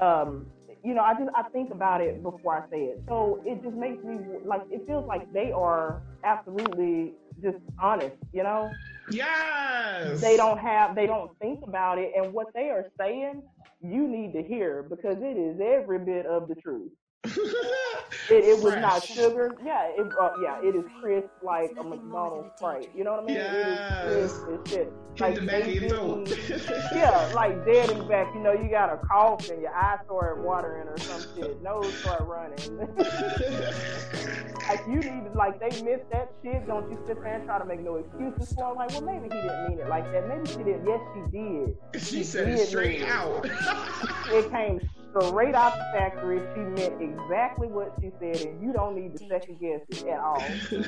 [0.00, 0.46] um
[0.84, 3.02] you know, I just I think about it before I say it.
[3.08, 8.42] So it just makes me like it feels like they are absolutely just honest, you
[8.42, 8.70] know?
[9.10, 10.20] yes.
[10.20, 13.42] they don't have they don't think about it and what they are saying
[13.80, 16.90] you need to hear because it is every bit of the truth
[18.30, 19.52] it, it was not sugar.
[19.64, 22.90] Yeah it uh, yeah it is crisp like a mcdonald's sprite.
[22.94, 23.36] You know what i mean?
[23.36, 24.04] Yes.
[24.04, 24.92] it is crisp shit.
[25.16, 28.98] Hit the back of yeah like dead in the back you know you got a
[28.98, 31.62] cough and your eyes start watering or some shit.
[31.62, 32.88] Nose start running.
[34.68, 36.66] Like you need to like they missed that shit.
[36.66, 39.40] Don't you sit there and try to make no excuses for like well maybe he
[39.40, 40.26] didn't mean it like that.
[40.28, 40.86] Maybe she didn't.
[40.88, 42.02] Yes she did.
[42.02, 43.12] She said it did straight mean it.
[43.12, 43.46] out.
[43.46, 44.80] it came
[45.10, 46.40] straight out the factory.
[46.54, 50.18] She meant exactly what she said, and you don't need to second guess it at
[50.18, 50.40] all.
[50.70, 50.86] and,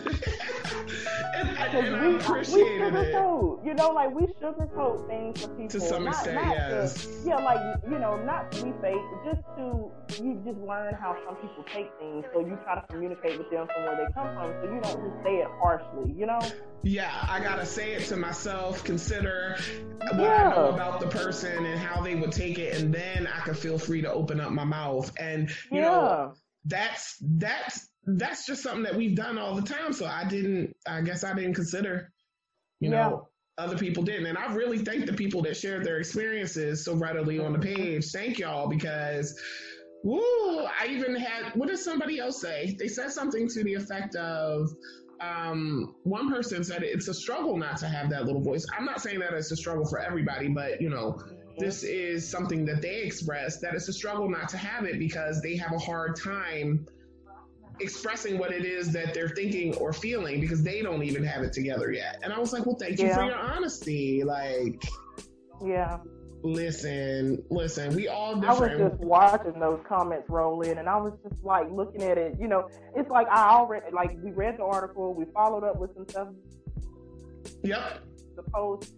[1.34, 3.14] and, Because I we, we appreciated it.
[3.14, 5.68] sugarcoat, you know, like we sugarcoat things for people.
[5.68, 7.04] To some not, extent, not yes.
[7.04, 9.90] To, yeah, like you know, not to be fake, just to
[10.22, 13.66] you just learn how some people take things, so you try to communicate with them
[13.72, 16.40] from where they come from, so you don't just say it harshly, you know.
[16.82, 19.56] Yeah, I gotta say it to myself, consider
[20.00, 23.40] what I know about the person and how they would take it, and then I
[23.40, 25.12] can feel free to open up my mouth.
[25.18, 25.82] And you yeah.
[25.82, 26.34] know,
[26.64, 29.92] that's that's that's just something that we've done all the time.
[29.92, 30.74] So I didn't.
[30.86, 32.10] I guess I didn't consider.
[32.80, 33.08] You Yeah.
[33.08, 36.94] know, other people didn't, and I really thank the people that shared their experiences so
[36.94, 38.10] readily on the page.
[38.10, 39.38] Thank y'all because.
[40.04, 40.20] Woo!
[40.80, 41.56] I even had.
[41.56, 42.76] What did somebody else say?
[42.78, 44.70] They said something to the effect of,
[45.20, 48.64] um, one person said it's a struggle not to have that little voice.
[48.76, 51.18] I'm not saying that it's a struggle for everybody, but you know,
[51.58, 55.40] this is something that they express that it's a struggle not to have it because
[55.42, 56.86] they have a hard time
[57.80, 61.52] expressing what it is that they're thinking or feeling because they don't even have it
[61.52, 62.18] together yet.
[62.22, 64.24] And I was like, well, thank you for your honesty.
[64.24, 64.82] Like,
[65.64, 65.98] Yeah.
[66.42, 71.12] listen, listen, we all I was just watching those comments roll in, and I was
[71.28, 72.34] just like looking at it.
[72.40, 75.94] You know, it's like I already like we read the article, we followed up with
[75.94, 76.28] some stuff,
[77.62, 78.00] yep.
[78.36, 78.92] the post.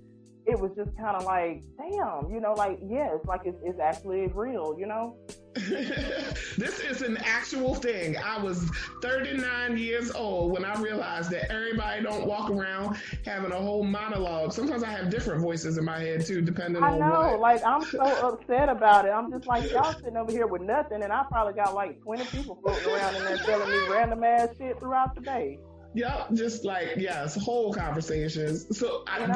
[0.47, 4.27] It was just kind of like, damn, you know, like yes, like it's, it's actually
[4.29, 5.17] real, you know.
[5.55, 8.17] this is an actual thing.
[8.17, 8.71] I was
[9.03, 14.53] 39 years old when I realized that everybody don't walk around having a whole monologue.
[14.53, 17.41] Sometimes I have different voices in my head too, depending I on I know, what.
[17.41, 18.01] like I'm so
[18.33, 19.11] upset about it.
[19.11, 22.25] I'm just like y'all sitting over here with nothing, and I probably got like 20
[22.27, 25.59] people floating around in there telling me random ass shit throughout the day.
[25.95, 28.79] Yep, just like yes, whole conversations.
[28.79, 29.35] So I, You know?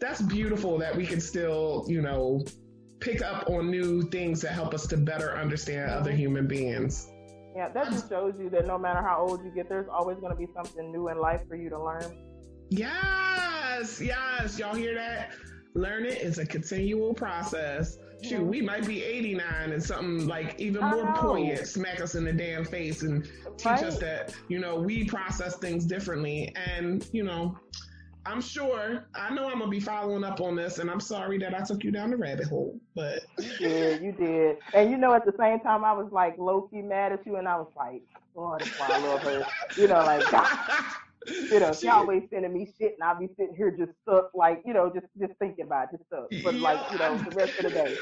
[0.00, 2.44] That's beautiful that we can still, you know,
[3.00, 7.08] pick up on new things that help us to better understand other human beings.
[7.56, 10.32] Yeah, that just shows you that no matter how old you get, there's always going
[10.32, 12.26] to be something new in life for you to learn.
[12.70, 15.32] Yes, yes, y'all hear that?
[15.74, 17.98] Learning is a continual process.
[18.22, 22.32] Shoot, we might be 89 and something like even more poignant smack us in the
[22.32, 23.24] damn face and
[23.56, 23.82] teach Right?
[23.84, 26.54] us that, you know, we process things differently.
[26.54, 27.58] And, you know,
[28.30, 29.06] I'm sure.
[29.14, 31.82] I know I'm gonna be following up on this, and I'm sorry that I took
[31.82, 32.78] you down the rabbit hole.
[32.94, 34.56] But you did, you did.
[34.72, 37.36] And you know, at the same time, I was like low key mad at you,
[37.36, 38.02] and I was like,
[38.36, 39.44] oh, that's why I love her.
[39.76, 40.22] You know, like.
[41.50, 44.62] you know, she always sending me shit, and I'll be sitting here just stuck, like
[44.64, 46.28] you know, just just thinking about it, just stuck.
[46.44, 47.96] But Yeah, like you know, I- the rest of the day.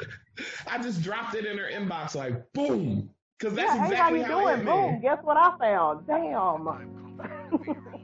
[0.69, 4.39] I just dropped it in her inbox like boom, because that's yeah, exactly hey, how
[4.39, 4.65] how you it doing?
[4.67, 4.93] man.
[4.93, 5.01] Boom!
[5.01, 6.07] Guess what I found?
[6.07, 6.69] Damn.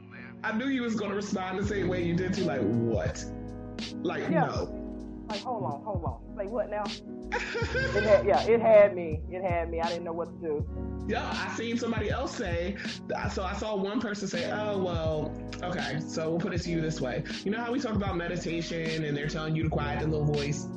[0.45, 3.25] I knew you was gonna respond the same way you did to like what?
[4.03, 4.45] Like Yeah.
[4.45, 5.25] no.
[5.27, 6.35] like, hold on, hold on.
[6.35, 6.83] Like what now?
[7.33, 9.21] It had, yeah, it had me.
[9.31, 9.81] It had me.
[9.81, 10.65] I didn't know what to do.
[11.07, 12.77] Yeah, I seen somebody else say.
[13.33, 16.79] So I saw one person say, "Oh well, okay." So we'll put it to you
[16.81, 17.23] this way.
[17.43, 20.25] You know how we talk about meditation and they're telling you to quiet the little
[20.25, 20.67] voice.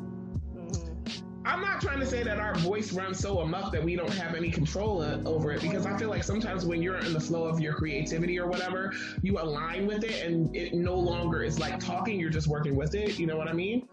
[1.49, 4.35] I'm not trying to say that our voice runs so amok that we don't have
[4.35, 7.59] any control over it because I feel like sometimes when you're in the flow of
[7.59, 8.93] your creativity or whatever,
[9.23, 12.95] you align with it and it no longer is like talking, you're just working with
[12.95, 13.19] it.
[13.19, 13.89] You know what I mean?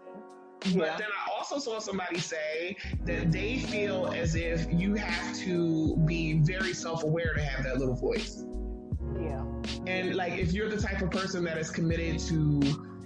[0.75, 2.75] But then I also saw somebody say
[3.05, 7.77] that they feel as if you have to be very self aware to have that
[7.77, 8.43] little voice.
[9.17, 9.45] Yeah.
[9.87, 12.61] And like, if you're the type of person that is committed to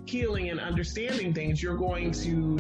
[0.06, 2.58] healing and understanding things, you're going to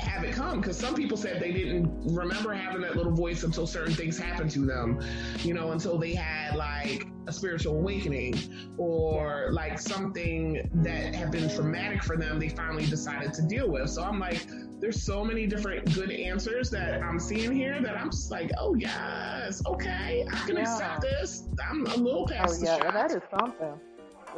[0.00, 0.60] have it come.
[0.60, 4.50] Because some people said they didn't remember having that little voice until certain things happened
[4.52, 5.00] to them,
[5.42, 8.34] you know, until they had like a spiritual awakening
[8.78, 13.90] or like something that had been traumatic for them, they finally decided to deal with.
[13.90, 14.46] So I'm like,
[14.80, 18.74] there's so many different good answers that I'm seeing here that I'm just like, oh
[18.74, 20.62] yes, okay, I can Yeah.
[20.62, 21.44] accept this.
[21.68, 23.80] I'm a little Oh past yeah, the well, that is something.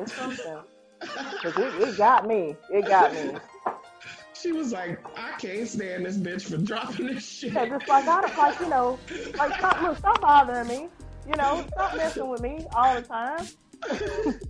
[0.01, 0.59] It's something.
[1.43, 2.56] 'Cause it, it got me.
[2.70, 3.35] It got me.
[4.40, 7.52] She was like, I can't stand this bitch for dropping this shit.
[7.52, 8.98] Yeah, just like I like you know,
[9.36, 10.89] like stop look, stop bothering me.
[11.27, 13.47] You know, stop messing with me all the time.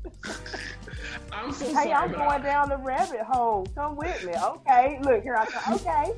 [1.32, 3.66] I'm so Hey, sorry, I'm going I, down the rabbit hole.
[3.74, 4.32] Come with me.
[4.36, 5.74] Okay, look here I come.
[5.74, 6.12] Okay.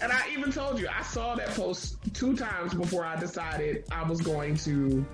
[0.00, 4.02] and I even told you I saw that post two times before I decided I
[4.08, 5.04] was going to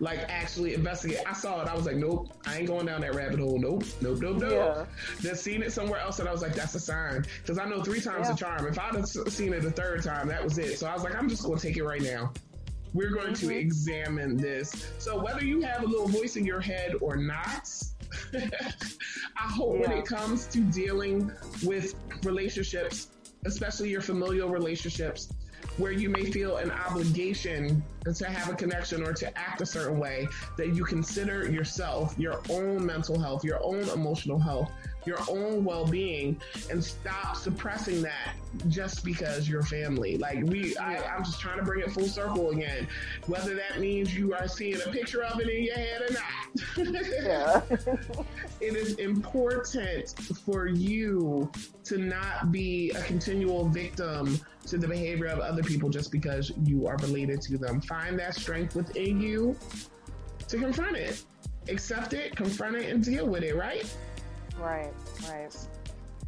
[0.00, 1.18] like actually investigate.
[1.26, 1.68] I saw it.
[1.68, 3.58] I was like, nope, I ain't going down that rabbit hole.
[3.58, 4.50] Nope, nope, nope, nope.
[4.52, 4.84] Yeah.
[5.20, 7.24] Then seen it somewhere else, and I was like, that's a sign.
[7.42, 8.32] Because I know three times Yeah.
[8.32, 8.66] the charm.
[8.66, 10.78] If I'd have seen it a third time, that was it.
[10.78, 12.32] So I was like, I'm just going to take it right now.
[12.94, 13.56] We're going to Mhm.
[13.60, 14.72] examine this.
[14.98, 17.68] So whether you have a little voice in your head or not,
[18.34, 21.30] I hope when it comes to dealing
[21.64, 21.94] with
[22.24, 23.08] relationships,
[23.44, 25.28] especially your familial relationships,
[25.76, 27.82] where you may feel an obligation
[28.14, 32.40] to have a connection or to act a certain way, that you consider yourself, your
[32.48, 34.70] own mental health, your own emotional health,
[35.08, 36.40] your own well being,
[36.70, 38.34] and stop suppressing that
[38.68, 40.18] just because you're family.
[40.18, 42.86] Like, we, I, I'm just trying to bring it full circle again.
[43.26, 47.04] Whether that means you are seeing a picture of it in your head or not.
[47.22, 47.62] Yeah.
[48.60, 50.14] it is important
[50.44, 51.50] for you
[51.84, 56.86] to not be a continual victim to the behavior of other people just because you
[56.86, 57.80] are related to them.
[57.80, 59.56] Find that strength within you
[60.48, 61.24] to confront it.
[61.68, 63.84] Accept it, confront it, and deal with it, right?
[64.58, 64.92] Right.
[65.28, 65.50] Right.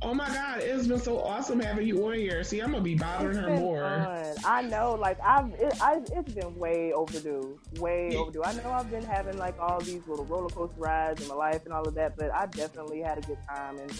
[0.02, 2.42] Oh my God, it's been so awesome having you on here.
[2.42, 3.82] See, I'm gonna be bothering her more.
[3.82, 4.34] fun.
[4.46, 8.42] I know, like I've, it, I, it's been way overdue, way overdue.
[8.42, 11.66] I know I've been having like all these little roller coaster rides in my life
[11.66, 13.92] and all of that, but I definitely had a good time, and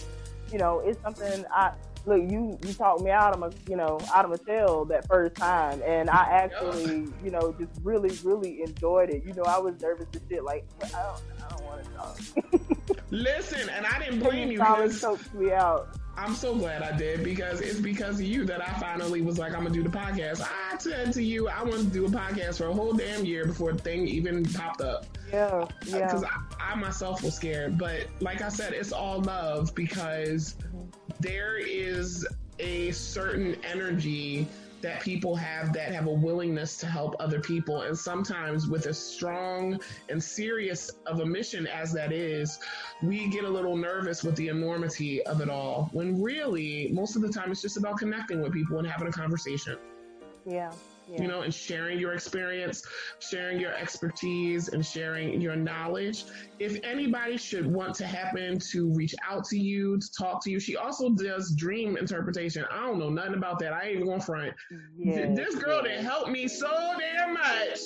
[0.51, 1.73] you know, it's something I
[2.07, 2.19] look.
[2.19, 5.35] You, you talked me out of my, you know, out of my shell that first
[5.35, 9.23] time, and I actually, you know, just really, really enjoyed it.
[9.23, 12.77] You know, I was nervous as shit, like I don't, I don't want to talk.
[13.11, 15.97] Listen, and I didn't blame you because me out.
[16.17, 19.53] I'm so glad I did because it's because of you that I finally was like,
[19.53, 20.41] I'm gonna do the podcast.
[20.41, 23.45] I said to you, I wanted to do a podcast for a whole damn year
[23.45, 25.05] before the thing even popped up.
[25.31, 26.05] Yeah, yeah.
[26.05, 27.77] Because I, I myself was scared.
[27.77, 30.55] But like I said, it's all love because
[31.19, 32.27] there is
[32.59, 34.47] a certain energy
[34.81, 37.81] that people have that have a willingness to help other people.
[37.81, 39.79] And sometimes, with as strong
[40.09, 42.59] and serious of a mission as that is,
[43.01, 45.89] we get a little nervous with the enormity of it all.
[45.93, 49.11] When really, most of the time, it's just about connecting with people and having a
[49.11, 49.77] conversation
[50.45, 50.71] yeah,
[51.07, 51.21] yeah.
[51.21, 52.83] you know, and sharing your experience,
[53.19, 56.25] sharing your expertise, and sharing your knowledge.
[56.59, 60.59] If anybody should want to happen to reach out to you, to talk to you,
[60.59, 62.65] she also does dream interpretation.
[62.71, 63.73] I don't know nothing about that.
[63.73, 64.53] I ain't even going front.
[64.97, 65.97] Yes, this girl yes.
[65.97, 66.69] that helped me so
[66.99, 67.79] damn much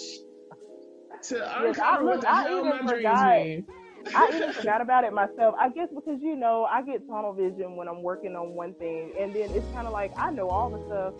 [1.23, 3.41] to Yes, I- uncover what the I hell even my dreams forgot.
[3.41, 3.65] mean.
[4.13, 5.55] I even forgot about it myself.
[5.59, 9.13] I guess because you know I get tunnel vision when I'm working on one thing,
[9.19, 11.13] and then it's kind of like I know all the stuff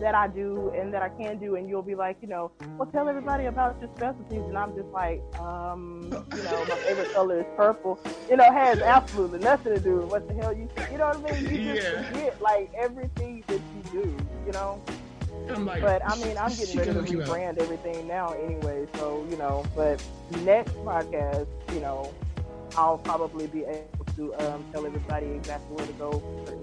[0.00, 2.88] that I do and that I can do, and you'll be like, you know, well,
[2.90, 7.40] tell everybody about your specialties, and I'm just like, um, you know, my favorite color
[7.40, 8.00] is purple.
[8.28, 11.16] You know, has absolutely nothing to do with what the hell you, you know what
[11.18, 11.46] I mean?
[11.48, 11.90] You just Yeah.
[11.90, 14.82] forget like everything that you do, you know.
[15.48, 17.28] I'm like, But I mean, I'm getting ready to hook you up.
[17.28, 18.86] rebrand everything now anyway.
[18.96, 22.14] So you know, but next podcast, you know,
[22.76, 26.54] I'll probably be able to um, tell everybody exactly where to go for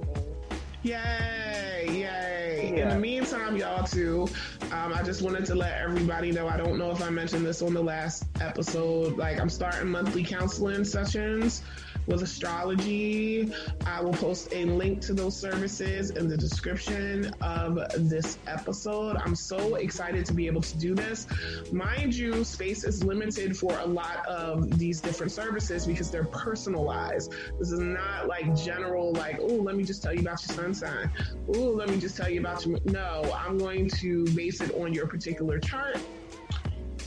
[0.83, 2.81] Yay, yay.
[2.81, 4.27] In the meantime, y'all, too,
[4.71, 7.61] um, I just wanted to let everybody know I don't know if I mentioned this
[7.61, 9.17] on the last episode.
[9.17, 11.63] Like, I'm starting monthly counseling sessions
[12.07, 13.51] with astrology.
[13.85, 17.75] I will post a link to those services in the description of
[18.09, 19.17] this episode.
[19.17, 21.27] I'm so excited to be able to do this.
[21.71, 27.33] Mind you, space is limited for a lot of these different services because they're personalized.
[27.59, 30.73] This is not like general, like, oh, let me just tell you about your sun
[30.73, 31.11] sign.
[31.53, 32.79] Oh, let me just tell you about your.
[32.85, 35.97] No, I'm going to base it on your particular chart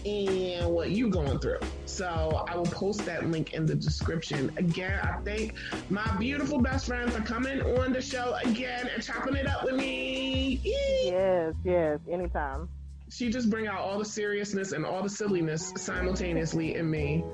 [0.06, 1.60] and what you going through.
[1.86, 4.52] So I will post that link in the description.
[4.56, 5.54] Again, I thank
[5.90, 9.74] my beautiful best friend for coming on the show again and chopping it up with
[9.74, 10.60] me.
[10.64, 12.68] Yes, yes, anytime.
[13.10, 17.24] She just bring out all the seriousness and all the silliness simultaneously in me.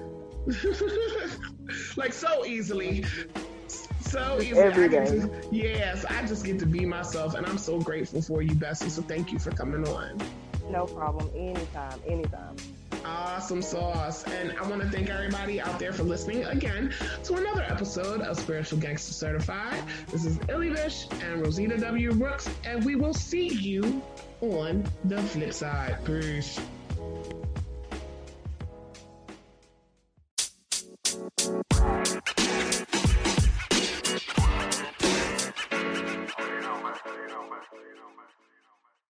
[1.96, 3.04] like so easily.
[4.00, 4.62] So easily.
[4.62, 8.40] Every I get yes, I just get to be myself and I'm so grateful for
[8.40, 8.88] you, Bessie.
[8.88, 10.18] So thank you for coming on.
[10.70, 11.30] No problem.
[11.34, 12.00] Anytime.
[12.08, 12.56] Anytime.
[13.04, 14.24] Awesome sauce.
[14.24, 16.92] And I want to thank everybody out there for listening again
[17.24, 19.82] to another episode of Spiritual Gangsta Certified.
[20.10, 22.12] This is Illy Bish and Rosita W.
[22.14, 24.02] Brooks, and we will see you
[24.40, 26.04] on the flip side.
[26.04, 26.58] Peace.